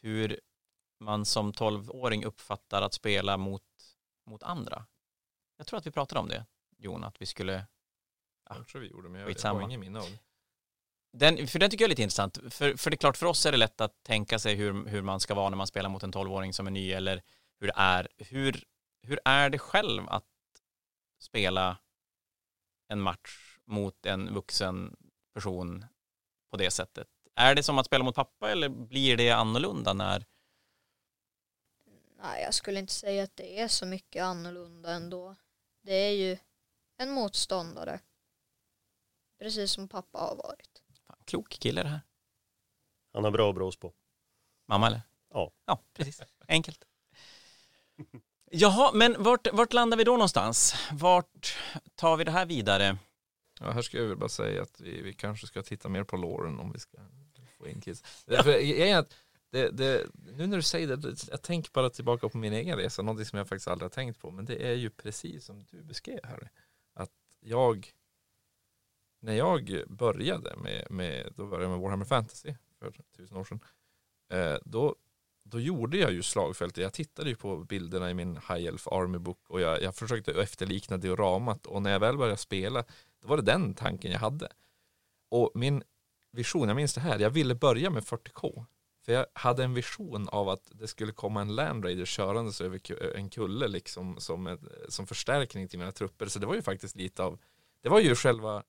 hur 0.01 0.41
man 1.01 1.25
som 1.25 1.53
12-åring 1.53 2.25
uppfattar 2.25 2.83
att 2.83 2.95
spela 2.95 3.37
mot, 3.37 3.63
mot 4.27 4.43
andra. 4.43 4.87
Jag 5.57 5.67
tror 5.67 5.79
att 5.79 5.87
vi 5.87 5.91
pratade 5.91 6.21
om 6.21 6.29
det, 6.29 6.47
Jon, 6.79 7.05
att 7.05 7.21
vi 7.21 7.27
skulle 7.27 7.67
Ja. 8.49 8.57
Jag 8.57 8.69
tror 8.69 8.81
vi 8.81 8.89
gjorde, 8.89 9.09
men 9.09 9.21
jag, 9.21 9.31
jag 9.31 9.55
har 9.55 9.63
ingen 9.63 9.81
minne 9.81 9.99
av 9.99 10.11
det. 10.11 10.19
Den, 11.13 11.47
för 11.47 11.59
den 11.59 11.71
tycker 11.71 11.85
jag 11.85 11.87
är 11.87 11.91
lite 11.91 12.03
intressant. 12.03 12.39
För, 12.51 12.77
för 12.77 12.91
det 12.91 12.95
är 12.95 12.99
klart, 12.99 13.17
för 13.17 13.27
oss 13.27 13.47
är 13.47 13.53
det 13.53 13.59
lätt 13.59 13.81
att 13.81 14.03
tänka 14.03 14.39
sig 14.39 14.55
hur, 14.55 14.87
hur 14.87 15.03
man 15.03 15.21
ska 15.21 15.35
vara 15.35 15.49
när 15.49 15.57
man 15.57 15.67
spelar 15.67 15.89
mot 15.89 16.03
en 16.03 16.13
12-åring 16.13 16.53
som 16.53 16.67
är 16.67 16.71
ny 16.71 16.93
eller 16.93 17.23
hur 17.61 17.67
det 17.67 17.73
är. 17.77 18.09
Hur, 18.19 18.65
hur 19.03 19.21
är 19.25 19.51
det 19.51 19.59
själv 19.59 20.09
att 20.09 20.25
spela 21.21 21.79
en 22.89 23.01
match 23.01 23.59
mot 23.65 24.07
en 24.07 24.35
vuxen 24.35 24.97
person 25.35 25.85
på 26.51 26.57
det 26.57 26.71
sättet? 26.71 27.09
Är 27.35 27.55
det 27.55 27.63
som 27.63 27.79
att 27.79 27.87
spela 27.87 28.05
mot 28.05 28.15
pappa 28.15 28.51
eller 28.51 28.69
blir 28.69 29.17
det 29.17 29.31
annorlunda 29.31 29.93
när... 29.93 30.27
Nej, 32.23 32.43
jag 32.43 32.55
skulle 32.55 32.79
inte 32.79 32.93
säga 32.93 33.23
att 33.23 33.37
det 33.37 33.61
är 33.61 33.69
så 33.69 33.87
mycket 33.87 34.23
annorlunda 34.23 34.93
ändå. 34.93 35.37
Det 35.83 35.95
är 35.95 36.13
ju 36.13 36.39
en 36.97 37.11
motståndare. 37.11 38.01
Precis 39.39 39.73
som 39.73 39.89
pappa 39.89 40.19
har 40.19 40.37
varit. 40.37 40.83
Fan, 41.07 41.17
klok 41.25 41.49
kille 41.49 41.83
det 41.83 41.89
här. 41.89 42.01
Han 43.13 43.25
har 43.25 43.31
bra 43.31 43.53
brås 43.53 43.77
på. 43.77 43.93
Mamma 44.69 44.87
eller? 44.87 45.03
Ja. 45.31 45.53
Ja, 45.67 45.83
precis. 45.93 46.23
Enkelt. 46.49 46.85
Jaha, 48.51 48.93
men 48.95 49.23
vart, 49.23 49.53
vart 49.53 49.73
landar 49.73 49.97
vi 49.97 50.05
då 50.05 50.13
någonstans? 50.13 50.75
Vart 50.93 51.57
tar 51.95 52.17
vi 52.17 52.25
det 52.25 52.31
här 52.31 52.47
vidare? 52.47 52.99
Ja, 53.61 53.71
här 53.71 53.83
ska 53.83 53.97
jag 53.97 54.05
väl 54.05 54.17
bara 54.17 54.29
säga 54.29 54.63
att 54.63 54.81
vi, 54.81 55.03
vi 55.03 55.13
kanske 55.13 55.47
ska 55.47 55.63
titta 55.63 55.89
mer 55.89 56.05
på 56.05 56.17
låren 56.17 56.59
om 56.59 56.73
vi 56.73 56.79
ska 56.79 56.99
få 57.63 57.69
in 57.69 57.81
kids. 57.81 58.03
För 58.27 58.49
e-, 58.49 58.99
att 58.99 59.15
det, 59.51 59.71
det, 59.71 60.07
nu 60.37 60.47
när 60.47 60.57
du 60.57 60.63
säger 60.63 60.97
det, 60.97 61.29
jag 61.31 61.43
tänker 61.43 61.71
bara 61.73 61.91
tillbaka 61.91 62.29
på 62.29 62.39
min 62.39 62.53
egen 62.53 62.79
resa, 62.79 63.03
någonting 63.03 63.27
som 63.27 63.39
jag 63.39 63.49
faktiskt 63.49 63.69
aldrig 63.69 63.85
har 63.85 63.91
tänkt 63.91 64.21
på, 64.21 64.31
men 64.31 64.45
det 64.45 64.69
är 64.69 64.75
ju 64.75 64.91
precis 64.91 65.45
som 65.45 65.65
du 65.71 65.83
beskrev 65.83 66.21
Harry. 66.25 66.49
Att 66.95 67.11
jag, 67.41 67.93
när 69.21 69.35
jag 69.35 69.83
började 69.87 70.57
med, 70.57 70.91
med 70.91 71.33
då 71.37 71.47
började 71.47 71.65
jag 71.65 71.71
med 71.71 71.81
Warhammer 71.81 72.05
Fantasy 72.05 72.55
för 72.79 72.93
tusen 73.17 73.37
år 73.37 73.45
sedan, 73.45 73.61
eh, 74.31 74.59
då, 74.65 74.97
då 75.45 75.61
gjorde 75.61 75.99
jag 75.99 76.13
ju 76.13 76.23
slagfältet. 76.23 76.83
Jag 76.83 76.93
tittade 76.93 77.31
ju 77.31 77.37
på 77.37 77.57
bilderna 77.57 78.11
i 78.11 78.15
min 78.15 78.37
High 78.37 78.67
Elf 78.67 78.89
Army 78.89 79.19
Book 79.19 79.51
och 79.51 79.61
jag, 79.61 79.83
jag 79.83 79.95
försökte 79.95 80.33
efterlikna 80.33 80.97
dioramat 80.97 81.67
och 81.67 81.83
när 81.83 81.93
jag 81.93 82.01
väl 82.01 82.17
började 82.19 82.37
spela 82.37 82.85
då 83.21 83.29
var 83.29 83.37
det 83.37 83.43
den 83.43 83.75
tanken 83.75 84.13
jag 84.13 84.19
hade. 84.19 84.49
Och 85.29 85.51
min 85.55 85.83
vision, 86.33 86.69
jag 86.69 86.77
minns 86.77 86.95
det 86.95 87.01
här, 87.01 87.19
jag 87.19 87.31
ville 87.31 87.55
börja 87.55 87.91
med 87.91 88.03
40K. 88.03 88.65
För 89.05 89.13
jag 89.13 89.27
hade 89.33 89.65
en 89.65 89.75
vision 89.75 90.29
av 90.29 90.49
att 90.49 90.71
det 90.75 90.89
skulle 90.89 91.13
komma 91.13 91.41
en 91.41 91.55
Land 91.55 91.85
Raider 91.85 92.05
körandes 92.05 92.61
över 92.61 92.79
ku- 92.79 93.17
en 93.17 93.31
kulle 93.31 93.69
liksom 93.69 94.21
som, 94.21 94.47
ett, 94.47 94.61
som 94.89 95.07
förstärkning 95.07 95.69
till 95.69 95.79
mina 95.79 95.93
trupper. 95.93 96.27
Så 96.27 96.39
det 96.39 96.47
var 96.47 96.55
ju 96.55 96.63
faktiskt 96.63 96.97
lite 96.97 97.23
av, 97.23 97.39
det 97.83 97.89
var 97.89 98.01
ju 98.01 98.15
själva 98.15 98.63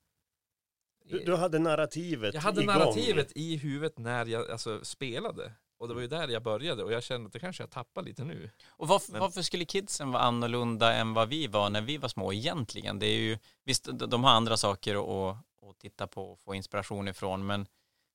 Du, 1.05 1.19
du 1.19 1.35
hade 1.35 1.59
narrativet 1.59 2.33
jag 2.33 2.41
hade 2.41 2.61
igång. 2.63 2.75
narrativet 2.75 3.31
i 3.35 3.55
huvudet 3.57 3.97
när 3.97 4.25
jag 4.25 4.51
alltså, 4.51 4.85
spelade. 4.85 5.53
Och 5.77 5.87
det 5.87 5.93
var 5.93 6.01
ju 6.01 6.07
där 6.07 6.27
jag 6.27 6.43
började 6.43 6.83
och 6.83 6.91
jag 6.93 7.03
kände 7.03 7.27
att 7.27 7.33
det 7.33 7.39
kanske 7.39 7.63
jag 7.63 7.71
tappar 7.71 8.01
lite 8.01 8.23
nu. 8.23 8.49
Och 8.69 8.87
varför, 8.87 9.11
Men- 9.11 9.21
varför 9.21 9.41
skulle 9.41 9.65
kidsen 9.65 10.11
vara 10.11 10.23
annorlunda 10.23 10.93
än 10.93 11.13
vad 11.13 11.29
vi 11.29 11.47
var 11.47 11.69
när 11.69 11.81
vi 11.81 11.97
var 11.97 12.09
små 12.09 12.33
egentligen? 12.33 12.99
Det 12.99 13.05
är 13.05 13.17
ju, 13.19 13.37
visst, 13.65 13.83
de- 13.83 14.09
de 14.09 14.23
har 14.23 14.31
andra 14.31 14.57
saker 14.57 14.95
att, 15.29 15.37
att 15.69 15.79
titta 15.79 16.07
på 16.07 16.31
och 16.31 16.39
få 16.39 16.55
inspiration 16.55 17.07
ifrån, 17.07 17.45
men 17.45 17.67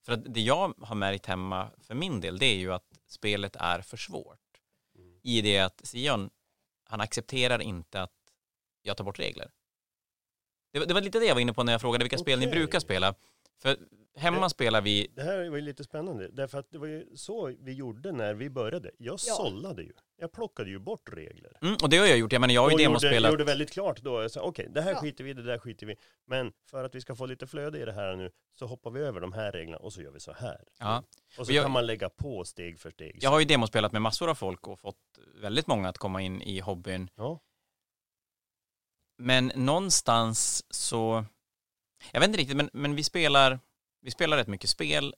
för 0.04 0.12
att 0.12 0.34
det 0.34 0.40
jag 0.40 0.74
har 0.80 0.94
märkt 0.94 1.26
hemma 1.26 1.70
för 1.78 1.94
min 1.94 2.20
del, 2.20 2.38
det 2.38 2.46
är 2.46 2.56
ju 2.56 2.72
att 2.72 2.98
spelet 3.06 3.56
är 3.56 3.80
för 3.80 3.96
svårt. 3.96 4.38
I 5.22 5.40
det 5.42 5.58
att 5.58 5.80
Sion, 5.84 6.30
han 6.84 7.00
accepterar 7.00 7.58
inte 7.62 8.02
att 8.02 8.12
jag 8.82 8.96
tar 8.96 9.04
bort 9.04 9.18
regler. 9.18 9.50
Det, 10.72 10.78
var- 10.78 10.86
det 10.86 10.94
var 10.94 11.00
lite 11.00 11.18
det 11.18 11.26
jag 11.26 11.34
var 11.34 11.40
inne 11.40 11.52
på 11.52 11.62
när 11.62 11.72
jag 11.72 11.80
frågade 11.80 12.04
vilka 12.04 12.18
spel 12.18 12.38
ni 12.38 12.46
brukar 12.46 12.80
spela. 12.80 13.14
För 13.62 13.76
hemma 14.16 14.48
spelar 14.48 14.80
vi, 14.80 15.06
Det 15.14 15.22
här 15.22 15.36
var 15.48 15.56
ju 15.56 15.60
lite 15.62 15.84
spännande, 15.84 16.28
därför 16.28 16.58
att 16.58 16.70
det 16.70 16.78
var 16.78 16.86
ju 16.86 17.16
så 17.16 17.46
vi 17.60 17.72
gjorde 17.72 18.12
när 18.12 18.34
vi 18.34 18.50
började. 18.50 18.90
Jag 18.98 19.12
Ja. 19.26 19.34
sållade 19.34 19.82
ju. 19.82 19.92
Jag 20.20 20.32
plockade 20.32 20.70
ju 20.70 20.78
bort 20.78 21.08
regler. 21.12 21.58
mm, 21.62 21.76
och 21.82 21.88
det 21.90 21.96
har 21.96 22.06
jag 22.06 22.18
gjort, 22.18 22.32
jag 22.32 22.40
menar 22.40 22.54
jag 22.54 22.60
har 22.62 22.70
ju 22.70 22.74
och 22.74 22.80
gjorde, 22.80 22.90
demospelat, 22.90 23.30
gjorde 23.30 23.44
väldigt 23.44 23.70
klart 23.70 24.00
då, 24.02 24.22
jag 24.22 24.30
sa, 24.30 24.40
okej, 24.42 24.68
det 24.74 24.80
här 24.80 24.90
Ja. 24.90 25.00
skiter 25.00 25.24
vi 25.24 25.30
i, 25.30 25.34
det 25.34 25.42
där 25.42 25.58
skiter 25.58 25.86
vi. 25.86 25.96
Men 26.26 26.52
för 26.70 26.84
att 26.84 26.94
vi 26.94 27.00
ska 27.00 27.14
få 27.14 27.26
lite 27.26 27.46
flöde 27.46 27.78
i 27.80 27.84
det 27.84 27.92
här 27.92 28.16
nu, 28.16 28.30
så 28.58 28.66
hoppar 28.66 28.90
vi 28.90 29.00
över 29.00 29.20
de 29.20 29.32
här 29.32 29.52
reglerna 29.52 29.78
och 29.78 29.92
så 29.92 30.02
gör 30.02 30.10
vi 30.10 30.20
så 30.20 30.32
här. 30.32 30.64
ja. 30.78 31.02
Och 31.38 31.46
så 31.46 31.52
Jag- 31.52 31.64
kan 31.64 31.70
man 31.72 31.86
lägga 31.86 32.08
på 32.08 32.44
steg 32.44 32.78
för 32.80 32.90
steg. 32.90 33.18
Jag 33.22 33.30
har 33.30 33.38
ju 33.38 33.44
demospelat 33.44 33.92
med 33.92 34.02
massor 34.02 34.30
av 34.30 34.34
folk 34.34 34.68
och 34.68 34.80
fått 34.80 34.96
väldigt 35.40 35.66
många 35.66 35.88
att 35.88 35.98
komma 35.98 36.22
in 36.22 36.42
i 36.42 36.60
hobbyn. 36.60 37.10
Ja. 37.16 37.40
Men 39.18 39.52
någonstans 39.54 40.64
så, 40.70 41.24
jag 42.12 42.20
vet 42.20 42.28
inte 42.28 42.38
riktigt, 42.38 42.56
men, 42.56 42.70
men 42.72 42.94
vi 42.94 43.04
spelar, 43.04 43.60
vi 44.00 44.10
spelar 44.10 44.36
rätt 44.36 44.46
mycket 44.48 44.70
spel 44.70 45.14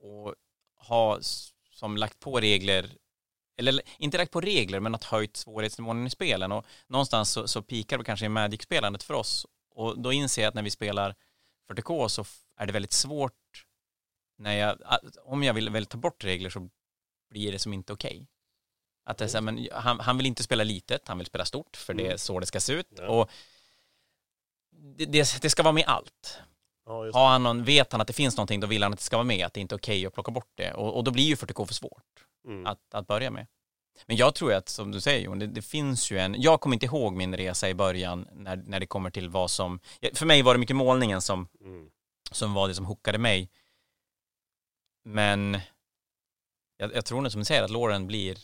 och 0.00 0.34
har 0.76 1.20
som 1.70 1.96
lagt 1.96 2.20
på 2.20 2.40
regler, 2.40 2.90
eller 3.56 3.82
inte 3.98 4.18
lagt 4.18 4.32
på 4.32 4.40
regler, 4.40 4.80
men 4.80 4.94
att 4.94 5.04
höjt 5.04 5.36
svårighetsnivån 5.36 6.06
i 6.06 6.10
spelen 6.10 6.52
och 6.52 6.66
någonstans 6.86 7.30
så, 7.30 7.48
så 7.48 7.62
pikar 7.62 7.98
det 7.98 8.04
kanske 8.04 8.26
i 8.26 8.28
Magic-spelandet 8.28 9.02
för 9.02 9.14
oss 9.14 9.46
och 9.74 9.98
då 9.98 10.12
inser 10.12 10.42
jag 10.42 10.48
att 10.48 10.54
när 10.54 10.62
vi 10.62 10.70
spelar 10.70 11.14
40K 11.70 12.08
så 12.08 12.24
är 12.56 12.66
det 12.66 12.72
väldigt 12.72 12.92
svårt 12.92 13.66
när 14.38 14.52
jag, 14.52 14.78
om 15.24 15.42
jag 15.42 15.54
vill 15.54 15.70
väl 15.70 15.86
ta 15.86 15.98
bort 15.98 16.24
regler 16.24 16.50
så 16.50 16.68
blir 17.30 17.52
det 17.52 17.58
som 17.58 17.72
inte 17.72 17.92
okej. 17.92 18.26
Att 19.04 19.18
det 19.18 19.24
är 19.24 19.28
så 19.28 19.36
här, 19.36 19.42
men 19.42 19.68
han, 19.72 20.00
han 20.00 20.16
vill 20.16 20.26
inte 20.26 20.42
spela 20.42 20.64
litet, 20.64 21.08
han 21.08 21.18
vill 21.18 21.26
spela 21.26 21.44
stort, 21.44 21.76
för 21.76 21.94
det 21.94 22.02
är 22.02 22.06
Mm. 22.06 22.18
så 22.18 22.40
det 22.40 22.46
ska 22.46 22.60
se 22.60 22.72
ut. 22.72 22.88
Ja. 22.96 23.08
Och 23.08 23.30
det, 24.82 25.40
det, 25.42 25.50
ska 25.50 25.62
vara 25.62 25.72
med 25.72 25.84
allt. 25.86 26.38
Ja, 26.86 27.10
Har 27.12 27.28
han 27.28 27.42
någon, 27.42 27.64
vet 27.64 27.92
han 27.92 28.00
att 28.00 28.06
det 28.06 28.12
finns 28.12 28.36
någonting, 28.36 28.60
då 28.60 28.66
vill 28.66 28.82
han 28.82 28.92
att 28.92 28.98
det 28.98 29.04
ska 29.04 29.16
vara 29.16 29.24
med, 29.24 29.46
att 29.46 29.54
det 29.54 29.60
inte 29.60 29.74
är 29.74 29.76
okej 29.76 30.06
att 30.06 30.14
plocka 30.14 30.32
bort 30.32 30.52
det. 30.54 30.72
Och, 30.72 30.96
och 30.96 31.04
då 31.04 31.10
blir 31.10 31.24
ju 31.24 31.34
40K 31.34 31.66
för 31.66 31.74
svårt 31.74 32.04
mm. 32.48 32.66
att, 32.66 32.94
att 32.94 33.06
börja 33.06 33.30
med. 33.30 33.46
Men 34.06 34.16
jag 34.16 34.34
tror 34.34 34.52
att, 34.52 34.68
som 34.68 34.90
du 34.90 35.00
säger 35.00 35.24
Jon, 35.24 35.38
det, 35.38 35.46
det 35.46 35.62
finns 35.62 36.10
ju 36.10 36.18
en, 36.18 36.42
jag 36.42 36.60
kommer 36.60 36.76
inte 36.76 36.86
ihåg 36.86 37.12
min 37.12 37.36
resa 37.36 37.68
i 37.68 37.74
början 37.74 38.28
när, 38.32 38.56
när 38.56 38.80
det 38.80 38.86
kommer 38.86 39.10
till 39.10 39.28
vad 39.28 39.50
som, 39.50 39.80
för 40.14 40.26
mig 40.26 40.42
var 40.42 40.54
det 40.54 40.60
mycket 40.60 40.76
målningen 40.76 41.22
som, 41.22 41.48
Mm. 41.60 41.90
som 42.30 42.54
var 42.54 42.68
det 42.68 42.74
som 42.74 42.86
hookade 42.86 43.18
mig. 43.18 43.50
Men 45.04 45.60
jag, 46.76 46.94
jag 46.94 47.04
tror 47.04 47.20
nog 47.20 47.32
som 47.32 47.40
du 47.40 47.44
säger 47.44 47.62
att 47.62 47.70
Lauren 47.70 48.06
blir 48.06 48.38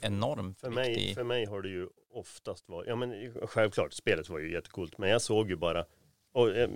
enormt 0.00 0.60
För 0.60 0.70
mig, 0.70 0.94
viktig. 0.94 1.14
för 1.14 1.24
mig 1.24 1.44
har 1.44 1.62
det 1.62 1.68
ju 1.68 1.88
oftast 2.10 2.68
varit, 2.68 2.88
ja 2.88 2.96
men 2.96 3.34
självklart, 3.42 3.92
spelet 3.92 4.28
var 4.28 4.38
ju 4.38 4.52
jättecoolt, 4.52 4.98
men 4.98 5.08
jag 5.08 5.22
såg 5.22 5.50
ju 5.50 5.56
bara, 5.56 5.84
och 6.32 6.56
eh, 6.56 6.70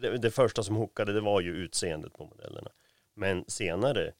det, 0.00 0.18
det 0.18 0.30
första 0.30 0.62
som 0.62 0.76
hookade 0.76 1.12
det 1.12 1.20
var 1.20 1.40
ju 1.40 1.54
utseendet 1.54 2.12
på 2.12 2.24
modellerna. 2.24 2.70
Men 3.14 3.44
senare, 3.48 4.12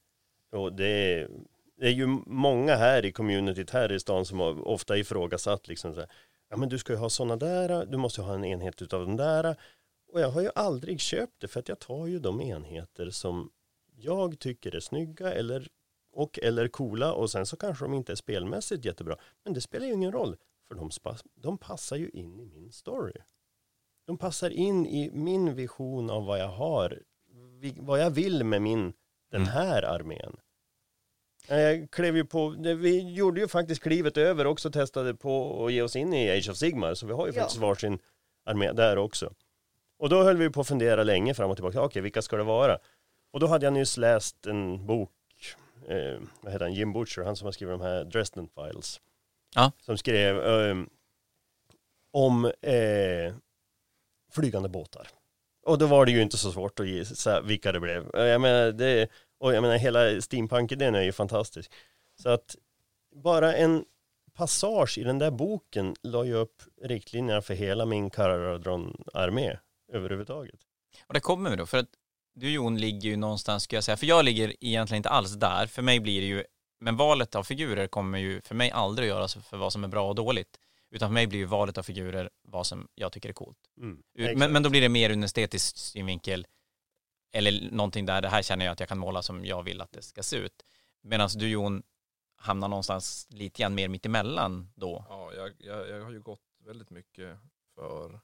och 0.53 0.73
det 0.73 0.87
är, 0.87 1.29
det 1.77 1.87
är 1.87 1.91
ju 1.91 2.07
många 2.27 2.77
här 2.77 3.05
i 3.05 3.13
communityt 3.13 3.71
här 3.71 3.93
i 3.93 4.01
stan 4.01 4.25
som 4.25 4.41
har 4.41 4.69
ofta 4.69 4.97
ifrågasatt 4.97 5.69
liksom 5.69 5.95
så 5.95 6.01
här, 6.01 6.11
ja 6.51 6.57
men 6.57 6.69
du 6.69 6.79
ska 6.79 6.93
ju 6.93 6.99
ha 6.99 7.11
sådana 7.11 7.37
där, 7.37 7.87
du 7.87 7.97
måste 7.97 8.23
ha 8.23 8.35
en 8.35 8.45
enhet 8.45 8.83
utav 8.83 9.07
den 9.07 9.17
där. 9.17 9.57
Och 10.13 10.21
jag 10.21 10.29
har 10.31 10.41
ju 10.41 10.51
aldrig 10.55 11.01
köpt 11.01 11.41
det 11.41 11.49
för 11.49 11.61
att 11.61 11.69
jag 11.69 11.79
tar 11.79 12.07
ju 12.07 12.19
de 12.19 12.41
enheter 12.41 13.11
som 13.11 13.51
jag 13.97 14.39
tycker 14.39 14.75
är 14.77 14.81
snygga 14.81 15.33
eller 15.33 15.69
och 16.21 16.39
eller 16.43 16.69
coola 16.69 17.13
och 17.13 17.31
sen 17.31 17.47
så 17.47 17.57
kanske 17.57 17.85
de 17.85 17.95
inte 17.95 18.13
är 18.13 18.17
spelmässigt 18.17 18.85
jättebra. 18.85 19.17
Men 19.45 19.53
det 19.55 19.61
spelar 19.61 19.87
ju 19.87 19.93
ingen 19.93 20.13
roll 20.13 20.37
för 20.69 20.75
de, 20.75 20.91
de 21.35 21.59
passar 21.59 21.97
ju 21.97 22.09
in 22.09 22.41
i 22.41 22.47
min 22.47 22.73
story. 22.73 23.13
De 24.07 24.19
passar 24.19 24.51
in 24.51 24.87
i 24.87 25.11
min 25.13 25.55
vision 25.55 26.11
av 26.11 26.25
vad 26.27 26.39
jag 26.41 26.49
har, 26.49 27.03
vad 27.77 28.01
jag 28.01 28.11
vill 28.11 28.45
med 28.45 28.63
min, 28.63 28.93
den 29.31 29.41
Mm. 29.43 29.49
här 29.53 29.83
armén. 29.83 30.37
Jag 31.49 31.91
klev 31.91 32.17
ju 32.17 32.25
på, 32.25 32.49
vi 32.59 33.13
gjorde 33.13 33.41
ju 33.41 33.49
faktiskt 33.49 33.83
klivet 33.83 34.17
över 34.17 34.47
också, 34.47 34.71
testade 34.71 35.15
på 35.15 35.65
att 35.67 35.73
ge 35.73 35.83
oss 35.83 35.97
in 35.97 36.13
i 36.15 36.31
Age 36.31 36.49
of 36.51 36.57
Sigmar, 36.57 36.95
så 36.95 37.07
vi 37.07 37.13
har 37.13 37.27
ju 37.27 37.33
Ja. 37.33 37.41
faktiskt 37.41 37.61
varsin 37.61 37.99
armé 38.45 38.73
där 38.73 38.99
också. 38.99 39.33
Och 39.99 40.09
då 40.09 40.23
höll 40.23 40.37
vi 40.37 40.51
på 40.51 40.61
att 40.61 40.69
fundera 40.69 41.03
länge 41.03 41.35
fram 41.35 41.51
och 41.51 41.57
tillbaka, 41.57 41.83
okej 41.83 42.03
vilka 42.03 42.23
ska 42.23 42.37
det 42.37 42.43
vara? 42.43 42.79
Och 43.33 43.41
då 43.41 43.47
hade 43.47 43.67
jag 43.67 43.73
nyss 43.73 43.97
läst 43.97 44.47
en 44.47 44.87
bok, 44.87 45.11
eh, 45.91 46.21
vad 46.41 46.53
heter 46.53 46.65
han, 46.65 46.75
Jim 46.75 46.93
Butcher, 46.93 47.23
han 47.23 47.37
som 47.37 47.45
har 47.45 47.53
skrivit 47.53 47.79
de 47.79 47.81
här 47.81 48.05
Dresden 48.05 48.49
Files. 48.55 49.01
Ja. 49.55 49.73
Som 49.81 49.99
skrev 49.99 50.39
eh, 50.47 50.77
om 52.13 52.45
eh, 52.45 53.35
flygande 54.33 54.69
båtar. 54.69 55.09
Och 55.67 55.79
då 55.79 55.87
var 55.87 56.07
det 56.07 56.13
ju 56.13 56.23
inte 56.23 56.37
så 56.37 56.53
svårt 56.53 56.81
att 56.81 56.89
gissa 56.89 57.41
vilka 57.41 57.73
det 57.73 57.81
blev. 57.81 58.11
Jag 58.15 58.41
menar, 58.41 58.73
det, 58.73 59.11
och 59.39 59.55
jag 59.55 59.63
menar 59.63 59.77
hela 59.77 60.21
steampunk-idén 60.21 60.95
är 60.95 61.03
ju 61.03 61.13
fantastisk. 61.13 61.73
Så 62.23 62.29
att 62.29 62.57
bara 63.15 63.55
en 63.55 63.85
passage 64.35 64.99
i 64.99 65.03
den 65.03 65.19
där 65.19 65.31
boken 65.31 65.95
la 66.03 66.25
ju 66.25 66.35
upp 66.35 66.63
riktlinjerna 66.83 67.43
för 67.43 67.55
hela 67.55 67.87
min 67.87 68.11
Caradron-armé 68.11 69.59
överhuvudtaget. 69.93 70.61
Och 71.07 71.15
det 71.15 71.21
kommer 71.21 71.51
vi 71.51 71.57
då, 71.57 71.67
för 71.67 71.79
att 71.79 71.89
du 72.35 72.51
Jon 72.51 72.79
ligger 72.79 73.09
ju 73.09 73.17
någonstans, 73.17 73.63
ska 73.63 73.77
jag 73.77 73.85
säga, 73.85 73.97
för 73.97 74.07
jag 74.07 74.25
ligger 74.25 74.57
egentligen 74.61 74.99
inte 74.99 75.09
alls 75.09 75.33
där. 75.33 75.67
För 75.67 75.83
mig 75.83 76.01
blir 76.01 76.21
det 76.21 76.27
ju, 76.27 76.45
men 76.81 76.97
valet 76.97 77.35
av 77.35 77.45
figurer 77.45 77.87
kommer 77.87 78.19
ju 78.19 78.41
för 78.41 78.55
mig 78.55 78.71
aldrig 78.71 79.11
att 79.11 79.17
göras 79.17 79.35
för 79.35 79.57
vad 79.57 79.73
som 79.73 79.85
är 79.85 79.89
bra 79.89 80.09
och 80.09 80.15
dåligt. 80.15 80.59
Utan 80.91 81.09
för 81.09 81.15
mig 81.15 81.27
blir 81.27 81.39
ju 81.39 81.45
valet 81.45 81.79
av 81.79 81.83
figurer 81.83 82.31
vad 82.43 82.67
som 82.67 82.89
jag 82.95 83.13
tycker 83.13 83.29
är 83.29 83.33
coolt. 83.33 83.59
Mm. 83.81 84.03
Men, 84.39 84.53
men 84.53 84.63
då 84.63 84.71
blir 84.71 84.81
det 84.81 84.89
mer 84.89 85.11
ur 85.11 85.13
en 85.13 85.23
estetisk 85.23 85.79
synvinkel 85.79 86.47
eller 87.33 87.71
någonting 87.71 88.07
där 88.07 88.23
det 88.23 88.29
här 88.29 88.43
känner 88.43 88.65
jag 88.65 88.73
att 88.73 88.81
jag 88.81 88.89
kan 88.89 88.99
måla 88.99 89.23
som 89.23 89.45
jag 89.45 89.63
vill 89.63 89.81
att 89.81 89.93
det 89.93 90.03
ska 90.03 90.23
se 90.23 90.37
ut. 90.37 90.65
Medan 91.03 91.29
du 91.35 91.49
Jon 91.49 91.83
hamnar 92.37 92.69
någonstans 92.69 93.27
lite 93.31 93.63
grann 93.63 93.75
mer 93.75 93.89
mittemellan 93.89 94.73
då. 94.75 95.05
Ja, 95.09 95.33
jag, 95.33 95.53
jag, 95.59 95.89
jag 95.89 96.05
har 96.05 96.11
ju 96.11 96.21
gått 96.21 96.43
väldigt 96.65 96.91
mycket 96.91 97.39
för 97.75 98.21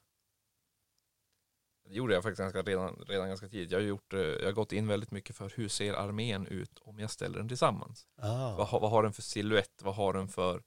det 1.89 1.95
gjorde 1.95 2.13
jag 2.13 2.23
faktiskt 2.23 2.39
ganska, 2.39 2.61
redan, 2.61 3.05
redan 3.07 3.27
ganska 3.27 3.47
tidigt. 3.47 3.71
Jag 3.71 3.79
har, 3.79 3.85
gjort, 3.85 4.13
eh, 4.13 4.19
jag 4.19 4.45
har 4.45 4.51
gått 4.51 4.71
in 4.71 4.87
väldigt 4.87 5.11
mycket 5.11 5.35
för 5.35 5.51
hur 5.55 5.67
ser 5.69 5.93
armén 5.93 6.47
ut 6.47 6.79
om 6.81 6.99
jag 6.99 7.11
ställer 7.11 7.37
den 7.37 7.47
tillsammans. 7.47 8.07
Ah. 8.21 8.55
Vad, 8.55 8.81
vad 8.81 8.91
har 8.91 9.03
den 9.03 9.13
för 9.13 9.21
silhuett? 9.21 9.81
Vad 9.83 9.95
har 9.95 10.13
den 10.13 10.27
för 10.27 10.63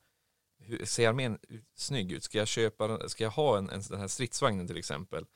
hur, 0.62 0.84
Ser 0.84 1.08
armén 1.08 1.38
ut, 1.48 1.64
snygg 1.74 2.12
ut? 2.12 2.24
Ska 2.24 2.38
jag 2.38 2.48
köpa 2.48 3.08
Ska 3.08 3.24
jag 3.24 3.30
ha 3.30 3.58
en, 3.58 3.70
en 3.70 3.82
den 3.90 4.00
här 4.00 4.08
stridsvagnen 4.08 4.66
till 4.66 4.76
exempel? 4.76 5.26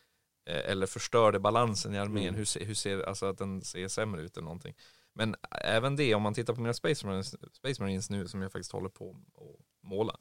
Eh, 0.46 0.70
eller 0.70 0.86
förstör 0.86 1.32
det 1.32 1.40
balansen 1.40 1.94
i 1.94 1.98
armén? 1.98 2.22
Mm. 2.22 2.34
Hur, 2.34 2.44
ser- 2.44 2.64
hur 2.64 2.74
ser 2.74 3.02
alltså 3.02 3.26
att 3.26 3.38
den 3.38 3.62
ser 3.62 3.88
sämre 3.88 4.22
ut 4.22 4.36
eller 4.36 4.44
någonting? 4.44 4.74
Men 5.12 5.36
även 5.50 5.96
det, 5.96 6.14
om 6.14 6.22
man 6.22 6.34
tittar 6.34 6.54
på 6.54 6.60
mina 6.60 6.74
Space 6.74 7.06
Marines, 7.06 7.54
Space 7.56 7.82
Marines 7.82 8.10
nu 8.10 8.28
som 8.28 8.42
jag 8.42 8.52
faktiskt 8.52 8.72
håller 8.72 8.88
på 8.88 9.10
att 9.34 9.88
måla 9.88 10.16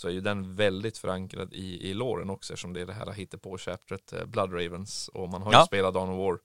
så 0.00 0.08
är 0.08 0.12
ju 0.12 0.20
den 0.20 0.54
väldigt 0.54 0.98
förankrad 0.98 1.52
i, 1.52 1.90
i 1.90 1.94
låren 1.94 2.30
också 2.30 2.52
eftersom 2.52 2.72
det 2.72 2.80
är 2.80 2.86
det 2.86 2.92
här 2.92 3.12
hittepå-chaptret 3.12 4.12
eh, 4.12 4.24
Blood 4.26 4.52
Ravens 4.52 5.08
och 5.08 5.28
man 5.28 5.42
har 5.42 5.52
ju 5.52 5.58
Ja. 5.58 5.66
spelat 5.66 5.94
Dawn 5.94 6.08
of 6.10 6.18
War 6.18 6.40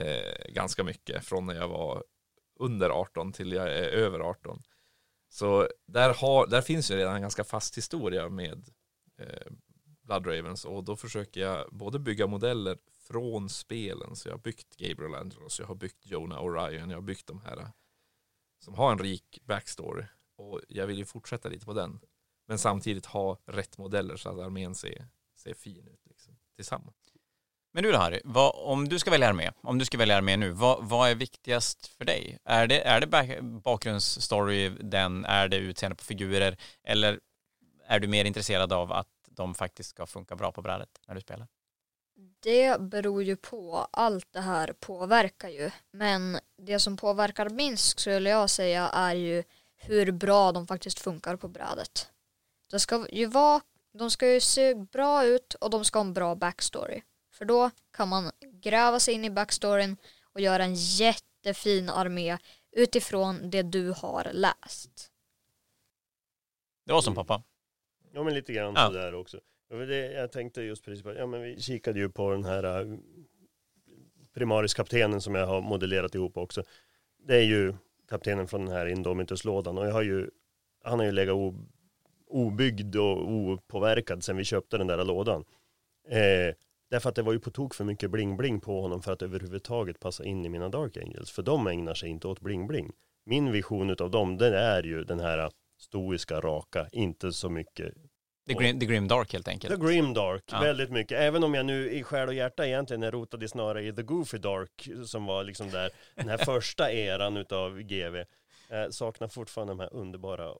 eh, 0.00 0.52
ganska 0.52 0.84
mycket 0.84 1.24
från 1.24 1.46
när 1.46 1.54
jag 1.54 1.68
var 1.68 2.04
under 2.60 2.90
18 2.90 3.32
till 3.32 3.52
jag 3.52 3.66
är 3.68 3.88
över 3.88 4.20
18. 4.20 4.62
Så 5.28 5.68
där, 5.86 6.14
har, 6.14 6.46
där 6.46 6.62
finns 6.62 6.90
ju 6.90 6.96
redan 6.96 7.14
en 7.14 7.20
ganska 7.22 7.44
fast 7.44 7.78
historia 7.78 8.28
med 8.28 8.68
eh, 9.18 9.52
Blood 10.02 10.26
Ravens 10.26 10.64
och 10.64 10.84
då 10.84 10.96
försöker 10.96 11.40
jag 11.40 11.68
både 11.72 11.98
bygga 11.98 12.26
modeller 12.26 12.78
från 13.08 13.48
spelen. 13.48 14.16
Så 14.16 14.28
jag 14.28 14.32
har 14.34 14.38
byggt 14.40 14.76
Gabriel 14.76 15.14
Angelos, 15.14 15.60
jag 15.60 15.66
har 15.66 15.74
byggt 15.74 16.06
Jonah 16.06 16.44
Orion, 16.44 16.90
jag 16.90 16.96
har 16.96 17.02
byggt 17.02 17.26
de 17.26 17.40
här 17.40 17.56
eh, 17.56 17.68
som 18.58 18.74
har 18.74 18.92
en 18.92 18.98
rik 18.98 19.38
backstory. 19.44 20.04
Och 20.36 20.60
jag 20.68 20.86
vill 20.86 20.98
ju 20.98 21.04
fortsätta 21.04 21.48
lite 21.48 21.66
på 21.66 21.72
den. 21.72 22.00
Men 22.46 22.58
samtidigt 22.58 23.06
ha 23.06 23.38
rätt 23.46 23.78
modeller 23.78 24.16
så 24.16 24.28
att 24.28 24.38
armén 24.38 24.74
ser, 24.74 25.06
ser 25.36 25.54
fin 25.54 25.88
ut 25.88 26.06
liksom, 26.06 26.36
tillsammans. 26.56 26.96
Men 27.72 27.82
du 27.82 27.92
då 27.92 27.98
Harry, 27.98 28.20
vad, 28.24 28.52
om 28.54 28.88
du 28.88 28.98
ska 28.98 29.10
välja 29.10 29.28
armé, 29.28 29.50
om 29.62 29.78
du 29.78 29.84
ska 29.84 29.98
välja 29.98 30.16
armé 30.16 30.36
nu, 30.36 30.50
vad, 30.50 30.88
vad 30.88 31.10
är 31.10 31.14
viktigast 31.14 31.86
för 31.86 32.04
dig? 32.04 32.38
Är 32.44 32.66
det, 32.66 32.80
är 32.80 33.00
det 33.00 33.42
bakgrundsstory, 33.42 34.68
den, 34.68 35.24
är 35.24 35.48
det 35.48 35.56
utseende 35.56 35.96
på 35.96 36.04
figurer, 36.04 36.56
eller 36.84 37.20
är 37.86 38.00
du 38.00 38.08
mer 38.08 38.24
intresserad 38.24 38.72
av 38.72 38.92
att 38.92 39.08
de 39.28 39.54
faktiskt 39.54 39.90
ska 39.90 40.06
funka 40.06 40.36
bra 40.36 40.52
på 40.52 40.62
brädet 40.62 40.88
när 41.08 41.14
du 41.14 41.20
spelar? 41.20 41.48
Det 42.40 42.80
beror 42.80 43.22
ju 43.22 43.36
på, 43.36 43.88
allt 43.90 44.32
det 44.32 44.40
här 44.40 44.72
påverkar 44.80 45.48
ju. 45.48 45.70
Men 45.90 46.38
det 46.58 46.78
som 46.78 46.96
påverkar 46.96 47.48
minst 47.48 47.98
skulle 47.98 48.30
jag 48.30 48.50
säga 48.50 48.88
är 48.88 49.14
ju 49.14 49.44
hur 49.76 50.12
bra 50.12 50.52
de 50.52 50.66
faktiskt 50.66 51.00
funkar 51.00 51.36
på 51.36 51.48
brädet. 51.48 52.10
Det 52.70 52.78
ska 52.80 53.06
ju 53.12 53.26
vara, 53.26 53.60
de 53.92 54.10
ska 54.10 54.32
ju 54.32 54.40
se 54.40 54.74
bra 54.74 55.24
ut 55.24 55.54
och 55.54 55.70
de 55.70 55.84
ska 55.84 55.98
ha 55.98 56.04
en 56.06 56.12
bra 56.14 56.34
backstory. 56.34 57.02
För 57.32 57.44
då 57.44 57.70
kan 57.92 58.08
man 58.08 58.30
gräva 58.62 59.00
sig 59.00 59.14
in 59.14 59.24
i 59.24 59.30
backstoryn 59.30 59.96
och 60.32 60.40
göra 60.40 60.64
en 60.64 60.74
jättefin 60.74 61.88
armé 61.88 62.38
utifrån 62.72 63.50
det 63.50 63.62
du 63.62 63.90
har 63.96 64.30
läst. 64.32 65.10
Det 66.86 66.92
var 66.92 67.00
som 67.00 67.14
pappa. 67.14 67.42
Ja 68.12 68.22
men 68.22 68.34
lite 68.34 68.52
grann 68.52 68.72
Ja. 68.76 68.86
sådär 68.86 69.14
också. 69.14 69.40
Jag 70.14 70.32
tänkte 70.32 70.62
just 70.62 70.84
precis 70.84 71.02
på, 71.02 71.14
ja 71.14 71.26
men 71.26 71.42
vi 71.42 71.60
kikade 71.60 71.98
ju 71.98 72.08
på 72.08 72.30
den 72.30 72.44
här 72.44 72.80
äh, 72.80 72.96
Primaris-kaptenen 74.34 75.20
som 75.20 75.34
jag 75.34 75.46
har 75.46 75.60
modellerat 75.60 76.14
ihop 76.14 76.36
också. 76.36 76.62
Det 77.26 77.36
är 77.36 77.42
ju 77.42 77.74
kaptenen 78.08 78.48
från 78.48 78.64
den 78.66 78.74
här 78.74 78.86
Indomitus-lådan 78.86 79.78
och 79.78 79.86
jag 79.86 79.92
har 79.92 80.02
ju, 80.02 80.30
han 80.84 80.98
har 80.98 81.06
ju 81.06 81.12
legat 81.12 81.36
obyggd 82.26 82.96
och 82.96 83.28
opåverkad 83.30 84.24
sen 84.24 84.36
vi 84.36 84.44
köpte 84.44 84.78
den 84.78 84.86
där 84.86 85.04
lådan. 85.04 85.44
Eh, 86.08 86.54
därför 86.90 87.08
att 87.08 87.14
det 87.14 87.22
var 87.22 87.32
ju 87.32 87.38
på 87.40 87.50
tok 87.50 87.74
för 87.74 87.84
mycket 87.84 88.10
bling-bling 88.10 88.60
på 88.60 88.80
honom 88.80 89.02
för 89.02 89.12
att 89.12 89.22
överhuvudtaget 89.22 90.00
passa 90.00 90.24
in 90.24 90.44
i 90.44 90.48
mina 90.48 90.68
Dark 90.68 90.96
Angels. 90.96 91.30
För 91.30 91.42
de 91.42 91.66
ägnar 91.66 91.94
sig 91.94 92.08
inte 92.08 92.28
åt 92.28 92.40
bling-bling. 92.40 92.92
Min 93.26 93.52
vision 93.52 93.90
utav 93.90 94.10
dem, 94.10 94.36
den 94.38 94.54
är 94.54 94.82
ju 94.82 95.04
den 95.04 95.20
här 95.20 95.50
stoiska, 95.80 96.40
raka, 96.40 96.86
inte 96.92 97.32
så 97.32 97.48
mycket 97.50 97.94
The 98.48 98.54
Grim, 98.54 98.80
the 98.80 98.86
Grim 98.86 99.08
Dark 99.08 99.32
helt 99.32 99.48
enkelt. 99.48 99.74
The 99.80 99.86
Grim 99.86 100.14
Dark, 100.14 100.42
Ja. 100.52 100.60
väldigt 100.60 100.90
mycket. 100.90 101.18
Även 101.18 101.44
om 101.44 101.54
jag 101.54 101.66
nu 101.66 101.90
i 101.90 102.02
själ 102.02 102.28
och 102.28 102.34
hjärta 102.34 102.66
egentligen 102.66 103.02
är 103.02 103.10
rotad 103.10 103.42
i 103.42 103.48
snarare 103.48 103.84
i 103.84 103.92
The 103.92 104.02
Goofy 104.02 104.38
Dark 104.38 104.88
som 105.06 105.26
var 105.26 105.44
liksom 105.44 105.70
där, 105.70 105.90
den 106.14 106.28
här 106.28 106.36
första 106.44 106.92
eran 106.92 107.36
utav 107.36 107.80
GV. 107.82 108.16
Eh, 108.68 108.88
saknar 108.90 109.28
fortfarande 109.28 109.70
de 109.72 109.80
här 109.80 109.94
underbara 109.94 110.50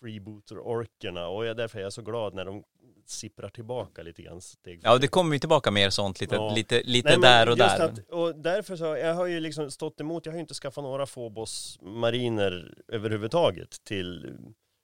freebooter-orkerna 0.00 1.26
och 1.26 1.46
jag, 1.46 1.56
därför 1.56 1.78
är 1.78 1.82
jag 1.82 1.92
så 1.92 2.02
glad 2.02 2.34
när 2.34 2.44
de 2.44 2.64
sipprar 3.06 3.48
tillbaka 3.48 4.02
lite 4.02 4.22
grann 4.22 4.40
steg 4.40 4.80
Ja, 4.82 4.98
det 4.98 5.08
kommer 5.08 5.32
ju 5.34 5.38
tillbaka 5.38 5.70
mer 5.70 5.90
sånt, 5.90 6.20
lite, 6.20 6.34
Ja. 6.34 6.54
lite, 6.54 6.82
lite 6.84 7.08
Nej, 7.08 7.18
där 7.18 7.48
och 7.48 7.56
där. 7.56 7.80
Att, 7.80 7.98
och 8.10 8.34
därför 8.34 8.76
så, 8.76 8.84
jag 8.84 9.14
har 9.14 9.26
ju 9.26 9.40
liksom 9.40 9.70
stått 9.70 10.00
emot, 10.00 10.26
jag 10.26 10.32
har 10.32 10.36
ju 10.36 10.40
inte 10.40 10.54
skaffat 10.54 10.84
några 10.84 11.06
Phobos 11.06 11.78
mariner 11.82 12.74
överhuvudtaget 12.88 13.84
till 13.84 14.36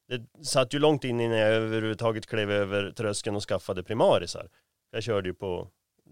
det 0.09 0.45
satt 0.45 0.75
ju 0.75 0.79
långt 0.79 1.05
in 1.05 1.21
innan 1.21 1.39
jag 1.39 1.49
överhuvudtaget 1.49 2.27
klev 2.27 2.51
över 2.51 2.91
tröskeln 2.91 3.37
och 3.37 3.43
skaffade 3.43 3.83
primarisar. 3.83 4.49
Jag 4.91 5.03
körde 5.03 5.29
ju 5.29 5.35
på 5.35 5.69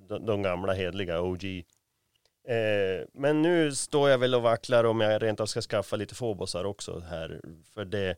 de, 0.08 0.26
de 0.26 0.42
gamla 0.42 0.72
hedliga 0.72 1.20
OG. 1.20 1.44
Eh, 2.48 3.06
men 3.12 3.42
nu 3.42 3.74
står 3.74 4.10
jag 4.10 4.18
väl 4.18 4.34
och 4.34 4.42
vacklar 4.42 4.84
om 4.84 5.00
jag 5.00 5.22
rent 5.22 5.40
av 5.40 5.46
ska 5.46 5.60
skaffa 5.60 5.96
lite 5.96 6.14
Phobosar 6.14 6.64
också 6.64 6.98
här. 6.98 7.40
För 7.74 7.84
det, 7.84 8.16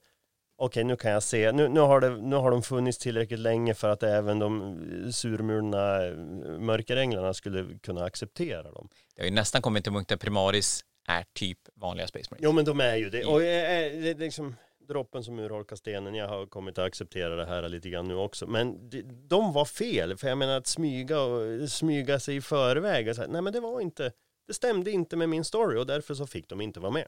okej 0.57 0.85
nu 0.85 0.97
kan 0.97 1.11
jag 1.11 1.23
se, 1.23 1.53
nu, 1.53 1.69
nu, 1.69 1.81
har 1.81 2.01
det, 2.01 2.17
nu 2.17 2.37
har 2.37 2.51
de 2.51 2.63
funnits 2.63 2.99
tillräckligt 2.99 3.41
länge 3.41 3.75
för 3.75 3.89
att 3.89 4.03
även 4.03 4.39
de 4.39 5.13
surmulna 5.13 6.07
eh, 6.07 6.15
mörkeränglarna 6.59 7.35
skulle 7.35 7.79
kunna 7.83 8.05
acceptera 8.05 8.73
dem. 8.73 8.89
Det 9.15 9.23
har 9.23 9.27
ju 9.29 9.35
nästan 9.35 9.63
kommit 9.63 9.85
till 9.85 9.93
punkt 9.93 10.09
där 10.09 10.17
Primaris 10.17 10.85
är 11.09 11.25
typ 11.33 11.59
vanliga 11.75 12.07
Space 12.07 12.29
Marines. 12.31 12.45
Jo 12.45 12.53
men 12.53 12.65
de 12.65 12.81
är 12.81 12.97
ju 12.97 13.11
det. 13.11 13.25
Och 13.25 13.43
eh, 13.43 13.87
eh, 13.87 14.01
det 14.03 14.11
är 14.11 14.15
liksom 14.15 14.55
droppen 14.89 15.25
som 15.25 15.39
urholkar 15.39 15.77
stenen. 15.77 16.15
Jag 16.15 16.29
har 16.29 16.47
kommit 16.47 16.79
att 16.79 16.87
acceptera 16.87 17.37
det 17.37 17.47
här 17.47 17.69
lite 17.69 17.89
grann 17.89 18.09
nu 18.09 18.15
också. 18.15 18.47
Men 18.47 18.91
de, 18.91 19.03
de 19.03 19.53
var 19.53 19.65
fel. 19.65 20.17
För 20.17 20.29
jag 20.29 20.39
menar 20.39 20.57
att 20.57 20.67
smyga 20.67 21.21
och 21.21 21.71
smyga 21.71 22.21
sig 22.21 22.37
i 22.37 22.41
förväg. 22.41 23.09
Och 23.09 23.17
så 23.17 23.21
här, 23.21 23.29
nej 23.29 23.43
men 23.43 23.53
det 23.53 23.61
var 23.61 23.81
inte, 23.81 24.13
det 24.47 24.55
stämde 24.55 24.91
inte 24.91 25.17
med 25.17 25.29
min 25.29 25.45
story 25.45 25.79
och 25.79 25.87
därför 25.87 26.15
så 26.15 26.27
fick 26.27 26.49
de 26.49 26.61
inte 26.61 26.81
vara 26.81 26.93
med. 26.93 27.07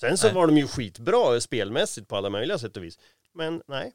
Sen 0.00 0.18
så 0.18 0.26
Nej. 0.26 0.34
var 0.34 0.46
de 0.46 0.56
ju 0.56 0.66
skitbra 0.66 1.40
spelmässigt 1.40 2.08
på 2.08 2.16
alla 2.16 2.30
möjliga 2.30 2.58
sätt 2.58 2.76
och 2.76 2.82
vis. 2.84 2.98
Men 3.34 3.62
nej. 3.66 3.92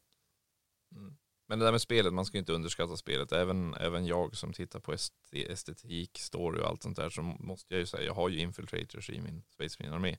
Mm. 0.95 1.17
Men 1.47 1.59
det 1.59 1.65
där 1.65 1.71
med 1.71 1.81
spelet, 1.81 2.13
man 2.13 2.25
ska 2.25 2.37
ju 2.37 2.39
inte 2.39 2.53
underskatta 2.53 2.97
spelet. 2.97 3.31
Även, 3.31 3.73
även 3.73 4.05
jag 4.05 4.35
som 4.35 4.53
tittar 4.53 4.79
på 4.79 4.93
est- 4.93 5.13
estetik, 5.31 6.19
story 6.19 6.61
och 6.61 6.67
allt 6.67 6.83
sånt 6.83 6.97
där 6.97 7.09
så 7.09 7.21
måste 7.21 7.73
jag 7.73 7.79
ju 7.79 7.85
säga, 7.85 8.03
jag 8.03 8.13
har 8.13 8.29
ju 8.29 8.39
infiltrators 8.39 9.09
i 9.09 9.21
min 9.21 9.43
Space 9.53 9.75
Marine 9.79 9.95
armé. 9.95 10.17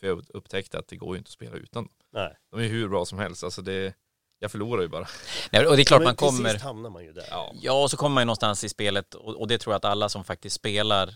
För 0.00 0.06
jag 0.06 0.24
upptäckte 0.28 0.78
att 0.78 0.88
det 0.88 0.96
går 0.96 1.14
ju 1.14 1.18
inte 1.18 1.28
att 1.28 1.32
spela 1.32 1.56
utan 1.56 1.84
dem. 1.84 1.92
nej. 2.12 2.36
De 2.50 2.60
är 2.60 2.68
hur 2.68 2.88
bra 2.88 3.04
som 3.04 3.18
helst, 3.18 3.44
alltså 3.44 3.62
det, 3.62 3.94
jag 4.38 4.50
förlorar 4.50 4.82
ju 4.82 4.88
bara. 4.88 5.06
Nej, 5.52 5.66
och 5.66 5.76
det 5.76 5.82
är 5.82 5.84
klart 5.84 6.00
Men 6.00 6.04
man 6.06 6.16
till 6.16 6.26
kommer... 6.26 6.50
sist 6.52 6.64
hamnar 6.64 6.90
man 6.90 7.04
ju 7.04 7.12
där. 7.12 7.26
Ja. 7.30 7.52
Ja, 7.60 7.82
och 7.82 7.90
så 7.90 7.96
kommer 7.96 8.14
man 8.14 8.20
ju 8.22 8.26
någonstans 8.26 8.64
i 8.64 8.68
spelet 8.68 9.14
och, 9.14 9.36
och 9.40 9.48
det 9.48 9.58
tror 9.58 9.72
jag 9.72 9.76
att 9.76 9.84
alla 9.84 10.08
som 10.08 10.24
faktiskt 10.24 10.56
spelar 10.56 11.14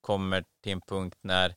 kommer 0.00 0.44
till 0.62 0.72
en 0.72 0.80
punkt 0.80 1.18
när 1.22 1.54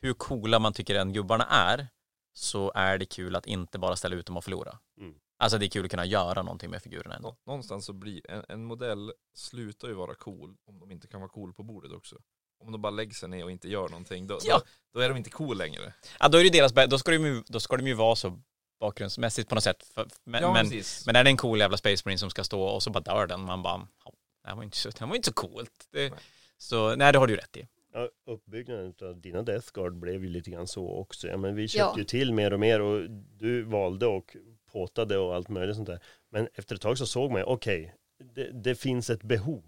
hur 0.00 0.12
coola 0.12 0.58
man 0.58 0.72
tycker 0.72 0.94
än 0.94 1.12
gubbarna 1.12 1.44
är 1.46 1.88
så 2.32 2.72
är 2.74 2.98
det 2.98 3.06
kul 3.06 3.36
att 3.36 3.46
inte 3.46 3.78
bara 3.78 3.96
ställa 3.96 4.16
ut 4.16 4.26
dem 4.26 4.36
och 4.36 4.44
förlora. 4.44 4.78
Mm. 5.00 5.14
Alltså 5.38 5.58
det 5.58 5.66
är 5.66 5.68
kul 5.70 5.84
att 5.84 5.90
kunna 5.90 6.04
göra 6.04 6.42
någonting 6.42 6.70
med 6.70 6.82
figurerna 6.82 7.14
ändå. 7.16 7.28
Nå- 7.28 7.36
Någonstans 7.46 7.84
så 7.86 7.92
blir 7.92 8.30
en, 8.30 8.44
en 8.48 8.64
modell 8.64 9.12
slutar 9.34 9.88
ju 9.88 9.94
vara 9.94 10.14
cool 10.14 10.56
om 10.66 10.78
de 10.80 10.90
inte 10.90 11.06
kan 11.08 11.20
vara 11.20 11.30
cool 11.30 11.54
på 11.54 11.62
bordet 11.62 11.92
också. 11.92 12.16
Om 12.64 12.72
de 12.72 12.82
bara 12.82 12.90
lägger 12.90 13.14
sig 13.14 13.28
ner 13.28 13.44
och 13.44 13.50
inte 13.50 13.68
gör 13.68 13.88
någonting, 13.88 14.26
då, 14.26 14.38
Ja. 14.44 14.58
då, 14.58 14.64
då 14.98 15.00
är 15.04 15.08
de 15.08 15.16
inte 15.18 15.30
cool 15.30 15.58
längre. 15.58 15.92
Ja, 16.20 16.28
då 16.28 16.38
är 16.38 16.44
det 16.44 16.50
deras, 16.50 16.72
då 16.90 16.98
ska 16.98 17.10
de 17.10 17.26
ju, 17.26 17.42
då 17.46 17.60
ska 17.60 17.76
de 17.76 17.86
ju 17.86 17.94
vara 17.94 18.16
så 18.16 18.40
bakgrundsmässigt 18.80 19.48
på 19.48 19.54
något 19.54 19.64
sätt. 19.64 19.82
För, 19.94 20.06
men, 20.24 20.42
ja, 20.42 20.52
men, 20.52 20.70
men 21.06 21.16
är 21.16 21.24
det 21.24 21.30
en 21.30 21.36
cool 21.36 21.58
jävla 21.60 21.76
Space 21.76 22.02
Marine 22.04 22.18
som 22.18 22.30
ska 22.30 22.44
stå 22.44 22.62
och 22.62 22.82
så 22.82 22.90
bara 22.90 23.00
dör 23.00 23.26
den, 23.26 23.40
man 23.40 23.62
bara, 23.62 23.88
"Ja, 24.04 24.12
det 24.42 24.48
här 24.48 24.56
var 24.56 24.62
inte 24.62 24.76
så, 24.76 24.88
det 24.90 25.00
här 25.00 25.06
var 25.06 25.16
inte 25.16 25.26
så 25.28 25.32
coolt. 25.34 25.88
Det, 25.92 26.10
Nej. 26.10 26.20
så 26.58 26.96
nej, 26.96 27.12
det 27.12 27.18
har 27.18 27.26
du 27.26 27.32
ju 27.32 27.36
rätt 27.40 27.56
i. 27.56 27.66
Ja, 27.92 28.08
uppbyggnaden 28.26 28.94
av 29.02 29.20
dina 29.20 29.42
Death 29.42 29.68
Guard 29.74 29.94
blev 29.94 30.24
ju 30.24 30.30
lite 30.30 30.50
grann 30.50 30.66
så 30.66 30.88
också. 30.90 31.28
Ja, 31.28 31.36
men 31.36 31.54
vi 31.54 31.68
köpte 31.68 31.82
Ja. 31.82 31.98
ju 31.98 32.04
till 32.04 32.32
mer 32.32 32.52
och 32.52 32.60
mer 32.60 32.80
och 32.80 33.10
du 33.10 33.62
valde 33.62 34.06
och 34.06 34.36
påtade 34.72 35.18
och 35.18 35.34
allt 35.34 35.48
möjligt 35.48 35.76
sånt 35.76 35.88
där. 35.88 36.00
Men 36.30 36.48
efter 36.54 36.74
ett 36.74 36.80
tag 36.80 36.98
så 36.98 37.06
såg 37.06 37.30
man, 37.30 37.42
okej, 37.46 37.94
det, 38.34 38.50
det 38.52 38.74
finns 38.74 39.10
ett 39.10 39.22
behov. 39.22 39.64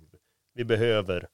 Vi 0.55 0.65
behöver 0.65 1.29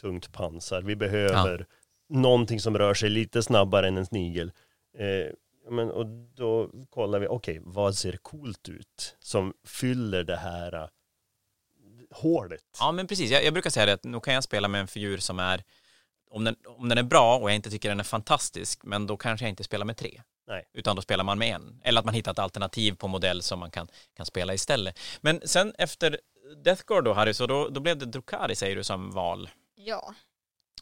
tungt 0.00 0.32
pansar, 0.32 0.82
vi 0.82 0.96
behöver 0.96 1.66
någonting 2.08 2.60
som 2.60 2.78
rör 2.78 2.94
sig 2.94 3.10
lite 3.10 3.42
snabbare 3.42 3.88
än 3.88 3.96
en 3.96 4.06
snigel. 4.06 4.52
Eh, 4.98 5.06
ja, 5.64 5.70
men, 5.70 5.90
och 5.90 6.06
då 6.34 6.70
kollar 6.90 7.18
vi, 7.18 7.26
okej, 7.26 7.60
vad 7.62 7.94
ser 7.94 8.12
coolt 8.16 8.68
ut 8.68 9.16
som 9.18 9.54
fyller 9.64 10.24
det 10.24 10.36
här 10.36 10.72
eh, 10.74 10.88
hålet? 12.10 12.64
Ja, 12.80 12.92
men 12.92 13.06
precis. 13.06 13.30
Jag, 13.30 13.44
jag 13.44 13.52
brukar 13.52 13.70
säga 13.70 13.86
det 13.86 13.92
att 13.92 14.04
nu 14.04 14.20
kan 14.20 14.34
jag 14.34 14.44
spela 14.44 14.68
med 14.68 14.80
en 14.80 14.88
figur 14.88 15.18
som 15.18 15.38
är, 15.38 15.62
om 16.30 16.44
den, 16.44 16.56
om 16.66 16.88
den 16.88 16.98
är 16.98 17.02
bra 17.02 17.38
och 17.38 17.50
jag 17.50 17.54
inte 17.56 17.70
tycker 17.70 17.88
den 17.88 18.00
är 18.00 18.04
fantastisk, 18.04 18.84
men 18.84 19.06
då 19.06 19.16
kanske 19.16 19.44
jag 19.46 19.50
inte 19.50 19.64
spelar 19.64 19.86
med 19.86 19.96
tre. 19.96 20.22
Nej. 20.46 20.68
Utan 20.72 20.96
då 20.96 21.02
spelar 21.02 21.24
man 21.24 21.38
med 21.38 21.54
en. 21.54 21.80
Eller 21.84 21.98
att 21.98 22.04
man 22.04 22.14
hittar 22.14 22.32
ett 22.32 22.38
alternativ 22.38 22.92
på 22.92 23.08
modell 23.08 23.42
som 23.42 23.58
man 23.58 23.70
kan, 23.70 23.88
kan 24.16 24.26
spela 24.26 24.54
istället. 24.54 24.98
Men 25.20 25.40
sen 25.44 25.74
efter 25.78 26.20
Death 26.64 26.82
Guard 26.86 27.04
då 27.04 27.12
Harry, 27.12 27.34
så 27.34 27.46
då, 27.46 27.68
då 27.68 27.80
blev 27.80 27.98
det 27.98 28.06
Drukari 28.06 28.54
säger 28.56 28.76
du 28.76 28.84
som 28.84 29.10
val. 29.10 29.50
Ja, 29.74 30.14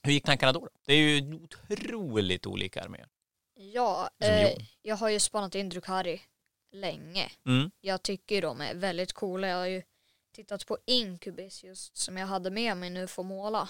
Hur 0.03 0.13
gick 0.13 0.25
tankarna 0.25 0.53
då? 0.53 0.69
Det 0.87 0.93
är 0.93 0.97
ju 0.99 1.35
otroligt 1.35 2.47
olika 2.47 2.83
arméer. 2.83 3.09
ja 3.55 4.11
eh, 4.21 4.51
jag 4.83 4.97
har 4.97 5.09
ju 5.09 5.21
spanat 5.21 5.55
in 5.55 5.69
Drukari 5.69 6.23
länge. 6.73 7.31
Mm. 7.47 7.71
Jag 7.81 8.03
tycker 8.03 8.43
de 8.43 8.61
är 8.61 8.75
väldigt 8.75 9.13
coola. 9.13 9.49
Jag 9.49 9.57
har 9.57 9.67
ju 9.67 9.83
tittat 10.35 10.67
på 10.67 10.79
Incubus 10.87 11.65
just 11.65 11.97
som 11.97 12.17
jag 12.17 12.27
hade 12.27 12.51
med 12.51 12.77
mig 12.77 12.91
nu 12.91 13.07
för 13.07 13.23
att 13.23 13.27
måla. 13.27 13.69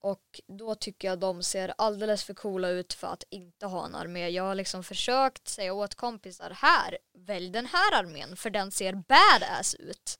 Och 0.00 0.40
då 0.46 0.74
tycker 0.74 1.08
jag 1.08 1.18
de 1.18 1.42
ser 1.42 1.74
alldeles 1.78 2.24
för 2.24 2.34
coola 2.34 2.68
ut 2.68 2.92
för 2.92 3.06
att 3.06 3.24
inte 3.30 3.66
ha 3.66 3.86
en 3.86 3.94
armé. 3.94 4.28
Jag 4.28 4.42
har 4.42 4.54
liksom 4.54 4.84
försökt 4.84 5.48
säga 5.48 5.72
åt 5.72 5.94
kompisar 5.94 6.50
här, 6.50 6.98
välj 7.18 7.50
den 7.50 7.66
här 7.66 7.94
armén 7.94 8.36
för 8.36 8.50
den 8.50 8.70
ser 8.70 8.92
badass 8.92 9.74
ut. 9.74 10.18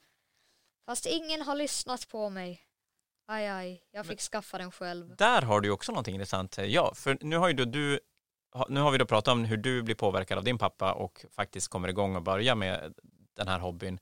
Fast 0.86 1.06
ingen 1.06 1.42
har 1.42 1.54
lyssnat 1.54 2.08
på 2.08 2.30
mig. 2.30 2.64
Aj, 3.26 3.46
aj, 3.46 3.82
jag 3.90 4.06
fick 4.06 4.20
skaffa 4.20 4.58
den 4.58 4.70
själv. 4.70 5.16
Där 5.16 5.42
har 5.42 5.60
du 5.60 5.70
också 5.70 5.92
någonting 5.92 6.14
intressant. 6.14 6.54
säger 6.54 6.74
jag. 6.74 6.96
För 6.96 7.18
nu 7.20 7.36
har 7.36 7.48
ju 7.48 7.54
då 7.54 7.64
du, 7.64 8.00
nu 8.68 8.80
har 8.80 8.90
vi 8.90 8.98
då 8.98 9.06
pratat 9.06 9.32
om 9.32 9.44
hur 9.44 9.56
du 9.56 9.82
blir 9.82 9.94
påverkad 9.94 10.38
av 10.38 10.44
din 10.44 10.58
pappa 10.58 10.92
och 10.92 11.24
faktiskt 11.30 11.68
kommer 11.68 11.88
igång 11.88 12.16
och 12.16 12.22
börjar 12.22 12.54
med 12.54 12.94
den 13.36 13.48
här 13.48 13.58
hobbyn. 13.58 13.98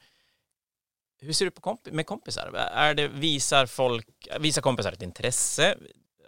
Hur 1.19 1.33
ser 1.33 1.45
du 1.45 1.51
på 1.51 1.61
komp- 1.61 1.91
med 1.93 2.07
kompisar? 2.07 2.53
Är 2.57 2.95
det, 2.95 3.09
visar 3.09 3.67
folk, 3.67 4.29
visar 4.41 4.62
kompisar 4.62 4.93
ett 4.93 5.03
intresse? 5.03 5.79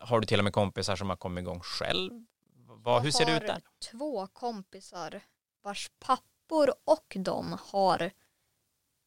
Har 0.01 0.21
du 0.21 0.27
till 0.27 0.39
och 0.41 0.45
med 0.45 0.53
kompisar 0.53 0.97
som 0.97 1.09
har 1.11 1.17
kommit 1.17 1.43
igång 1.43 1.61
själv? 1.61 2.25
Vad, 2.67 3.03
hur 3.03 3.11
ser 3.11 3.27
det 3.27 3.37
ut 3.37 3.43
Jag 3.43 3.49
har 3.53 3.61
där? 3.61 3.63
två 3.91 4.27
kompisar 4.27 5.21
vars 5.63 5.91
pappor 5.99 6.75
och 6.85 7.17
de 7.19 7.57
har 7.61 8.11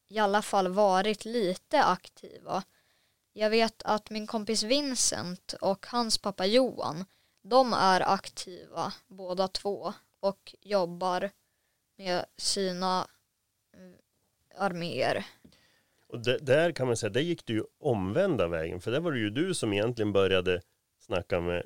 i 0.10 0.20
alla 0.20 0.42
fall 0.42 0.68
varit 0.68 1.26
lite 1.26 1.84
aktiva. 1.84 2.64
Jag 3.34 3.50
vet 3.50 3.84
att 3.84 4.10
min 4.10 4.28
kompis 4.28 4.64
Vincent 4.64 5.54
och 5.62 5.86
hans 5.90 6.18
pappa 6.18 6.46
Johan, 6.46 7.06
de 7.42 7.74
är 7.74 8.02
aktiva 8.14 8.94
båda 9.08 9.48
två 9.48 9.94
och 10.20 10.56
jobbar 10.62 11.32
med 11.98 12.26
sina 12.38 13.08
eh, 13.74 14.62
arméer. 14.66 15.26
Och 16.12 16.20
det, 16.20 16.38
där 16.38 16.72
kan 16.72 16.88
man 16.88 16.97
säga, 16.97 17.09
där 17.09 17.22
gick 17.22 17.45
du 17.45 17.53
ju 17.53 17.64
omvända 17.80 18.47
vägen. 18.47 18.82
För 18.82 18.91
där 18.91 18.99
var 18.99 19.12
det 19.12 19.20
ju 19.20 19.30
du 19.30 19.53
som 19.53 19.74
egentligen 19.74 20.14
började 20.14 20.62
snacka 20.99 21.41
med 21.41 21.64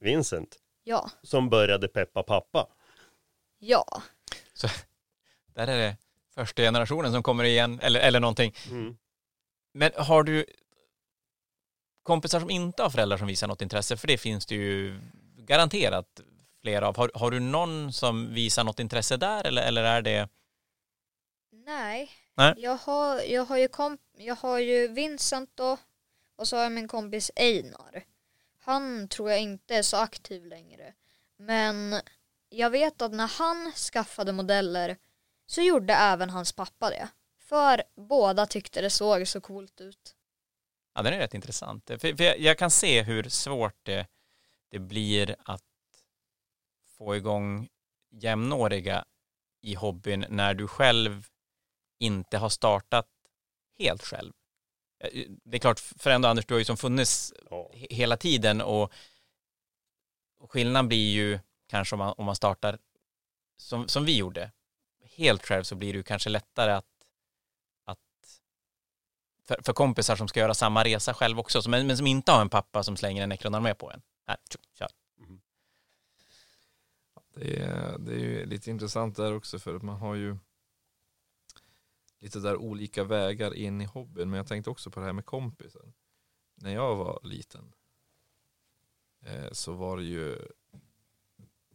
Vincent. 0.00 0.56
Ja, 0.84 1.10
Som 1.22 1.50
började 1.50 1.88
peppa 1.88 2.22
pappa. 2.22 2.68
ja, 3.58 4.02
Där 5.54 5.66
är 5.68 5.78
det 5.78 5.96
första 6.34 6.62
generationen 6.62 7.12
som 7.12 7.22
kommer 7.22 7.44
igen, 7.44 7.80
eller, 7.82 8.00
eller 8.00 8.20
någonting. 8.20 8.54
Mm. 8.70 8.96
Men 9.74 9.92
har 9.96 10.22
du 10.22 10.46
kompisar 12.02 12.40
som 12.40 12.50
inte 12.50 12.82
har 12.82 12.90
föräldrar 12.90 13.18
som 13.18 13.26
visar 13.26 13.48
något 13.48 13.62
intresse? 13.62 13.96
För 13.96 14.06
det 14.06 14.18
finns 14.18 14.46
det 14.46 14.54
ju 14.54 15.00
garanterat 15.36 16.20
flera 16.62 16.88
av. 16.88 16.96
Har, 16.96 17.10
har 17.14 17.30
du 17.30 17.40
någon 17.40 17.92
som 17.92 18.34
visar 18.34 18.64
något 18.64 18.80
intresse 18.80 19.16
där 19.16 19.46
eller, 19.46 19.62
eller 19.62 19.82
är 19.84 20.02
det? 20.02 20.28
nej. 21.52 22.10
Nej. 22.38 22.54
Jag, 22.56 22.76
har, 22.76 23.20
jag, 23.20 23.44
har 23.44 23.56
ju 23.56 23.66
komp- 23.66 23.98
jag 24.16 24.36
har 24.36 24.58
ju 24.58 24.88
Vincent 24.88 25.50
då 25.54 25.76
Och 26.36 26.48
så 26.48 26.56
har 26.56 26.62
jag 26.62 26.72
min 26.72 26.88
kompis 26.88 27.30
Einar. 27.36 28.04
Han 28.60 29.08
tror 29.08 29.30
jag 29.30 29.40
inte 29.40 29.74
är 29.74 29.82
så 29.82 29.96
aktiv 29.96 30.46
längre. 30.46 30.94
Men 31.36 32.00
jag 32.48 32.70
vet 32.70 33.02
att 33.02 33.12
när 33.12 33.26
han 33.26 33.72
skaffade 33.72 34.32
modeller 34.32 34.96
så 35.46 35.62
gjorde 35.62 35.94
även 35.94 36.30
hans 36.30 36.52
pappa 36.52 36.90
det. 36.90 37.08
För 37.38 37.82
båda 37.96 38.46
tyckte 38.46 38.80
det 38.80 38.90
såg 38.90 39.28
så 39.28 39.40
coolt 39.40 39.80
ut. 39.80 40.14
Ja, 40.94 41.02
den 41.02 41.12
är 41.14 41.18
rätt 41.18 41.34
intressant. 41.34 41.86
För, 41.86 42.16
för 42.16 42.22
jag, 42.22 42.38
jag 42.38 42.58
kan 42.58 42.70
se 42.70 43.02
hur 43.02 43.28
svårt 43.28 43.78
det, 43.82 44.06
det 44.68 44.78
blir 44.78 45.36
att 45.44 45.62
få 46.98 47.16
igång 47.16 47.68
jämnåriga 48.10 49.04
i 49.60 49.74
hobbyn 49.74 50.24
när 50.28 50.54
du 50.54 50.68
själv 50.68 51.28
inte 51.98 52.38
har 52.38 52.48
startat 52.48 53.06
helt 53.78 54.02
själv. 54.04 54.32
Eh, 55.00 55.24
Det 55.44 55.56
är 55.56 55.60
klart, 55.60 55.80
för 55.80 56.10
ändå 56.10 56.28
Anders, 56.28 56.46
du 56.46 56.54
har 56.54 56.58
ju 56.58 56.64
som 56.64 56.76
funnits 56.76 57.32
Ja. 57.50 57.70
he- 57.74 57.86
hela 57.94 58.16
tiden 58.16 58.60
och 58.60 58.92
skillnaden 60.48 60.88
blir 60.88 61.12
ju 61.12 61.38
kanske 61.66 61.94
om 61.94 61.98
man, 61.98 62.14
om 62.18 62.24
man 62.24 62.36
startar 62.36 62.78
som, 63.56 63.88
som 63.88 64.04
vi 64.04 64.16
gjorde 64.16 64.50
helt 65.02 65.46
själv 65.46 65.62
så 65.64 65.74
blir 65.74 65.92
det 65.92 65.96
ju 65.96 66.02
kanske 66.02 66.30
lättare 66.30 66.72
att, 66.72 66.86
att 67.84 67.98
för, 69.44 69.60
för 69.62 69.72
kompisar 69.72 70.16
som 70.16 70.28
ska 70.28 70.40
göra 70.40 70.54
samma 70.54 70.84
resa 70.84 71.14
själv 71.14 71.38
också 71.38 71.62
som, 71.62 71.70
men 71.70 71.96
som 71.96 72.06
inte 72.06 72.32
har 72.32 72.40
en 72.40 72.48
pappa 72.48 72.82
som 72.82 72.96
slänger 72.96 73.22
en 73.22 73.62
med 73.62 73.78
på 73.78 73.90
en. 73.90 74.02
Här, 74.26 74.36
tjo, 74.50 74.58
kör. 74.78 74.88
Det 77.34 77.56
är, 77.56 77.98
det 77.98 78.12
är 78.12 78.18
ju 78.18 78.46
lite 78.46 78.70
intressant 78.70 79.16
där 79.16 79.34
också 79.36 79.58
för 79.58 79.74
att 79.76 79.82
man 79.82 79.96
har 79.96 80.14
ju 80.14 80.36
lite 82.20 82.40
där 82.40 82.56
olika 82.56 83.04
vägar 83.04 83.54
in 83.54 83.80
i 83.80 83.84
hobbyn. 83.84 84.30
Men 84.30 84.36
jag 84.36 84.46
tänkte 84.46 84.70
också 84.70 84.90
på 84.90 85.00
det 85.00 85.06
här 85.06 85.12
med 85.12 85.26
kompisar. 85.26 85.92
När 86.54 86.74
jag 86.74 86.96
var 86.96 87.20
liten 87.22 87.74
eh, 89.22 89.52
så 89.52 89.72
var 89.72 89.96
det 89.96 90.04
ju 90.04 90.38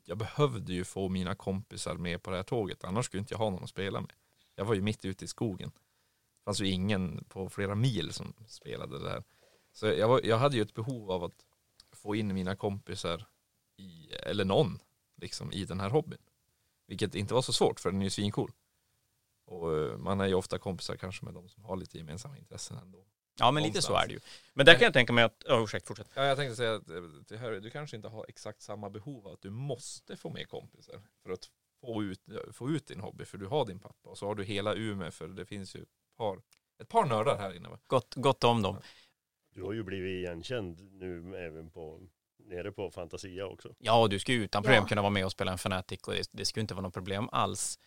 jag 0.06 0.18
behövde 0.18 0.74
ju 0.74 0.84
få 0.84 1.10
mina 1.10 1.36
kompisar 1.36 1.96
med 1.96 2.24
på 2.24 2.32
det 2.32 2.38
här 2.38 2.44
tåget. 2.44 2.84
Annars 2.84 3.06
skulle 3.06 3.20
inte 3.22 3.34
jag 3.34 3.39
ha 3.39 3.50
någon 3.50 3.64
att 3.64 3.70
spela 3.70 4.02
med. 4.02 4.14
Jag 4.56 4.66
var 4.66 4.74
ju 4.74 4.82
mitt 4.82 5.06
ute 5.06 5.26
i 5.26 5.28
skogen. 5.28 5.70
Det 5.70 6.44
fanns 6.46 6.62
ju 6.62 6.68
ingen 6.68 7.24
på 7.24 7.50
flera 7.50 7.76
mil 7.76 8.14
som 8.14 8.34
spelade 8.48 9.00
det 9.00 9.10
här. 9.10 9.24
Så 9.72 9.86
jag, 9.86 10.08
var, 10.08 10.22
jag 10.24 10.38
hade 10.38 10.56
ju 10.56 10.62
ett 10.62 10.74
behov 10.74 11.12
av 11.12 11.24
att 11.24 11.46
få 11.91 12.16
in 12.16 12.34
mina 12.34 12.56
kompisar 12.56 13.28
i, 13.78 14.10
eller 14.14 14.46
någon 14.46 14.80
liksom 15.16 15.52
i 15.52 15.66
den 15.66 15.80
här 15.80 15.89
hobbyn. 15.89 16.22
Vilket 16.88 17.16
inte 17.16 17.34
var 17.34 17.41
så 17.41 17.54
svårt 17.54 17.80
för 17.80 17.91
den 17.91 18.02
är 18.02 18.04
ju 18.04 18.10
svincool. 18.10 18.52
Och 19.54 19.78
eh, 19.78 19.97
man 19.97 20.22
är 20.22 20.28
ju 20.28 20.34
ofta 20.34 20.60
kompisar 20.60 20.95
kanske 20.95 21.26
med 21.26 21.34
de 21.34 21.49
som 21.49 21.64
har 21.66 21.76
lite 21.76 21.97
gemensamma 21.97 22.38
intressen 22.38 22.78
ändå. 22.78 23.06
Ja, 23.39 23.51
men 23.51 23.64
lite 23.64 23.82
så 23.82 23.89
Någonstans. 23.89 24.04
är 24.04 24.08
det 24.08 24.14
ju. 24.14 24.20
Men 24.54 24.66
där 24.66 24.74
kan 24.74 24.82
jag 24.84 24.93
tänka 24.93 25.14
mig 25.14 25.24
att, 25.24 25.43
oh, 25.43 25.64
ursäkta, 25.64 25.88
fortsätt. 25.88 26.08
Ja, 26.16 26.26
jag 26.26 26.38
tänkte 26.38 26.56
säga 26.56 26.74
att 26.76 26.89
eh, 26.89 26.95
till 27.28 27.38
Harry, 27.38 27.60
du 27.60 27.70
kanske 27.70 27.95
inte 27.95 28.08
har 28.08 28.26
exakt 28.30 28.62
samma 28.62 28.89
behov 28.89 29.28
av 29.28 29.34
att 29.34 29.41
du 29.41 29.49
måste 29.49 30.18
få 30.18 30.30
med 30.30 30.47
kompisar 30.49 31.01
för 31.24 31.30
att 31.32 31.49
få 31.82 32.04
ut, 32.04 32.22
få 32.51 32.70
ut 32.70 32.88
din 32.88 32.99
hobby. 32.99 33.26
För 33.26 33.38
du 33.38 33.45
har 33.45 33.66
din 33.66 33.80
pappa 33.80 34.10
och 34.10 34.18
så 34.18 34.28
har 34.28 34.36
du 34.36 34.43
hela 34.43 34.74
Umeå 34.76 35.12
för 35.12 35.28
det 35.28 35.45
finns 35.45 35.76
ju 35.76 35.82
ett 35.82 35.89
par, 36.18 36.41
ett 36.82 36.89
par 36.89 37.06
nördar 37.06 37.38
här 37.38 37.56
inne 37.56 37.70
va? 37.70 37.80
Gott, 37.88 38.14
gott 38.16 38.43
om 38.43 38.62
dem. 38.62 38.78
Du 39.56 39.64
har 39.64 39.74
ju 39.74 39.84
blivit 39.84 40.10
igenkänd 40.20 40.91
nu 40.91 41.38
även 41.38 41.70
på, 41.72 42.01
nere 42.45 42.72
på 42.72 42.91
Fantasia 42.91 43.45
också. 43.47 43.76
Ja, 43.80 44.01
och 44.01 44.10
du 44.10 44.20
ska 44.20 44.32
ju 44.32 44.43
utan 44.43 44.64
problem 44.64 44.84
Ja. 44.84 44.88
kunna 44.89 45.01
vara 45.01 45.10
med 45.10 45.26
och 45.26 45.32
spela 45.32 45.51
en 45.51 45.58
Fnatic 45.58 46.01
och 46.08 46.14
det, 46.14 46.30
det 46.32 46.45
skulle 46.45 46.62
inte 46.62 46.74
vara 46.74 46.82
något 46.82 46.93
problem 46.93 47.30
alls. 47.32 47.80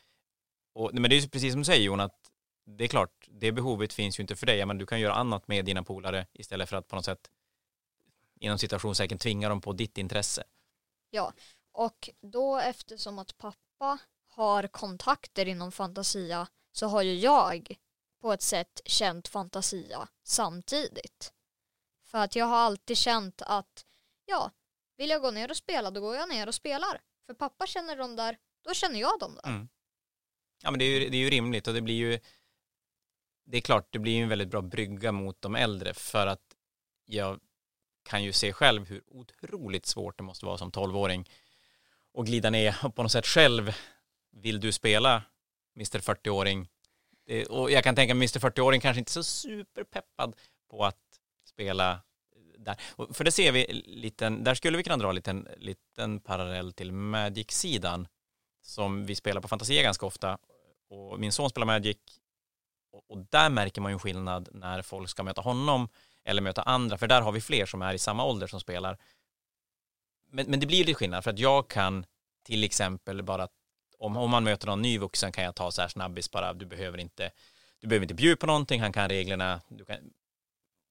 Och, 0.76 0.94
men 0.94 1.10
det 1.10 1.16
är 1.16 1.28
precis 1.28 1.52
som 1.52 1.60
du 1.60 1.64
säger 1.64 1.84
Jon, 1.84 2.00
att 2.00 2.30
det 2.64 2.84
är 2.84 2.88
klart, 2.88 3.28
det 3.28 3.52
behovet 3.52 3.92
finns 3.92 4.18
ju 4.18 4.20
inte 4.22 4.36
för 4.36 4.46
dig, 4.46 4.66
men 4.66 4.78
du 4.78 4.86
kan 4.86 5.00
göra 5.00 5.14
annat 5.14 5.48
med 5.48 5.64
dina 5.64 5.82
polare 5.82 6.26
istället 6.32 6.68
för 6.68 6.76
att 6.76 6.88
på 6.88 6.96
något 6.96 7.04
sätt 7.04 7.30
inom 8.40 8.58
situationstecken 8.58 9.18
tvinga 9.18 9.48
dem 9.48 9.60
på 9.60 9.72
ditt 9.72 9.98
intresse. 9.98 10.44
Och 11.72 12.10
då 12.20 12.58
eftersom 12.58 13.18
att 13.18 13.38
pappa 13.38 13.98
har 14.28 14.66
kontakter 14.66 15.48
inom 15.48 15.72
Fantasia 15.72 16.48
så 16.72 16.86
har 16.86 17.02
ju 17.02 17.14
jag 17.14 17.76
på 18.20 18.32
ett 18.32 18.42
sätt 18.42 18.80
känt 18.84 19.28
Fantasia 19.28 20.08
samtidigt. 20.22 21.32
För 22.04 22.18
att 22.18 22.36
jag 22.36 22.46
har 22.46 22.56
alltid 22.56 22.96
känt 22.96 23.42
att 23.42 23.84
ja, 24.24 24.50
vill 24.96 25.10
jag 25.10 25.22
gå 25.22 25.30
ner 25.30 25.50
och 25.50 25.56
spela 25.56 25.90
då 25.90 26.00
går 26.00 26.16
jag 26.16 26.28
ner 26.28 26.46
och 26.46 26.54
spelar. 26.54 27.00
För 27.26 27.34
pappa 27.34 27.66
känner 27.66 27.96
dem 27.96 28.16
där, 28.16 28.38
då 28.64 28.74
känner 28.74 29.00
jag 29.00 29.20
dem 29.20 29.34
där. 29.42 29.50
Mm. 29.50 29.68
Ja, 30.62 30.70
men 30.70 30.78
det 30.78 30.84
är, 30.84 31.00
ju, 31.00 31.08
det 31.08 31.16
är 31.16 31.20
ju 31.20 31.30
rimligt 31.30 31.68
och 31.68 31.74
det 31.74 31.80
blir 31.80 31.94
ju 31.94 32.18
det 33.46 33.56
är 33.56 33.60
klart, 33.60 33.88
det 33.90 33.98
blir 33.98 34.12
ju 34.12 34.22
en 34.22 34.28
väldigt 34.28 34.48
bra 34.48 34.62
brygga 34.62 35.12
mot 35.12 35.42
de 35.42 35.56
äldre 35.56 35.94
för 35.94 36.26
att 36.26 36.42
jag 37.04 37.40
kan 38.02 38.24
ju 38.24 38.32
se 38.32 38.52
själv 38.52 38.88
hur 38.88 39.02
otroligt 39.06 39.86
svårt 39.86 40.18
det 40.18 40.24
måste 40.24 40.46
vara 40.46 40.58
som 40.58 40.70
tolvåring 40.70 41.30
och 42.12 42.26
glida 42.26 42.50
ner 42.50 42.76
och 42.82 42.94
på 42.94 43.02
något 43.02 43.12
sätt 43.12 43.26
själv 43.26 43.72
vill 44.32 44.60
du 44.60 44.72
spela 44.72 45.22
Mr 45.76 45.98
40-åring 45.98 46.68
och 47.48 47.70
jag 47.70 47.84
kan 47.84 47.94
tänka 47.94 48.14
mig 48.14 48.28
Mr 48.34 48.50
40-åring 48.50 48.80
kanske 48.80 48.98
inte 48.98 49.10
är 49.10 49.12
så 49.12 49.22
superpeppad 49.22 50.36
på 50.70 50.84
att 50.84 51.20
spela 51.44 52.00
där. 52.58 52.76
Och 52.96 53.16
För 53.16 53.24
det 53.24 53.32
ser 53.32 53.52
vi 53.52 53.82
liten, 53.86 54.44
där 54.44 54.54
skulle 54.54 54.76
vi 54.76 54.82
kunna 54.82 54.96
dra 54.96 55.08
en 55.08 55.14
liten, 55.14 55.48
liten 55.56 56.20
parallell 56.20 56.72
till 56.72 56.92
Magic-sidan 56.92 58.08
som 58.66 59.06
vi 59.06 59.14
spelar 59.14 59.40
på 59.40 59.48
Fantasia 59.48 59.82
ganska 59.82 60.06
ofta. 60.06 60.38
Och 60.88 61.20
min 61.20 61.32
son 61.32 61.50
spelar 61.50 61.66
Magic. 61.66 61.96
Och, 63.08 63.18
där 63.30 63.50
märker 63.50 63.80
man 63.80 63.92
ju 63.92 63.92
en 63.92 63.98
skillnad 63.98 64.48
när 64.52 64.82
folk 64.82 65.08
ska 65.08 65.22
möta 65.22 65.40
honom 65.40 65.88
eller 66.24 66.42
möta 66.42 66.62
andra 66.62 66.98
för 66.98 67.06
där 67.06 67.20
har 67.20 67.32
vi 67.32 67.40
fler 67.40 67.66
som 67.66 67.82
är 67.82 67.94
i 67.94 67.98
samma 67.98 68.24
ålder 68.24 68.46
som 68.46 68.60
spelar. 68.60 68.98
Men, 70.30 70.46
men 70.46 70.60
det 70.60 70.66
blir 70.66 70.78
lite 70.78 70.94
skillnad 70.94 71.24
för 71.24 71.30
att 71.30 71.38
jag 71.38 71.68
kan 71.68 72.06
till 72.42 72.64
exempel 72.64 73.22
bara 73.22 73.48
om, 73.98 74.16
om 74.16 74.30
man 74.30 74.44
möter 74.44 74.66
någon 74.66 74.82
ny 74.82 74.98
vuxen 74.98 75.32
kan 75.32 75.44
jag 75.44 75.54
ta 75.54 75.70
så 75.70 75.80
här 75.80 75.88
snabbis 75.88 76.30
bara 76.30 76.52
du 76.52 76.66
behöver 76.66 76.98
inte 76.98 77.30
du 77.80 77.86
behöver 77.86 78.04
inte 78.04 78.14
bjuda 78.14 78.36
på 78.36 78.46
någonting 78.46 78.80
han 78.80 78.92
kan 78.92 79.08
reglerna 79.08 79.60
du 79.68 79.84
kan, 79.84 79.96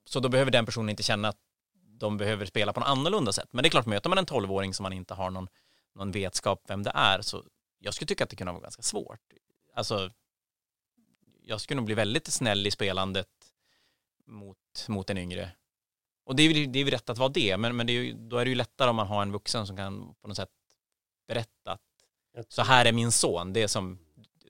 så 0.05 0.19
då 0.19 0.30
behöver 0.30 0.51
den 0.51 0.65
personen 0.65 0.89
inte 0.89 1.03
känna 1.03 1.28
att 1.28 1.38
de 1.73 2.17
behöver 2.17 2.45
spela 2.45 2.73
på 2.73 2.80
något 2.80 2.89
annorlunda 2.89 3.32
sätt. 3.32 3.47
Men 3.51 3.63
det 3.63 3.67
är 3.67 3.71
klart 3.71 3.86
möter 3.86 4.09
man 4.09 4.17
en 4.17 4.26
tolvåring 4.26 4.73
som 4.73 4.84
man 4.84 4.93
inte 4.93 5.13
har 5.13 5.30
någon, 5.30 5.47
någon 5.95 6.11
vetskap 6.11 6.63
vem 6.67 6.84
det 6.84 6.91
är 6.95 7.21
så 7.21 7.43
jag 7.80 7.93
skulle 7.93 8.07
tycka 8.07 8.23
att 8.23 8.30
det 8.30 8.36
kunde 8.36 8.53
vara 8.53 8.61
ganska 8.61 8.82
svårt. 8.82 9.19
Alltså, 9.73 10.11
jag 11.41 11.61
skulle 11.61 11.76
nog 11.76 11.86
bli 11.86 11.95
väldigt 11.95 12.28
snäll 12.28 12.67
i 12.67 12.71
spelandet 12.71 13.30
mot, 14.26 14.57
mot 14.88 15.09
en 15.09 15.17
yngre. 15.17 15.51
Och 16.23 16.36
det 16.36 16.43
är, 16.43 16.49
ju- 16.53 16.65
det 16.65 16.80
är 16.80 16.86
rätt 16.86 17.09
att 17.09 17.17
vara 17.17 17.30
det, 17.30 17.57
men, 17.57 17.76
men 17.76 17.88
det 17.88 17.93
är 17.93 18.03
ju, 18.03 18.13
då 18.13 18.38
är 18.38 18.45
det 18.45 18.49
ju 18.49 18.55
lättare 18.55 18.89
om 18.89 18.95
man 18.95 19.07
har 19.07 19.21
en 19.21 19.32
vuxen 19.32 19.67
som 19.67 19.78
kan 19.78 20.15
på 20.21 20.28
något 20.28 20.38
sätt 20.38 20.49
berätta 21.28 21.78
att 22.38 22.51
så 22.51 22.61
här 22.61 22.86
är 22.86 22.91
min 22.93 23.11
son, 23.11 23.53
det 23.53 23.63
är 23.63 23.67
som, 23.67 23.99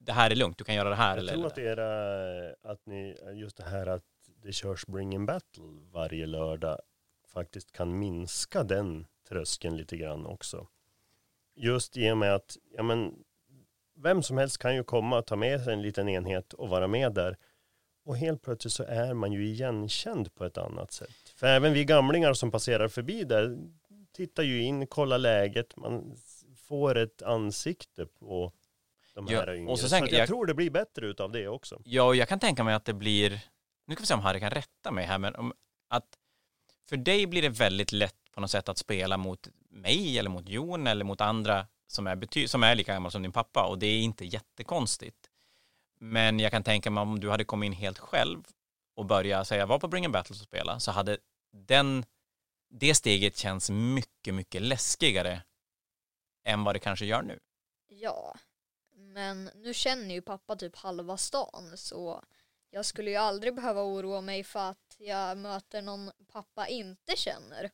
det 0.02 0.12
här 0.12 0.32
är 0.32 0.36
lugnt, 0.36 0.58
du 0.58 0.64
kan 0.64 0.76
göra 0.76 0.90
det 0.90 0.96
här. 0.96 1.10
Jag 1.10 1.18
eller, 1.18 1.34
tror 1.34 1.46
att 1.48 1.58
era, 1.58 2.72
att 2.72 2.86
ni, 2.86 3.18
just 3.34 3.58
det 3.58 3.64
här 3.64 3.88
att 3.88 4.04
det 4.44 4.54
körs 4.54 4.86
Bring 4.86 5.14
in 5.14 5.26
Battle 5.26 5.64
varje 5.92 6.26
lördag 6.26 6.80
faktiskt 7.28 7.72
kan 7.72 8.00
minska 8.00 8.64
den 8.64 9.08
tröskeln 9.28 9.78
lite 9.78 9.98
grann 9.98 10.26
också. 10.26 10.68
Just 11.56 11.98
i 11.98 12.12
och 12.12 12.18
med 12.18 12.36
att, 12.36 12.58
ja 12.78 12.84
men, 12.84 13.14
vem 13.98 14.24
som 14.24 14.38
helst 14.38 14.58
kan 14.58 14.76
ju 14.76 14.84
komma 14.84 15.18
och 15.18 15.26
ta 15.26 15.36
med 15.36 15.64
sig 15.64 15.74
en 15.74 15.82
liten 15.82 16.10
enhet 16.10 16.54
och 16.54 16.70
vara 16.70 16.88
med 16.88 17.14
där. 17.14 17.38
Och 18.06 18.18
helt 18.18 18.42
plötsligt 18.42 18.74
så 18.74 18.84
är 18.84 19.14
man 19.14 19.32
ju 19.32 19.46
igenkänd 19.48 20.36
på 20.36 20.46
ett 20.46 20.58
annat 20.58 20.92
sätt. 20.92 21.30
För 21.36 21.48
även 21.48 21.74
vi 21.74 21.86
gamlingar 21.86 22.34
som 22.34 22.52
passerar 22.52 22.88
förbi 22.88 23.24
där 23.24 23.58
tittar 24.14 24.44
ju 24.44 24.62
in, 24.64 24.88
kollar 24.88 25.18
läget, 25.18 25.76
man 25.78 26.18
får 26.58 26.98
ett 26.98 27.22
ansikte 27.22 28.06
på 28.06 28.52
de 29.14 29.28
Ja, 29.30 29.40
här 29.40 29.54
yngre. 29.56 29.72
och 29.72 29.80
så 29.80 29.84
så 29.84 29.90
sen- 29.90 30.04
att 30.04 30.12
jag, 30.12 30.20
jag- 30.22 30.28
tror 30.28 30.46
det 30.46 30.54
blir 30.54 30.70
bättre 30.70 31.08
utav 31.08 31.32
det 31.32 31.48
också. 31.48 31.82
Ja, 31.86 32.04
och 32.04 32.16
jag 32.16 32.30
kan 32.30 32.40
tänka 32.40 32.64
mig 32.64 32.74
att 32.74 32.86
det 32.86 32.94
blir, 32.94 33.40
nu 33.86 33.96
ska 33.96 34.02
vi 34.02 34.08
se 34.08 34.14
om 34.14 34.20
Harry 34.20 34.40
kan 34.40 34.52
rätta 34.52 34.92
mig 34.92 35.06
här, 35.06 35.18
men 35.18 35.36
om, 35.36 35.54
att 35.88 36.08
för 36.90 36.98
dig 36.98 37.28
blir 37.28 37.42
det 37.42 37.50
väldigt 37.50 37.92
lätt 37.92 38.16
på 38.36 38.42
något 38.42 38.52
sätt 38.52 38.70
att 38.70 38.78
spela 38.78 39.18
mot 39.18 39.48
mig 39.70 40.20
eller 40.20 40.30
mot 40.30 40.50
Jon 40.50 40.88
eller 40.88 41.06
mot 41.06 41.22
andra 41.22 41.68
som 41.88 42.08
är, 42.08 42.16
bety- 42.16 42.48
som 42.48 42.64
är 42.64 42.76
lika 42.76 42.94
gammal 42.94 43.12
som 43.12 43.22
din 43.22 43.32
pappa 43.32 43.66
och 43.68 43.80
det 43.80 43.88
är 43.88 44.00
inte 44.00 44.26
jättekonstigt. 44.26 45.30
Men 46.00 46.40
jag 46.40 46.52
kan 46.52 46.64
tänka 46.64 46.92
mig 46.92 47.02
om 47.02 47.20
du 47.20 47.30
hade 47.30 47.44
kommit 47.44 47.68
in 47.68 47.74
helt 47.74 48.00
själv 48.00 48.48
och 48.96 49.06
börjat 49.06 49.48
säga 49.48 49.66
var 49.66 49.80
på 49.80 49.88
Bring 49.88 50.06
a 50.06 50.10
Battles 50.10 50.42
och 50.42 50.48
spela 50.48 50.80
så 50.80 50.92
hade 50.92 51.18
den, 51.52 52.06
det 52.70 52.96
steget 52.96 53.38
känns 53.38 53.70
mycket, 53.70 54.34
mycket 54.34 54.62
läskigare 54.62 55.42
än 56.46 56.64
vad 56.64 56.76
det 56.76 56.80
kanske 56.80 57.06
gör 57.06 57.22
nu. 57.22 57.40
Ja, 57.88 58.36
men 58.96 59.50
nu 59.56 59.74
känner 59.74 60.16
ju 60.16 60.22
pappa 60.22 60.56
typ 60.56 60.76
halva 60.76 61.18
stan 61.18 61.72
så 61.76 62.24
jag 62.70 62.86
skulle 62.86 63.10
ju 63.10 63.16
aldrig 63.16 63.56
behöva 63.56 63.84
oroa 63.84 64.22
mig 64.22 64.44
för 64.44 64.70
att 64.70 64.96
jag 64.98 65.38
möter 65.38 65.82
någon 65.82 66.12
pappa 66.32 66.68
inte 66.68 67.18
känner. 67.18 67.72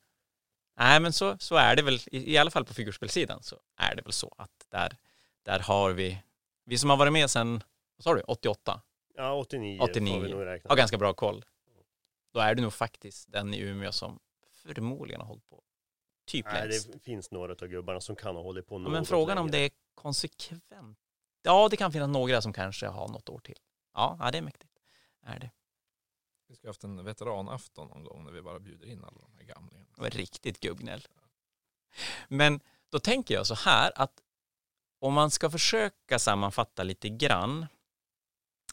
Nej, 0.76 1.00
men 1.00 1.12
så, 1.12 1.38
så 1.38 1.56
är 1.56 1.76
det 1.76 1.82
väl, 1.82 1.94
i, 2.12 2.32
i 2.34 2.38
alla 2.38 2.50
fall 2.50 2.64
på 2.64 2.74
figurspelsidan 2.74 3.42
så 3.42 3.56
är 3.76 3.94
det 3.94 4.02
väl 4.02 4.12
så 4.12 4.34
att 4.38 4.50
där, 4.68 4.96
där 5.42 5.58
har 5.60 5.90
vi, 5.92 6.22
vi 6.64 6.78
som 6.78 6.90
har 6.90 6.96
varit 6.96 7.12
med 7.12 7.30
sedan, 7.30 7.62
vad 7.96 8.04
sa 8.04 8.14
du, 8.14 8.20
88, 8.20 8.80
Ja, 9.14 9.34
89, 9.34 9.80
89. 9.82 10.14
får 10.14 10.20
vi 10.20 10.30
nog 10.30 10.44
räkna. 10.46 10.68
har 10.70 10.76
ganska 10.76 10.98
bra 10.98 11.14
koll. 11.14 11.44
då 12.32 12.40
är 12.40 12.54
du 12.54 12.62
nog 12.62 12.72
faktiskt 12.72 13.32
den 13.32 13.54
i 13.54 13.58
Umeå 13.60 13.92
som 13.92 14.18
förmodligen 14.64 15.20
har 15.20 15.28
hållit 15.28 15.48
på 15.48 15.62
typ 16.26 16.46
Nej, 16.52 16.68
längst. 16.68 16.92
det 16.92 16.98
finns 16.98 17.30
några 17.30 17.52
av 17.52 17.66
gubbarna 17.68 18.00
som 18.00 18.16
kan 18.16 18.36
ha 18.36 18.42
hållit 18.42 18.66
på 18.66 18.74
Ja, 18.74 18.78
något 18.78 18.92
men 18.92 19.04
frågan 19.06 19.38
om 19.38 19.46
längre. 19.46 19.58
det 19.58 19.64
är 19.64 19.70
konsekvent. 19.94 20.98
Ja, 21.42 21.68
det 21.68 21.76
kan 21.76 21.92
finnas 21.92 22.08
några 22.08 22.42
som 22.42 22.52
kanske 22.52 22.86
har 22.86 23.08
något 23.08 23.28
år 23.28 23.38
till. 23.38 23.58
Ja, 23.94 24.16
ja 24.20 24.30
det 24.30 24.38
är 24.38 24.42
mäktigt. 24.42 24.72
Är 25.26 25.38
det. 25.38 25.50
Vi 26.52 26.56
ska 26.56 26.68
ha 26.68 26.70
haft 26.70 26.84
en 26.84 27.04
veteranafton 27.04 27.88
någon 27.88 28.04
gång 28.04 28.24
när 28.24 28.32
vi 28.32 28.42
bara 28.42 28.60
bjuder 28.60 28.86
in 28.86 29.04
alla 29.04 29.20
de 29.20 29.36
här 29.36 29.44
gamlingarna. 29.44 29.86
Det 29.94 30.02
var 30.02 30.10
riktigt 30.10 30.60
gubbgnäll. 30.60 31.08
Men 32.28 32.60
då 32.90 32.98
tänker 32.98 33.34
jag 33.34 33.46
så 33.46 33.54
här 33.54 33.92
att 33.94 34.12
om 34.98 35.14
man 35.14 35.30
ska 35.30 35.50
försöka 35.50 36.18
sammanfatta 36.18 36.82
lite 36.82 37.08
grann 37.08 37.66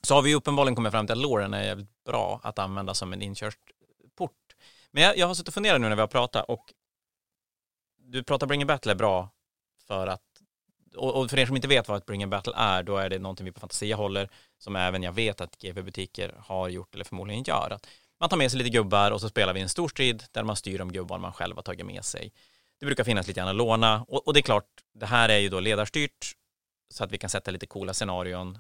så 0.01 0.15
har 0.15 0.21
vi 0.21 0.35
uppenbarligen 0.35 0.75
kommit 0.75 0.91
fram 0.91 1.07
till 1.07 1.13
att 1.13 1.21
låren 1.21 1.53
är 1.53 1.63
jävligt 1.63 2.03
bra 2.03 2.39
att 2.43 2.59
använda 2.59 2.93
som 2.93 3.13
en 3.13 3.21
inkörsport. 3.21 4.55
Men 4.91 5.03
jag, 5.03 5.17
jag 5.17 5.27
har 5.27 5.33
suttit 5.33 5.47
och 5.47 5.53
funderat 5.53 5.81
nu 5.81 5.89
när 5.89 5.95
vi 5.95 6.01
har 6.01 6.07
pratat 6.07 6.45
och 6.49 6.73
du 7.97 8.23
pratar 8.23 8.47
Bring 8.47 8.63
a 8.63 8.65
Battle 8.65 8.91
är 8.91 8.95
bra 8.95 9.29
för 9.87 10.07
att 10.07 10.28
och, 10.99 11.21
och 11.21 11.29
för 11.29 11.39
er 11.39 11.45
som 11.45 11.55
inte 11.55 11.67
vet 11.67 11.87
vad 11.87 11.97
ett 11.97 12.05
Bring 12.05 12.23
a 12.23 12.27
Battle 12.27 12.53
är 12.55 12.83
då 12.83 12.97
är 12.97 13.09
det 13.09 13.19
någonting 13.19 13.45
vi 13.45 13.51
på 13.51 13.59
Fantasia 13.59 13.95
håller 13.95 14.29
som 14.57 14.75
även 14.75 15.03
jag 15.03 15.11
vet 15.11 15.41
att 15.41 15.57
GV-butiker 15.57 16.35
har 16.37 16.69
gjort 16.69 16.95
eller 16.95 17.05
förmodligen 17.05 17.43
gör. 17.43 17.69
Att 17.71 17.87
man 18.19 18.29
tar 18.29 18.37
med 18.37 18.51
sig 18.51 18.57
lite 18.57 18.69
gubbar 18.69 19.11
och 19.11 19.21
så 19.21 19.29
spelar 19.29 19.53
vi 19.53 19.61
en 19.61 19.69
stor 19.69 19.89
strid 19.89 20.23
där 20.31 20.43
man 20.43 20.55
styr 20.55 20.77
de 20.77 20.91
gubbar 20.91 21.17
man 21.17 21.33
själv 21.33 21.55
har 21.55 21.63
tagit 21.63 21.85
med 21.85 22.05
sig. 22.05 22.31
Det 22.79 22.85
brukar 22.85 23.03
finnas 23.03 23.27
lite 23.27 23.39
grann 23.39 23.49
att 23.49 23.55
låna 23.55 24.05
och, 24.07 24.27
och 24.27 24.33
det 24.33 24.39
är 24.39 24.41
klart, 24.41 24.67
det 24.93 25.05
här 25.05 25.29
är 25.29 25.37
ju 25.37 25.49
då 25.49 25.59
ledarstyrt 25.59 26.33
så 26.93 27.03
att 27.03 27.11
vi 27.11 27.17
kan 27.17 27.29
sätta 27.29 27.51
lite 27.51 27.65
coola 27.65 27.93
scenarion. 27.93 28.59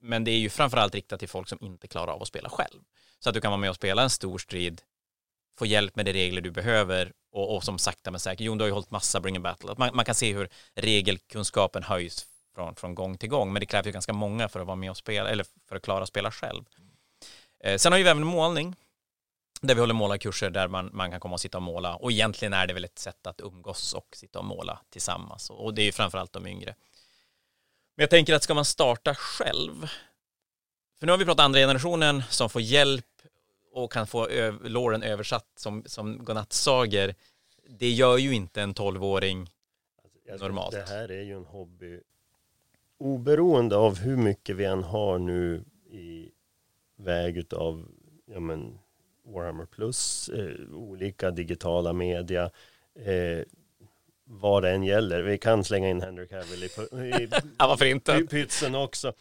Men 0.00 0.24
det 0.24 0.30
är 0.30 0.38
ju 0.38 0.50
framförallt 0.50 0.94
riktat 0.94 1.18
till 1.18 1.28
folk 1.28 1.48
som 1.48 1.58
inte 1.60 1.88
klarar 1.88 2.12
av 2.12 2.22
att 2.22 2.28
spela 2.28 2.48
själv. 2.48 2.80
Så 3.18 3.28
att 3.28 3.34
du 3.34 3.40
kan 3.40 3.50
vara 3.50 3.60
med 3.60 3.70
och 3.70 3.76
spela 3.76 4.02
en 4.02 4.10
stor 4.10 4.38
strid, 4.38 4.82
få 5.58 5.66
hjälp 5.66 5.96
med 5.96 6.04
de 6.04 6.12
regler 6.12 6.40
du 6.40 6.50
behöver 6.50 7.12
och, 7.32 7.56
och 7.56 7.64
som 7.64 7.78
sakta 7.78 8.10
men 8.10 8.20
säkert, 8.20 8.40
Jon 8.40 8.58
du 8.58 8.62
har 8.62 8.66
ju 8.66 8.72
hållit 8.72 8.90
massa 8.90 9.20
Bring 9.20 9.36
a 9.36 9.40
Battle, 9.40 9.72
Att 9.72 9.78
man, 9.78 9.90
man 9.94 10.04
kan 10.04 10.14
se 10.14 10.32
hur 10.32 10.48
regelkunskapen 10.74 11.82
höjs 11.82 12.26
från, 12.54 12.74
från 12.74 12.94
gång 12.94 13.18
till 13.18 13.28
gång, 13.28 13.52
men 13.52 13.60
det 13.60 13.66
krävs 13.66 13.86
ju 13.86 13.92
ganska 13.92 14.12
många 14.12 14.48
för 14.48 14.60
att 14.60 14.66
vara 14.66 14.76
med 14.76 14.90
och 14.90 14.96
spela, 14.96 15.30
eller 15.30 15.46
för 15.68 15.76
att 15.76 15.82
klara 15.82 16.02
att 16.02 16.08
spela 16.08 16.30
själv. 16.30 16.64
Eh, 17.64 17.76
sen 17.76 17.92
har 17.92 17.98
vi 17.98 18.08
även 18.08 18.26
målning, 18.26 18.76
där 19.60 19.74
vi 19.74 19.80
håller 19.80 19.94
målarkurser 19.94 20.50
där 20.50 20.68
man, 20.68 20.90
man 20.92 21.10
kan 21.10 21.20
komma 21.20 21.34
och 21.34 21.40
sitta 21.40 21.58
och 21.58 21.62
måla. 21.62 21.96
Och 21.96 22.12
egentligen 22.12 22.52
är 22.52 22.66
det 22.66 22.74
väl 22.74 22.84
ett 22.84 22.98
sätt 22.98 23.26
att 23.26 23.40
umgås 23.40 23.94
och 23.94 24.08
sitta 24.16 24.38
och 24.38 24.44
måla 24.44 24.80
tillsammans. 24.90 25.50
Och 25.50 25.74
det 25.74 25.82
är 25.82 25.86
ju 25.86 25.92
framförallt 25.92 26.32
de 26.32 26.46
yngre. 26.46 26.74
Men 27.96 28.02
jag 28.02 28.10
tänker 28.10 28.34
att 28.34 28.42
ska 28.42 28.54
man 28.54 28.64
starta 28.64 29.14
själv, 29.14 29.88
för 30.98 31.06
nu 31.06 31.12
har 31.12 31.18
vi 31.18 31.24
pratat 31.24 31.44
andra 31.44 31.60
generationen 31.60 32.22
som 32.30 32.50
får 32.50 32.62
hjälp 32.62 33.06
och 33.72 33.92
kan 33.92 34.06
få 34.06 34.28
ö- 34.28 34.58
låren 34.64 35.02
översatt 35.02 35.46
som, 35.56 35.82
som 35.86 36.24
godnattsagor. 36.24 37.14
Det 37.68 37.90
gör 37.90 38.18
ju 38.18 38.34
inte 38.34 38.62
en 38.62 38.74
tolvåring 38.74 39.50
Alltså, 40.30 40.46
normalt. 40.46 40.72
Det 40.72 40.82
här 40.88 41.10
är 41.10 41.22
ju 41.22 41.36
en 41.36 41.44
hobby. 41.44 42.00
Oberoende 42.98 43.76
av 43.76 43.98
hur 43.98 44.16
mycket 44.16 44.56
vi 44.56 44.64
än 44.64 44.82
har 44.82 45.18
nu 45.18 45.64
i 45.90 46.30
väg 46.96 47.44
av 47.54 47.88
ja, 48.26 48.40
men, 48.40 48.78
Warhammer 49.24 49.66
Plus, 49.66 50.28
eh, 50.28 50.74
olika 50.74 51.30
digitala 51.30 51.92
media, 51.92 52.50
eh, 52.94 53.44
vad 54.24 54.62
det 54.62 54.70
än 54.70 54.82
gäller. 54.82 55.22
Vi 55.22 55.38
kan 55.38 55.64
slänga 55.64 55.88
in 55.88 56.00
Henry 56.00 56.28
Cavill 56.28 56.62
i, 56.64 56.66
i 56.66 57.28
Ja, 57.58 57.66
varför 57.66 57.84
inte? 57.84 58.20
pytsen 58.30 58.74
också. 58.74 59.12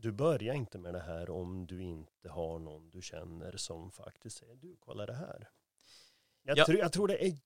Du 0.00 0.12
börjar 0.12 0.54
inte 0.54 0.78
med 0.78 0.94
det 0.94 1.00
här 1.00 1.30
om 1.30 1.66
du 1.66 1.82
inte 1.82 2.28
har 2.28 2.58
någon 2.58 2.90
du 2.90 3.02
känner 3.02 3.56
som 3.56 3.90
faktiskt 3.90 4.36
säger 4.38 4.56
du, 4.56 4.76
kolla 4.80 5.06
det 5.06 5.14
här. 5.14 5.48
Jag, 6.42 6.58
Ja. 6.58 6.64
tror, 6.64 6.78
jag 6.78 6.92
tror 6.92 7.08
det 7.08 7.26
är 7.26 7.38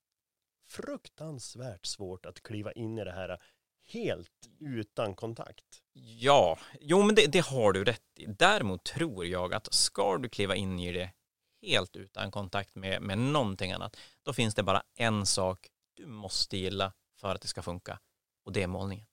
fruktansvärt 0.67 1.85
svårt 1.85 2.25
att 2.25 2.41
kliva 2.43 2.71
in 2.71 2.97
i 2.99 3.03
det 3.03 3.11
här 3.11 3.41
helt 3.87 4.49
utan 4.59 5.15
kontakt. 5.15 5.81
Ja, 5.93 6.59
jo 6.79 7.03
men 7.03 7.15
det, 7.15 7.27
det 7.31 7.45
har 7.45 7.73
du 7.73 7.83
rätt 7.83 8.19
i. 8.19 8.25
Däremot 8.25 8.83
tror 8.83 9.25
jag 9.25 9.53
att 9.53 9.73
ska 9.73 10.17
du 10.17 10.29
kliva 10.29 10.55
in 10.55 10.79
i 10.79 10.91
det 10.91 11.13
helt 11.61 11.95
utan 11.95 12.31
kontakt 12.31 12.75
med, 12.75 13.01
med 13.01 13.17
någonting 13.17 13.71
annat, 13.71 13.97
då 14.23 14.33
finns 14.33 14.55
det 14.55 14.63
bara 14.63 14.83
en 14.95 15.25
sak 15.25 15.67
du 15.93 16.05
måste 16.05 16.57
gilla 16.57 16.93
för 17.15 17.35
att 17.35 17.41
det 17.41 17.47
ska 17.47 17.61
funka 17.61 17.99
och 18.45 18.51
det 18.51 18.63
är 18.63 18.67
målningen. 18.67 19.07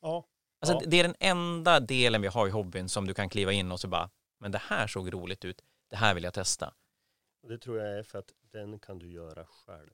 Ja, 0.00 0.28
Alltså, 0.72 0.84
Ja. 0.84 0.90
Det 0.90 1.00
är 1.00 1.02
den 1.02 1.14
enda 1.20 1.80
delen 1.80 2.22
vi 2.22 2.28
har 2.28 2.46
i 2.48 2.50
hobbyn 2.50 2.88
som 2.88 3.06
du 3.06 3.14
kan 3.14 3.28
kliva 3.28 3.52
in 3.52 3.72
och 3.72 3.80
så 3.80 3.88
bara, 3.88 4.10
men 4.40 4.52
det 4.52 4.58
här 4.58 4.86
såg 4.86 5.12
roligt 5.14 5.44
ut, 5.44 5.62
det 5.90 5.96
här 5.96 6.14
vill 6.14 6.24
jag 6.24 6.34
testa. 6.34 6.74
det 7.48 7.58
tror 7.58 7.78
jag 7.78 7.98
är 7.98 8.02
för 8.02 8.18
att 8.18 8.32
den 8.52 8.78
kan 8.78 8.98
du 8.98 9.10
göra 9.12 9.44
själv. 9.44 9.90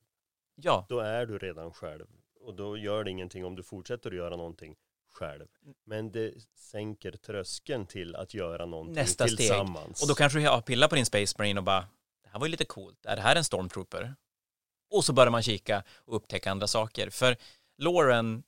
Ja, 0.54 0.86
Då 0.88 1.00
är 1.00 1.26
du 1.26 1.38
redan 1.38 1.72
själv 1.72 2.06
och 2.40 2.54
då 2.54 2.76
gör 2.76 3.04
det 3.04 3.10
ingenting 3.10 3.44
om 3.44 3.56
du 3.56 3.62
fortsätter 3.62 4.10
att 4.10 4.16
göra 4.16 4.36
någonting 4.36 4.76
själv. 5.12 5.46
Men 5.86 6.12
det 6.12 6.34
sänker 6.54 7.12
tröskeln 7.12 7.86
till 7.86 8.16
att 8.16 8.34
göra 8.34 8.66
någonting 8.66 8.94
Nästa 8.94 9.24
steg. 9.26 9.38
tillsammans. 9.38 10.02
och 10.02 10.08
då 10.08 10.14
kanske 10.14 10.38
du 10.38 10.48
har 10.48 10.60
pillat 10.60 10.90
på 10.90 10.96
din 10.96 11.06
Space 11.06 11.34
Marine 11.38 11.60
och 11.60 11.64
bara, 11.64 11.80
det 12.22 12.28
här 12.32 12.38
var 12.38 12.46
ju 12.46 12.50
lite 12.50 12.64
coolt, 12.64 13.06
är 13.06 13.16
det 13.16 13.22
här 13.22 13.36
en 13.36 13.44
Stormtrooper? 13.44 14.14
Och 14.90 15.04
så 15.04 15.12
börjar 15.12 15.30
man 15.30 15.42
kika 15.42 15.82
och 15.96 16.16
upptäcka 16.16 16.50
andra 16.50 16.66
saker. 16.66 17.10
För 17.10 17.36
Lauren, 17.78 18.42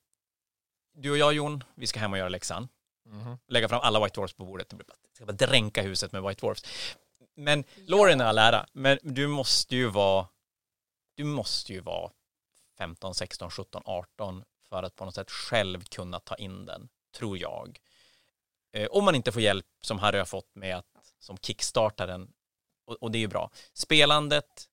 du 0.92 1.10
och 1.10 1.18
jag 1.18 1.32
Jon, 1.32 1.64
vi 1.74 1.86
ska 1.86 2.00
hem 2.00 2.12
och 2.12 2.18
göra 2.18 2.28
läxan. 2.28 2.68
Mhm. 3.04 3.38
lägga 3.48 3.68
fram 3.68 3.80
alla 3.80 4.04
White 4.04 4.20
Dwarfs 4.20 4.34
på 4.34 4.44
bordet. 4.44 4.68
Det 4.70 4.84
ska 5.14 5.26
bara 5.26 5.32
dränka 5.32 5.82
huset 5.82 6.12
med 6.12 6.22
White 6.22 6.40
Dwarfs. 6.40 6.64
Men 7.34 7.64
Lauren 7.86 8.20
är 8.20 8.24
all 8.24 8.38
ära, 8.38 8.66
men 8.72 8.98
du 9.02 9.28
måste 9.28 9.76
ju 9.76 9.86
vara 9.86 10.28
du 11.14 11.24
måste 11.24 11.72
ju 11.72 11.80
vara 11.80 12.10
15, 12.78 13.14
16, 13.14 13.50
17, 13.50 13.82
18 13.84 14.44
för 14.68 14.82
att 14.82 14.96
på 14.96 15.04
något 15.04 15.14
sätt 15.14 15.30
själv 15.30 15.84
kunna 15.84 16.20
ta 16.20 16.34
in 16.34 16.66
den, 16.66 16.88
tror 17.16 17.38
jag. 17.38 17.78
Eh, 18.72 18.86
om 18.86 19.04
man 19.04 19.14
inte 19.14 19.32
får 19.32 19.42
hjälp 19.42 19.66
som 19.80 19.98
Harry 19.98 20.18
har 20.18 20.24
fått 20.24 20.54
med 20.54 20.76
att 20.76 20.86
som 21.18 21.38
kickstartar 21.38 22.06
den, 22.06 22.32
och, 22.86 22.94
och 22.94 23.10
det 23.10 23.18
är 23.18 23.20
ju 23.20 23.28
bra. 23.28 23.50
Spelandet, 23.72 24.68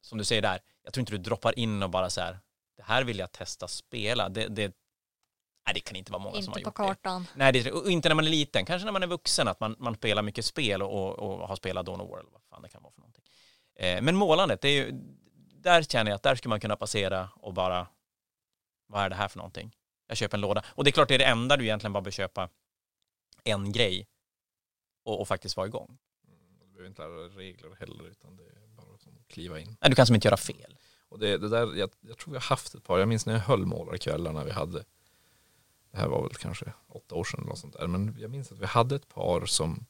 som 0.00 0.18
du 0.18 0.24
säger 0.24 0.42
där, 0.42 0.60
jag 0.82 0.92
tror 0.92 1.02
inte 1.02 1.12
du 1.12 1.18
droppar 1.18 1.58
in 1.58 1.82
och 1.82 1.90
bara 1.90 2.10
så 2.10 2.20
här, 2.20 2.38
det 2.76 2.82
här 2.82 3.04
vill 3.04 3.18
jag 3.18 3.32
testa 3.32 3.68
spela. 3.68 4.28
Det, 4.28 4.48
det, 4.48 4.74
nej, 5.70 5.74
det 5.74 5.80
kan 5.80 5.96
inte 5.96 6.12
vara 6.12 6.22
många 6.22 6.42
som 6.42 6.52
har 6.52 6.58
Inte 6.58 6.70
på 6.70 6.82
gjort 6.82 6.88
det. 6.88 6.94
kartan. 7.02 7.26
Nej, 7.34 7.52
det, 7.52 7.72
och 7.72 7.90
inte 7.90 8.08
när 8.08 8.14
man 8.16 8.24
är 8.26 8.30
liten. 8.30 8.64
Kanske 8.64 8.84
när 8.84 8.92
man 8.92 9.02
är 9.02 9.06
vuxen, 9.06 9.48
att 9.48 9.60
man, 9.60 9.76
man 9.78 9.94
spelar 9.94 10.22
mycket 10.22 10.44
spel 10.44 10.82
och, 10.82 10.92
och, 10.92 11.18
och 11.40 11.48
har 11.48 11.56
spelat 11.56 11.86
Dawn 11.86 12.00
of 12.00 12.10
War 12.10 12.18
eller 12.18 12.30
vad 12.30 12.42
fan 12.42 12.62
det 12.62 12.68
kan 12.68 12.82
vara 12.82 12.92
för 12.92 13.00
någonting. 13.00 13.24
Eh, 13.74 14.02
men 14.02 14.16
målandet, 14.16 14.60
det 14.60 14.68
är 14.68 14.72
ju, 14.72 14.90
där 15.54 15.82
känner 15.82 16.10
jag 16.10 16.16
att 16.16 16.22
där 16.22 16.34
skulle 16.34 16.50
man 16.50 16.60
kunna 16.60 16.76
passera 16.76 17.28
och 17.34 17.54
bara, 17.54 17.86
vad 18.86 19.02
är 19.02 19.08
det 19.10 19.16
här 19.16 19.28
för 19.28 19.38
någonting? 19.38 19.76
Jag 20.06 20.16
köper 20.16 20.36
en 20.36 20.40
låda. 20.40 20.64
Och 20.68 20.84
det 20.84 20.90
är 20.90 20.92
klart, 20.92 21.08
det 21.08 21.14
är 21.14 21.18
det 21.18 21.24
enda 21.24 21.56
du 21.56 21.64
egentligen 21.64 21.92
bara 21.92 22.00
behöver 22.00 22.10
köpa 22.12 22.48
en 23.44 23.72
grej 23.72 24.08
och, 25.04 25.20
och 25.20 25.28
faktiskt 25.28 25.56
vara 25.56 25.66
igång. 25.66 25.98
Mm, 26.28 26.38
Du 26.60 26.66
behöver 26.66 26.88
inte 26.88 27.02
lära 27.02 27.10
dig 27.12 27.28
regler 27.28 27.76
heller 27.80 28.04
utan 28.10 28.36
det 28.36 28.42
är 28.42 28.66
bara 28.76 28.94
att 28.94 29.28
kliva 29.28 29.58
in. 29.60 29.76
Nej, 29.80 29.90
du 29.90 29.96
kan 29.96 30.06
som 30.06 30.14
inte 30.14 30.28
göra 30.28 30.36
fel. 30.36 30.76
Och 31.08 31.18
det, 31.18 31.38
det 31.38 31.48
där, 31.48 31.76
jag, 31.76 31.90
jag 32.00 32.18
tror 32.18 32.32
vi 32.32 32.38
har 32.38 32.44
haft 32.44 32.74
ett 32.74 32.84
par, 32.84 32.98
jag 32.98 33.08
minns 33.08 33.26
när 33.26 33.32
jag 33.32 33.40
höll 33.40 33.66
målarkvällarna 33.66 34.44
vi 34.44 34.50
hade. 34.50 34.84
Det 35.90 35.98
här 35.98 36.08
var 36.08 36.22
väl 36.22 36.34
kanske 36.34 36.72
åtta 36.88 37.14
år 37.14 37.24
sedan 37.24 37.40
eller 37.40 37.48
något 37.48 37.58
sånt 37.58 37.78
där. 37.78 37.86
Men 37.86 38.16
jag 38.18 38.30
minns 38.30 38.52
att 38.52 38.58
vi 38.58 38.66
hade 38.66 38.96
ett 38.96 39.08
par 39.08 39.46
som 39.46 39.86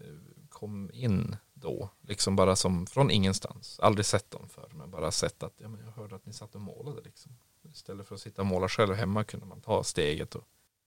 eh, 0.00 0.06
kom 0.48 0.90
in 0.92 1.36
då. 1.54 1.90
Liksom 2.00 2.36
bara 2.36 2.56
som 2.56 2.86
från 2.86 3.10
ingenstans. 3.10 3.80
Aldrig 3.80 4.06
sett 4.06 4.30
dem 4.30 4.48
förr. 4.48 4.70
Men 4.74 4.90
bara 4.90 5.10
sett 5.10 5.42
att 5.42 5.54
ja, 5.56 5.68
men 5.68 5.84
jag 5.84 5.92
hörde 5.92 6.16
att 6.16 6.26
ni 6.26 6.32
satt 6.32 6.54
och 6.54 6.60
målade 6.60 7.00
liksom. 7.02 7.38
Istället 7.72 8.08
för 8.08 8.14
att 8.14 8.20
sitta 8.20 8.42
och 8.42 8.46
måla 8.46 8.68
själv 8.68 8.94
hemma 8.94 9.24
kunde 9.24 9.46
man 9.46 9.60
ta 9.60 9.84
steget 9.84 10.34
och 10.34 10.44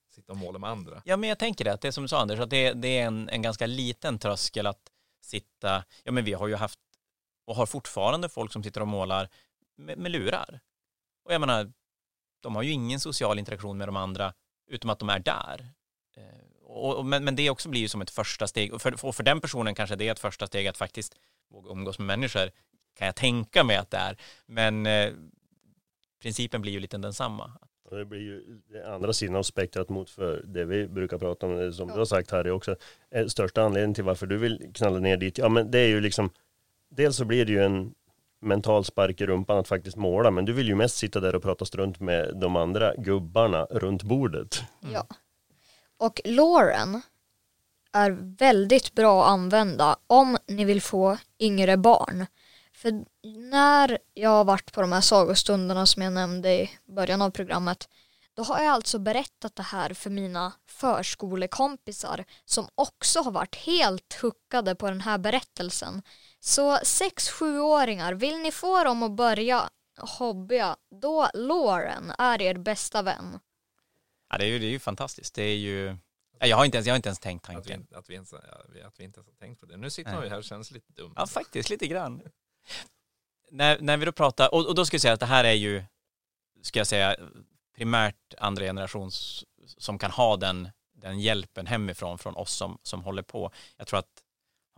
sitta 0.09 0.31
och 0.31 0.37
måla 0.37 0.59
med 0.59 0.69
andra. 0.69 1.01
Ja, 1.05 1.17
men 1.17 1.29
jag 1.29 1.39
tänker 1.39 1.65
det, 1.65 1.73
att 1.73 1.81
det 1.81 1.87
är 1.87 1.91
som 1.91 2.03
du 2.03 2.07
sa 2.07 2.21
Anders, 2.21 2.39
att 2.39 2.49
det, 2.49 2.73
det 2.73 2.97
är 2.97 3.07
en, 3.07 3.29
en 3.29 3.41
ganska 3.41 3.65
liten 3.65 4.19
tröskel 4.19 4.67
att 4.67 4.91
sitta, 5.21 5.83
ja 6.03 6.11
men 6.11 6.23
vi 6.23 6.33
har 6.33 6.47
ju 6.47 6.55
haft 6.55 6.79
och 7.45 7.55
har 7.55 7.65
fortfarande 7.65 8.29
folk 8.29 8.51
som 8.51 8.63
sitter 8.63 8.81
och 8.81 8.87
målar 8.87 9.29
med, 9.75 9.97
med 9.97 10.11
lurar. 10.11 10.59
Och 11.23 11.33
jag 11.33 11.41
menar, 11.41 11.73
de 12.41 12.55
har 12.55 12.63
ju 12.63 12.71
ingen 12.71 12.99
social 12.99 13.39
interaktion 13.39 13.77
med 13.77 13.87
de 13.87 13.95
andra, 13.95 14.33
utom 14.67 14.89
att 14.89 14.99
de 14.99 15.09
är 15.09 15.19
där. 15.19 15.67
Eh, 16.17 16.23
Och, 16.63 16.97
och, 16.97 17.05
men, 17.05 17.23
men 17.23 17.35
det 17.35 17.49
också 17.49 17.69
blir 17.69 17.81
ju 17.81 17.87
som 17.87 18.01
ett 18.01 18.09
första 18.11 18.47
steg, 18.47 18.73
och 18.73 18.81
för, 18.81 19.05
och 19.05 19.15
för 19.15 19.23
den 19.23 19.41
personen 19.41 19.75
kanske 19.75 19.95
det 19.95 20.07
är 20.07 20.11
ett 20.11 20.19
första 20.19 20.47
steg 20.47 20.67
att 20.67 20.77
faktiskt 20.77 21.15
våga 21.51 21.71
umgås 21.71 21.99
med 21.99 22.07
människor, 22.07 22.51
kan 22.97 23.05
jag 23.05 23.15
tänka 23.15 23.63
mig 23.63 23.75
att 23.77 23.91
det 23.91 23.97
är. 23.97 24.17
Men 24.45 24.85
eh, 24.85 25.09
principen 26.21 26.61
blir 26.61 26.71
ju 26.71 26.79
lite 26.79 26.97
densamma. 26.97 27.51
Och 27.89 27.97
det 27.97 28.05
blir 28.05 28.19
ju 28.19 28.61
det 28.69 28.93
andra 28.95 29.13
sidan 29.13 29.35
av 29.35 29.43
spektrat 29.43 29.89
mot 29.89 30.09
för 30.09 30.43
det 30.45 30.65
vi 30.65 30.87
brukar 30.87 31.17
prata 31.17 31.45
om, 31.45 31.55
det 31.55 31.73
som 31.73 31.87
Ja. 31.89 31.93
du 31.93 31.99
har 31.99 32.05
sagt 32.05 32.31
Harry 32.31 32.49
också. 32.49 32.75
Eh, 33.11 33.27
Största 33.27 33.61
anledningen 33.63 33.93
till 33.93 34.03
varför 34.03 34.25
du 34.27 34.37
vill 34.37 34.71
knalla 34.73 34.99
ner 34.99 35.17
dit, 35.17 35.37
ja 35.37 35.49
men 35.49 35.71
det 35.71 35.79
är 35.79 35.87
ju 35.87 36.01
liksom, 36.01 36.29
dels 36.89 37.15
så 37.15 37.25
blir 37.25 37.45
det 37.45 37.51
ju 37.51 37.63
en 37.63 37.93
mental 38.41 38.85
spark 38.85 39.21
i 39.21 39.25
rumpan 39.25 39.57
att 39.57 39.67
faktiskt 39.67 39.97
måla, 39.97 40.31
men 40.31 40.45
du 40.45 40.53
vill 40.53 40.67
ju 40.67 40.75
mest 40.75 40.97
sitta 40.97 41.19
där 41.19 41.35
och 41.35 41.43
prata 41.43 41.65
strunt 41.65 41.99
med 41.99 42.37
de 42.37 42.55
andra 42.55 42.95
gubbarna 42.95 43.65
runt 43.65 44.03
bordet. 44.03 44.63
Mm. 44.83 44.93
Ja. 44.93 45.07
Och 45.97 46.21
Lauren 46.25 47.01
är 47.93 48.11
väldigt 48.37 48.93
bra 48.93 49.23
att 49.23 49.29
använda 49.29 49.95
om 50.07 50.37
ni 50.47 50.65
vill 50.65 50.81
få 50.81 51.17
yngre 51.39 51.77
barn. 51.77 52.25
För 52.73 53.05
när 53.49 53.97
jag 54.13 54.29
har 54.29 54.43
varit 54.43 54.73
på 54.73 54.81
de 54.81 54.91
här 54.91 55.01
sagostunderna 55.01 55.85
som 55.85 56.01
jag 56.01 56.13
nämnde 56.13 56.51
i 56.53 56.69
början 56.85 57.21
av 57.21 57.29
programmet 57.29 57.87
då 58.33 58.43
har 58.43 58.63
jag 58.63 58.73
alltså 58.73 58.99
berättat 58.99 59.55
det 59.55 59.63
här 59.63 59.93
för 59.93 60.09
mina 60.09 60.53
förskolekompisar 60.67 62.25
som 62.45 62.67
också 62.75 63.21
har 63.21 63.31
varit 63.31 63.55
helt 63.55 64.13
huckade 64.21 64.75
på 64.75 64.89
den 64.89 65.01
här 65.01 65.17
berättelsen. 65.17 66.01
Så 66.43 66.77
6-7-åringar, 66.77 68.13
vill 68.13 68.37
ni 68.37 68.51
få 68.51 68.83
dem 68.83 69.03
att 69.03 69.11
börja 69.11 69.69
hobbya, 69.99 70.75
då 71.01 71.29
Lauren 71.33 72.11
är 72.17 72.41
er 72.41 72.55
bästa 72.55 73.01
vän. 73.01 73.39
Ja, 74.29 74.37
det 74.37 74.45
är 74.45 74.47
ju, 74.47 74.59
det 74.59 74.65
är 74.65 74.69
ju 74.71 74.79
fantastiskt. 74.79 75.35
Det 75.35 75.43
är 75.43 75.57
ju... 75.57 75.97
Ja, 76.39 76.47
Jag 76.47 76.57
har 76.57 76.65
inte 76.65 76.77
ens, 76.77 76.87
jag 76.87 76.93
har 76.93 76.95
inte 76.97 77.09
ens 77.09 77.19
tänkt 77.19 77.43
Att 77.45 77.49
vi, 77.49 77.53
tanken. 77.55 77.81
inte- 77.81 77.97
att, 77.97 78.09
vi 78.09 78.15
inte, 78.15 78.41
ja, 78.51 78.57
vi- 78.73 78.81
att 78.81 78.99
vi 78.99 79.03
inte 79.03 79.19
ens 79.19 79.27
har 79.27 79.33
tänkt 79.35 79.59
på 79.59 79.65
det. 79.65 79.77
Nu 79.77 79.89
sitter 79.89 80.13
man 80.13 80.23
ju 80.23 80.29
här 80.29 80.37
och 80.37 80.43
känns 80.43 80.71
lite 80.71 80.91
dum. 80.93 81.13
Ja, 81.15 81.27
faktiskt 81.27 81.69
lite 81.69 81.87
grann. 81.87 82.21
När, 83.51 83.79
när 83.81 83.97
vi 83.97 84.05
då 84.05 84.11
pratar, 84.11 84.53
och, 84.53 84.67
och 84.67 84.75
då 84.75 84.85
ska 84.85 84.95
jag 84.95 85.01
säga 85.01 85.13
att 85.13 85.19
det 85.19 85.25
här 85.25 85.43
är 85.43 85.53
ju, 85.53 85.83
ska 86.61 86.79
jag 86.79 86.87
säga, 86.87 87.15
primärt 87.75 88.33
andra 88.37 88.63
generations 88.65 89.43
som 89.77 89.99
kan 89.99 90.11
ha 90.11 90.37
den, 90.37 90.69
den 90.93 91.19
hjälpen 91.19 91.67
hemifrån 91.67 92.17
från 92.17 92.35
oss 92.35 92.53
som, 92.53 92.77
som 92.83 93.03
håller 93.03 93.23
på. 93.23 93.51
Jag 93.77 93.87
tror 93.87 93.99
att 93.99 94.23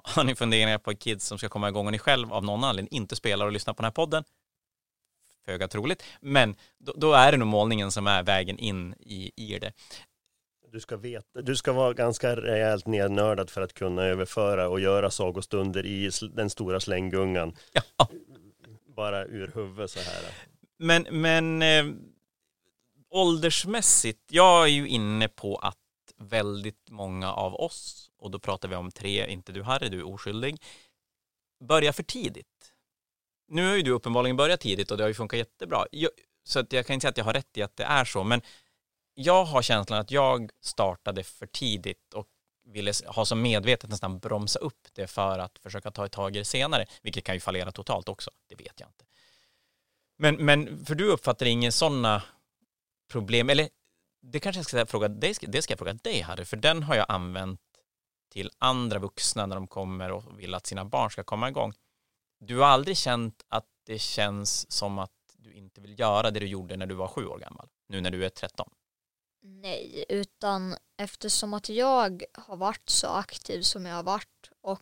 har 0.03 0.23
ni 0.23 0.35
funderingar 0.35 0.77
på 0.77 0.95
kids 0.95 1.27
som 1.27 1.37
ska 1.37 1.49
komma 1.49 1.69
igång 1.69 1.85
och 1.85 1.91
ni 1.91 1.99
själv 1.99 2.33
av 2.33 2.43
någon 2.43 2.63
anledning 2.63 2.97
inte 2.97 3.15
spelar 3.15 3.45
och 3.45 3.51
lyssnar 3.51 3.73
på 3.73 3.81
den 3.81 3.85
här 3.85 3.91
podden, 3.91 4.23
föga 5.45 5.67
troligt, 5.67 6.03
men 6.21 6.55
då, 6.77 6.93
då 6.97 7.13
är 7.13 7.31
det 7.31 7.37
nog 7.37 7.47
målningen 7.47 7.91
som 7.91 8.07
är 8.07 8.23
vägen 8.23 8.59
in 8.59 8.95
i, 8.99 9.31
i 9.35 9.59
det. 9.59 9.73
Du 10.71 10.79
ska, 10.79 10.97
veta, 10.97 11.41
du 11.41 11.55
ska 11.55 11.73
vara 11.73 11.93
ganska 11.93 12.35
rejält 12.35 12.87
nednördad 12.87 13.49
för 13.49 13.61
att 13.61 13.73
kunna 13.73 14.03
överföra 14.03 14.69
och 14.69 14.79
göra 14.79 15.11
sagostunder 15.11 15.85
i 15.85 16.11
den 16.33 16.49
stora 16.49 16.79
slänggungan. 16.79 17.55
Ja. 17.73 18.07
Bara 18.95 19.25
ur 19.25 19.51
huvudet 19.55 19.91
så 19.91 19.99
här. 19.99 20.23
Men, 20.77 21.07
men 21.11 21.61
eh, 21.61 21.85
åldersmässigt, 23.09 24.21
jag 24.31 24.63
är 24.63 24.67
ju 24.67 24.87
inne 24.87 25.27
på 25.27 25.55
att 25.55 25.77
väldigt 26.17 26.89
många 26.89 27.33
av 27.33 27.55
oss, 27.55 28.02
och 28.23 28.31
då 28.31 28.39
pratar 28.39 28.67
vi 28.67 28.75
om 28.75 28.91
tre, 28.91 29.27
inte 29.27 29.51
du 29.51 29.63
Harry, 29.63 29.89
du 29.89 29.99
är 29.99 30.07
oskyldig, 30.07 30.61
börja 31.59 31.93
för 31.93 32.03
tidigt. 32.03 32.73
Nu 33.47 33.67
har 33.67 33.75
ju 33.75 33.81
du 33.81 33.91
uppenbarligen 33.91 34.37
börjat 34.37 34.59
tidigt 34.59 34.91
och 34.91 34.97
det 34.97 35.03
har 35.03 35.07
ju 35.07 35.13
funkat 35.13 35.37
jättebra. 35.37 35.85
Jag, 35.91 36.09
så 36.43 36.59
att 36.59 36.73
jag 36.73 36.85
kan 36.85 36.93
inte 36.93 37.01
säga 37.01 37.09
att 37.09 37.17
jag 37.17 37.25
har 37.25 37.33
rätt 37.33 37.57
i 37.57 37.61
att 37.61 37.77
det 37.77 37.83
är 37.83 38.05
så, 38.05 38.23
men 38.23 38.41
jag 39.13 39.45
har 39.45 39.61
känslan 39.61 39.99
att 39.99 40.11
jag 40.11 40.51
startade 40.61 41.23
för 41.23 41.47
tidigt 41.47 42.13
och 42.13 42.27
ville 42.65 42.93
ha 43.07 43.25
som 43.25 43.41
medvetet 43.41 43.89
nästan 43.89 44.19
bromsa 44.19 44.59
upp 44.59 44.87
det 44.93 45.07
för 45.07 45.39
att 45.39 45.57
försöka 45.57 45.91
ta 45.91 46.05
ett 46.05 46.11
tag 46.11 46.35
i 46.35 46.39
det 46.39 46.45
senare, 46.45 46.85
vilket 47.01 47.23
kan 47.23 47.35
ju 47.35 47.41
fallera 47.41 47.71
totalt 47.71 48.09
också, 48.09 48.31
det 48.49 48.55
vet 48.55 48.79
jag 48.79 48.89
inte. 48.89 49.05
Men, 50.17 50.35
men 50.35 50.85
för 50.85 50.95
du 50.95 51.11
uppfattar 51.11 51.45
inga 51.45 51.71
sådana 51.71 52.23
problem, 53.11 53.49
eller 53.49 53.69
det 54.21 54.39
kanske 54.39 54.59
jag 54.59 54.65
ska 54.65 54.85
fråga 54.85 55.07
dig, 55.07 55.33
det 55.41 55.61
ska 55.61 55.71
jag 55.71 55.79
fråga 55.79 55.93
dig 55.93 56.21
Harry, 56.21 56.45
för 56.45 56.57
den 56.57 56.83
har 56.83 56.95
jag 56.95 57.05
använt 57.09 57.59
till 58.33 58.51
andra 58.57 58.99
vuxna 58.99 59.45
när 59.45 59.55
de 59.55 59.67
kommer 59.67 60.11
och 60.11 60.39
vill 60.39 60.53
att 60.55 60.67
sina 60.67 60.85
barn 60.85 61.11
ska 61.11 61.23
komma 61.23 61.49
igång. 61.49 61.73
Du 62.39 62.59
har 62.59 62.67
aldrig 62.67 62.97
känt 62.97 63.45
att 63.47 63.67
det 63.85 63.99
känns 63.99 64.71
som 64.71 64.99
att 64.99 65.11
du 65.37 65.53
inte 65.53 65.81
vill 65.81 65.99
göra 65.99 66.31
det 66.31 66.39
du 66.39 66.47
gjorde 66.47 66.77
när 66.77 66.85
du 66.85 66.95
var 66.95 67.07
sju 67.07 67.25
år 67.25 67.39
gammal, 67.39 67.69
nu 67.87 68.01
när 68.01 68.11
du 68.11 68.25
är 68.25 68.29
13? 68.29 68.69
Nej, 69.41 70.05
utan 70.09 70.75
eftersom 70.97 71.53
att 71.53 71.69
jag 71.69 72.23
har 72.33 72.57
varit 72.57 72.89
så 72.89 73.07
aktiv 73.07 73.61
som 73.61 73.85
jag 73.85 73.95
har 73.95 74.03
varit 74.03 74.49
och 74.61 74.81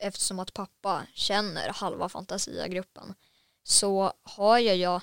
eftersom 0.00 0.38
att 0.38 0.54
pappa 0.54 1.02
känner 1.14 1.68
halva 1.68 2.08
fantasiagruppen 2.08 3.14
så 3.62 4.12
har 4.22 4.58
jag, 4.58 4.76
jag, 4.76 5.00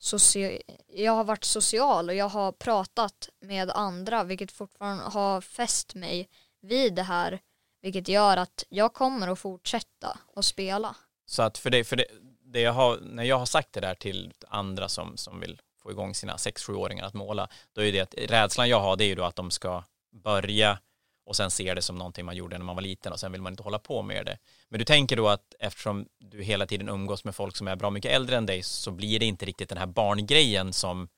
soci- 0.00 0.60
jag 0.86 1.12
har 1.12 1.24
varit 1.24 1.44
social 1.44 2.08
och 2.08 2.14
jag 2.14 2.28
har 2.28 2.52
pratat 2.52 3.28
med 3.40 3.70
andra 3.70 4.24
vilket 4.24 4.52
fortfarande 4.52 5.04
har 5.04 5.40
fäst 5.40 5.94
mig 5.94 6.28
vid 6.60 6.94
det 6.94 7.02
här 7.02 7.40
vilket 7.82 8.08
gör 8.08 8.36
att 8.36 8.64
jag 8.68 8.94
kommer 8.94 9.28
att 9.28 9.38
fortsätta 9.38 10.18
att 10.36 10.44
spela. 10.44 10.96
Så 11.26 11.42
att 11.42 11.58
för 11.58 11.70
det, 11.70 11.84
för 11.84 11.96
det, 11.96 12.06
det 12.44 12.60
jag 12.60 12.72
har, 12.72 12.98
när 13.00 13.24
jag 13.24 13.38
har 13.38 13.46
sagt 13.46 13.72
det 13.72 13.80
där 13.80 13.94
till 13.94 14.32
andra 14.48 14.88
som, 14.88 15.16
som 15.16 15.40
vill 15.40 15.60
få 15.82 15.90
igång 15.90 16.14
sina 16.14 16.36
6-7-åringar 16.36 17.04
att 17.04 17.14
måla, 17.14 17.48
då 17.72 17.82
är 17.82 17.92
det 17.92 18.00
att 18.00 18.14
rädslan 18.14 18.68
jag 18.68 18.80
har 18.80 18.96
det 18.96 19.04
är 19.04 19.08
ju 19.08 19.14
då 19.14 19.24
att 19.24 19.36
de 19.36 19.50
ska 19.50 19.84
börja 20.12 20.78
och 21.24 21.36
sen 21.36 21.50
ser 21.50 21.74
det 21.74 21.82
som 21.82 21.98
någonting 21.98 22.24
man 22.24 22.36
gjorde 22.36 22.58
när 22.58 22.64
man 22.64 22.76
var 22.76 22.82
liten 22.82 23.12
och 23.12 23.20
sen 23.20 23.32
vill 23.32 23.42
man 23.42 23.52
inte 23.52 23.62
hålla 23.62 23.78
på 23.78 24.02
med 24.02 24.26
det. 24.26 24.38
Men 24.68 24.78
du 24.78 24.84
tänker 24.84 25.16
då 25.16 25.28
att 25.28 25.54
eftersom 25.58 26.06
du 26.18 26.42
hela 26.42 26.66
tiden 26.66 26.88
umgås 26.88 27.24
med 27.24 27.34
folk 27.34 27.56
som 27.56 27.68
är 27.68 27.76
bra 27.76 27.90
mycket 27.90 28.12
äldre 28.12 28.36
än 28.36 28.46
dig 28.46 28.62
så 28.62 28.90
blir 28.90 29.18
det 29.18 29.26
inte 29.26 29.46
riktigt 29.46 29.68
den 29.68 29.78
här 29.78 29.86
barngrejen 29.86 30.72
som 30.72 31.08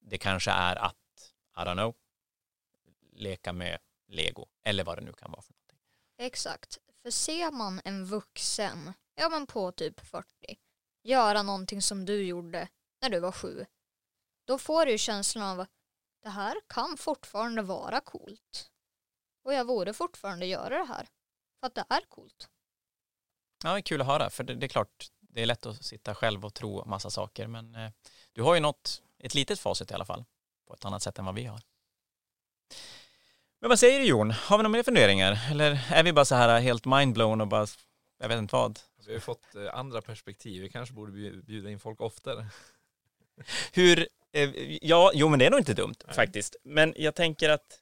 det 0.00 0.18
kanske 0.18 0.50
är 0.50 0.76
att, 0.76 0.96
I 1.56 1.60
don't 1.60 1.72
know, 1.72 1.94
leka 3.12 3.52
med 3.52 3.78
lego 4.12 4.46
eller 4.62 4.84
vad 4.84 4.98
det 4.98 5.04
nu 5.04 5.12
kan 5.12 5.30
vara 5.30 5.42
för 5.42 5.52
någonting. 5.52 5.78
Exakt. 6.18 6.78
För 7.02 7.10
ser 7.10 7.50
man 7.50 7.80
en 7.84 8.04
vuxen, 8.04 8.92
ja 9.14 9.28
men 9.28 9.46
på 9.46 9.72
typ 9.72 10.00
40, 10.00 10.26
göra 11.02 11.42
någonting 11.42 11.82
som 11.82 12.04
du 12.04 12.24
gjorde 12.24 12.68
när 13.00 13.10
du 13.10 13.20
var 13.20 13.32
sju, 13.32 13.66
då 14.44 14.58
får 14.58 14.86
du 14.86 14.98
känslan 14.98 15.60
av 15.60 15.66
det 16.22 16.28
här 16.28 16.56
kan 16.66 16.96
fortfarande 16.96 17.62
vara 17.62 18.00
coolt. 18.00 18.70
Och 19.44 19.54
jag 19.54 19.66
borde 19.66 19.92
fortfarande 19.92 20.46
göra 20.46 20.78
det 20.78 20.84
här. 20.84 21.08
För 21.60 21.66
att 21.66 21.74
det 21.74 21.84
är 21.88 22.00
coolt. 22.08 22.48
Ja, 23.64 23.72
det 23.72 23.78
är 23.78 23.82
kul 23.82 24.00
att 24.00 24.06
höra, 24.06 24.30
för 24.30 24.44
det, 24.44 24.54
det 24.54 24.66
är 24.66 24.68
klart, 24.68 25.06
det 25.20 25.42
är 25.42 25.46
lätt 25.46 25.66
att 25.66 25.84
sitta 25.84 26.14
själv 26.14 26.44
och 26.44 26.54
tro 26.54 26.84
massa 26.84 27.10
saker, 27.10 27.46
men 27.46 27.74
eh, 27.74 27.90
du 28.32 28.42
har 28.42 28.54
ju 28.54 28.60
något, 28.60 29.02
ett 29.18 29.34
litet 29.34 29.60
facit 29.60 29.90
i 29.90 29.94
alla 29.94 30.04
fall, 30.04 30.24
på 30.66 30.74
ett 30.74 30.84
annat 30.84 31.02
sätt 31.02 31.18
än 31.18 31.24
vad 31.24 31.34
vi 31.34 31.44
har. 31.44 31.60
Men 33.62 33.68
vad 33.68 33.78
säger 33.78 34.00
du 34.00 34.06
Jon? 34.06 34.30
Har 34.30 34.56
vi 34.58 34.62
några 34.62 34.72
mer 34.76 34.82
funderingar? 34.82 35.38
Eller 35.50 35.80
är 35.90 36.02
vi 36.02 36.12
bara 36.12 36.24
så 36.24 36.34
här 36.34 36.60
helt 36.60 36.84
mindblown 36.84 37.40
och 37.40 37.48
bara, 37.48 37.66
jag 38.18 38.28
vet 38.28 38.38
inte 38.38 38.54
vad? 38.56 38.80
Vi 38.98 39.06
har 39.06 39.12
ju 39.14 39.20
fått 39.20 39.54
eh, 39.54 39.74
andra 39.78 40.00
perspektiv. 40.02 40.62
Vi 40.62 40.70
kanske 40.70 40.94
borde 40.94 41.12
bju- 41.12 41.42
bjuda 41.44 41.70
in 41.70 41.78
folk 41.80 42.00
oftare. 42.00 42.46
Hur, 43.72 44.08
eh, 44.32 44.50
ja, 44.86 45.10
jo 45.14 45.28
men 45.28 45.38
det 45.38 45.46
är 45.46 45.50
nog 45.50 45.60
inte 45.60 45.74
dumt 45.74 45.94
Nej. 46.06 46.14
faktiskt. 46.14 46.56
Men 46.64 46.94
jag 46.96 47.14
tänker 47.14 47.50
att 47.50 47.78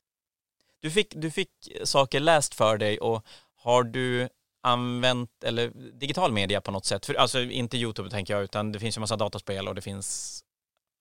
du 0.81 0.91
fick, 0.91 1.15
du 1.15 1.31
fick 1.31 1.51
saker 1.85 2.21
läst 2.21 2.55
för 2.55 2.77
dig 2.79 2.99
och 3.01 3.25
har 3.57 3.83
du 3.83 4.29
använt, 4.63 5.45
eller 5.45 5.71
digital 5.99 6.33
media 6.33 6.61
på 6.61 6.71
något 6.71 6.85
sätt, 6.85 7.07
för, 7.07 7.15
alltså 7.15 7.41
inte 7.41 7.77
YouTube 7.77 8.11
tänker 8.11 8.35
jag, 8.35 8.43
utan 8.43 8.73
det 8.73 8.79
finns 8.81 8.97
ju 8.97 9.01
massa 9.01 9.17
dataspel 9.17 9.69
och 9.69 9.75
det 9.75 9.83
finns, 9.83 10.41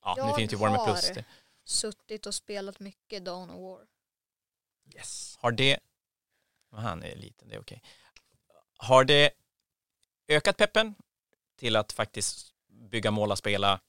ja, 0.05 0.15
det 0.15 0.21
Jag 0.21 0.35
finns 0.35 0.53
ju 0.53 0.57
Warhammer 0.57 0.79
har- 0.79 0.85
Plus. 0.93 1.11
Det. 1.15 1.25
Suttit 1.65 2.25
och 2.25 2.35
spelat 2.35 2.79
mycket 2.79 3.25
Dawn 3.25 3.49
of 3.49 3.57
War. 3.61 3.79
Yes. 4.95 5.37
Har 5.39 5.51
det, 5.51 5.79
han 6.71 7.03
är 7.03 7.15
liten, 7.15 7.49
det 7.49 7.55
är 7.55 7.59
okej. 7.59 7.81
Har 8.77 9.03
det 9.03 9.31
ökat 10.27 10.57
peppen 10.57 10.95
till 11.55 11.75
att 11.75 11.91
faktiskt 11.91 12.53
bygga, 12.67 13.11
måla, 13.11 13.35
spela, 13.35 13.81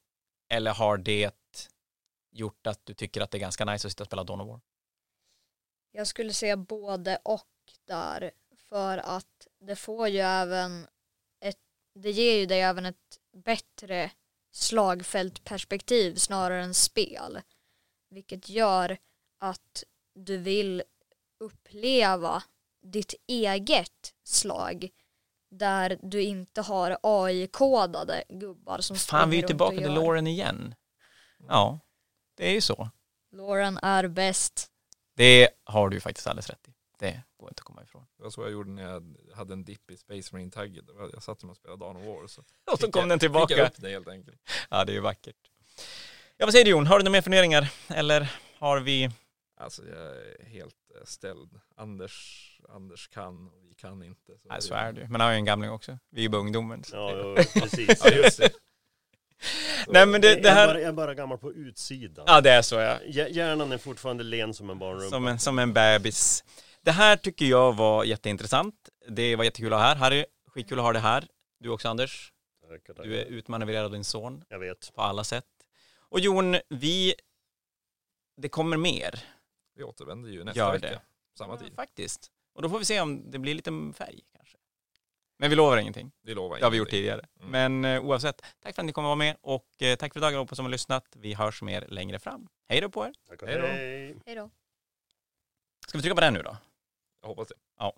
eller 0.49 0.75
har 0.75 0.99
det 0.99 1.35
gjort 2.31 2.67
att 2.67 2.87
du 2.87 2.95
tycker 2.95 3.21
att 3.21 3.31
det 3.31 3.39
är 3.39 3.41
ganska 3.41 3.65
nice 3.65 3.87
att 3.87 3.93
sitta 3.93 4.03
och 4.03 4.07
spela 4.07 4.25
Dawn 4.25 4.41
of 4.41 4.49
War? 4.49 4.61
Jag 5.91 6.07
skulle 6.07 6.33
säga 6.33 6.57
både 6.57 7.19
och 7.25 7.49
där. 7.85 8.31
För 8.57 8.99
att 8.99 9.47
det 9.61 9.77
får 9.77 10.09
ju 10.09 10.19
även 10.19 10.87
ett, 11.41 11.59
det 11.95 12.11
ger 12.11 12.39
ju 12.39 12.47
dig 12.47 12.61
även 12.61 12.87
ett 12.87 13.19
bättre 13.33 14.11
slagfältperspektiv 14.51 16.15
snarare 16.15 16.63
än 16.63 16.75
spel. 16.75 17.41
Vilket 18.11 18.49
gör 18.49 18.99
att 19.39 19.85
du 20.15 20.37
vill 20.37 20.83
uppleva 21.41 22.43
ditt 22.83 23.15
eget 23.27 24.15
slag 24.25 24.89
där 25.51 25.99
du 26.03 26.23
inte 26.23 26.61
har 26.61 26.99
AI-kodade 27.03 28.25
gubbar 28.29 28.79
som 28.81 28.97
Fan, 28.97 29.31
vi 29.31 29.43
är 29.43 29.47
tillbaka 29.47 29.77
och 29.77 29.83
till. 29.83 29.93
Lauren 29.95 30.27
igen. 30.27 30.75
Ja, 31.49 31.79
det 32.37 32.49
är 32.49 32.53
ju 32.53 32.61
så. 32.61 32.91
Lauren 33.33 33.79
är 33.83 34.09
bäst. 34.09 34.67
Det 35.17 35.49
har 35.65 35.89
du 35.89 35.97
ju 35.97 36.01
faktiskt 36.01 36.27
alldeles 36.27 36.51
rätt 36.51 36.69
i. 36.69 36.73
Det 36.99 37.23
går 37.37 37.49
inte 37.49 37.61
att 37.61 37.65
komma 37.65 37.83
ifrån. 37.83 38.07
Det 38.17 38.23
var 38.23 38.31
så 38.31 38.43
jag 38.43 38.51
gjorde 38.53 38.71
när 38.71 38.83
jag 38.83 39.37
hade 39.37 39.53
en 39.53 39.65
dipp 39.65 39.91
i 39.91 39.97
Space 39.97 40.29
Marine 40.35 40.51
tagget. 40.51 40.85
Jag 41.13 41.23
satt 41.23 41.45
och 41.45 41.57
spelade 41.57 41.81
Dawn 41.85 41.97
of 41.97 42.03
War. 42.05 42.27
Så 42.27 42.41
Och 42.73 42.79
så 42.79 42.87
fick 42.87 42.93
kom 42.93 43.01
jag- 43.01 43.09
den 43.09 43.17
Fick 43.19 43.21
tillbaka. 43.21 43.57
jag 43.57 43.67
upp 43.67 43.75
det 43.77 43.91
helt 43.91 44.09
enkelt. 44.09 44.41
Ja, 44.71 44.85
det 44.85 44.93
är 44.93 44.95
ju 44.95 45.01
vackert. 45.01 45.37
Ja, 46.37 46.47
vad 46.47 46.53
säger 46.53 46.65
du 46.65 46.71
Jon? 46.71 46.87
Har 46.87 46.99
du 46.99 47.05
några 47.05 47.13
mer 47.13 47.23
funderingar? 47.23 47.73
Eller 47.89 48.33
har 48.59 48.81
vi... 48.81 49.11
Alltså 49.61 49.83
jag 49.87 49.99
är 50.17 50.45
helt 50.47 50.75
eh, 50.97 51.05
ställd. 51.05 51.61
Anders, 51.77 52.47
Anders 52.69 53.09
kan 53.09 53.47
och 53.49 53.63
vi 53.69 53.75
kan 53.75 54.03
inte. 54.03 54.33
Nej, 54.45 54.63
så 54.63 54.75
är 54.75 54.93
det 54.93 55.01
ju. 55.01 55.09
Men 55.09 55.21
han 55.21 55.31
är 55.31 55.35
ju 55.35 55.39
en 55.39 55.45
gamling 55.45 55.71
också. 55.71 55.99
Vi 56.11 56.21
är 56.21 56.23
ju 56.23 56.29
bara 56.29 56.41
ungdomen. 56.41 56.85
så 56.85 56.97
Ja, 56.97 57.35
ja, 57.37 57.45
precis. 57.61 58.03
Ja 58.05 58.11
just 58.11 58.39
det. 58.39 58.51
Så, 59.85 59.93
Nej, 59.93 60.07
men 60.07 60.21
det, 60.21 60.29
jag, 60.33 60.43
det 60.43 60.49
är 60.49 60.55
här... 60.55 60.67
bara, 60.67 60.81
jag 60.81 60.89
är 60.89 60.93
bara 60.93 61.15
gammal 61.15 61.39
på 61.39 61.53
utsidan. 61.53 62.25
Ja, 62.29 62.41
det 62.41 62.51
är 62.51 62.63
så 62.63 62.75
ja. 62.75 62.99
Hj- 63.07 63.29
Hjärnan 63.31 63.73
är 63.73 63.79
fortfarande 63.79 64.25
len 64.25 64.55
som 64.55 64.71
en 64.71 64.79
barnrumpa. 64.79 65.11
Som 65.11 65.27
en, 65.27 65.39
som 65.39 65.59
en 65.59 65.73
bebis. 65.73 66.45
Det 66.83 66.93
här 66.93 67.17
tycker 67.17 67.47
jag 67.47 67.77
var 67.77 68.05
jätteintressant. 68.05 68.75
Det 69.09 69.37
var 69.37 69.45
jättekul 69.45 69.73
att 69.73 69.79
ha 69.81 69.87
här. 69.87 69.97
Harry, 69.97 70.25
skitkul 70.47 70.79
att 70.79 70.85
ha 70.85 70.93
det 70.93 70.99
här. 70.99 71.25
Du 71.59 71.69
också 71.69 71.89
Anders. 71.89 72.33
Du 73.03 73.21
är 73.21 73.25
utmanövrerad 73.25 73.85
av 73.85 73.91
din 73.93 74.05
son 74.05 74.45
Jag 74.49 74.59
vet. 74.59 74.93
på 74.95 75.03
alla 75.03 75.25
sätt. 75.25 75.45
Och 75.99 76.21
Jon, 76.21 76.57
vi... 76.69 77.15
Det 78.37 78.49
kommer 78.49 78.77
mer. 78.77 79.25
Vi 79.81 79.85
återvänder 79.85 80.31
ju 80.31 80.45
nästa 80.45 80.59
Gör 80.59 80.73
vecka. 80.73 80.87
det. 80.87 81.01
Samma 81.39 81.53
Ja, 81.55 81.59
tid. 81.59 81.75
Faktiskt. 81.75 82.31
Och 82.55 82.63
då 82.63 82.69
får 82.69 82.79
vi 82.79 82.85
se 82.85 83.01
om 83.01 83.31
det 83.31 83.39
blir 83.39 83.55
lite 83.55 83.71
färg 83.97 84.21
kanske. 84.37 84.57
Men 85.39 85.51
vi 85.51 85.57
lovar 85.57 85.77
ingenting. 85.79 86.13
Vi 86.23 86.35
lovar 86.35 86.59
Det 86.59 86.65
har 86.65 86.71
vi 86.71 86.77
gjort 86.77 86.89
ingenting. 86.89 86.99
tidigare. 87.01 87.27
Mm. 87.41 87.81
Men 87.81 87.95
eh, 87.97 88.05
oavsett, 88.05 88.43
tack 88.61 88.75
för 88.75 88.83
att 88.83 88.87
ni 88.87 88.93
kommer 88.93 89.09
vara 89.09 89.17
med 89.17 89.37
och 89.41 89.83
eh, 89.83 89.97
tack 89.97 90.13
för 90.13 90.21
idag 90.21 90.29
allihopa 90.29 90.55
som 90.55 90.65
har 90.65 90.71
lyssnat. 90.71 91.17
Vi 91.17 91.35
hörs 91.35 91.63
mer 91.63 91.87
längre 91.89 92.19
fram. 92.19 92.49
Hej 92.69 92.81
då 92.81 92.89
på 92.91 93.07
er. 93.07 93.13
Tack 93.29 93.43
och 93.43 93.49
Hej 93.49 93.59
då. 93.61 93.67
hej. 93.67 94.17
Hej 94.27 94.35
då. 94.35 94.51
Ska 95.89 95.99
vi 95.99 96.03
trycka 96.03 96.15
på 96.15 96.21
den 96.21 96.35
nu 96.35 96.43
då? 96.43 96.57
Jag 97.21 97.29
hoppas 97.29 97.49
det. 97.49 97.55
Ja. 97.79 97.93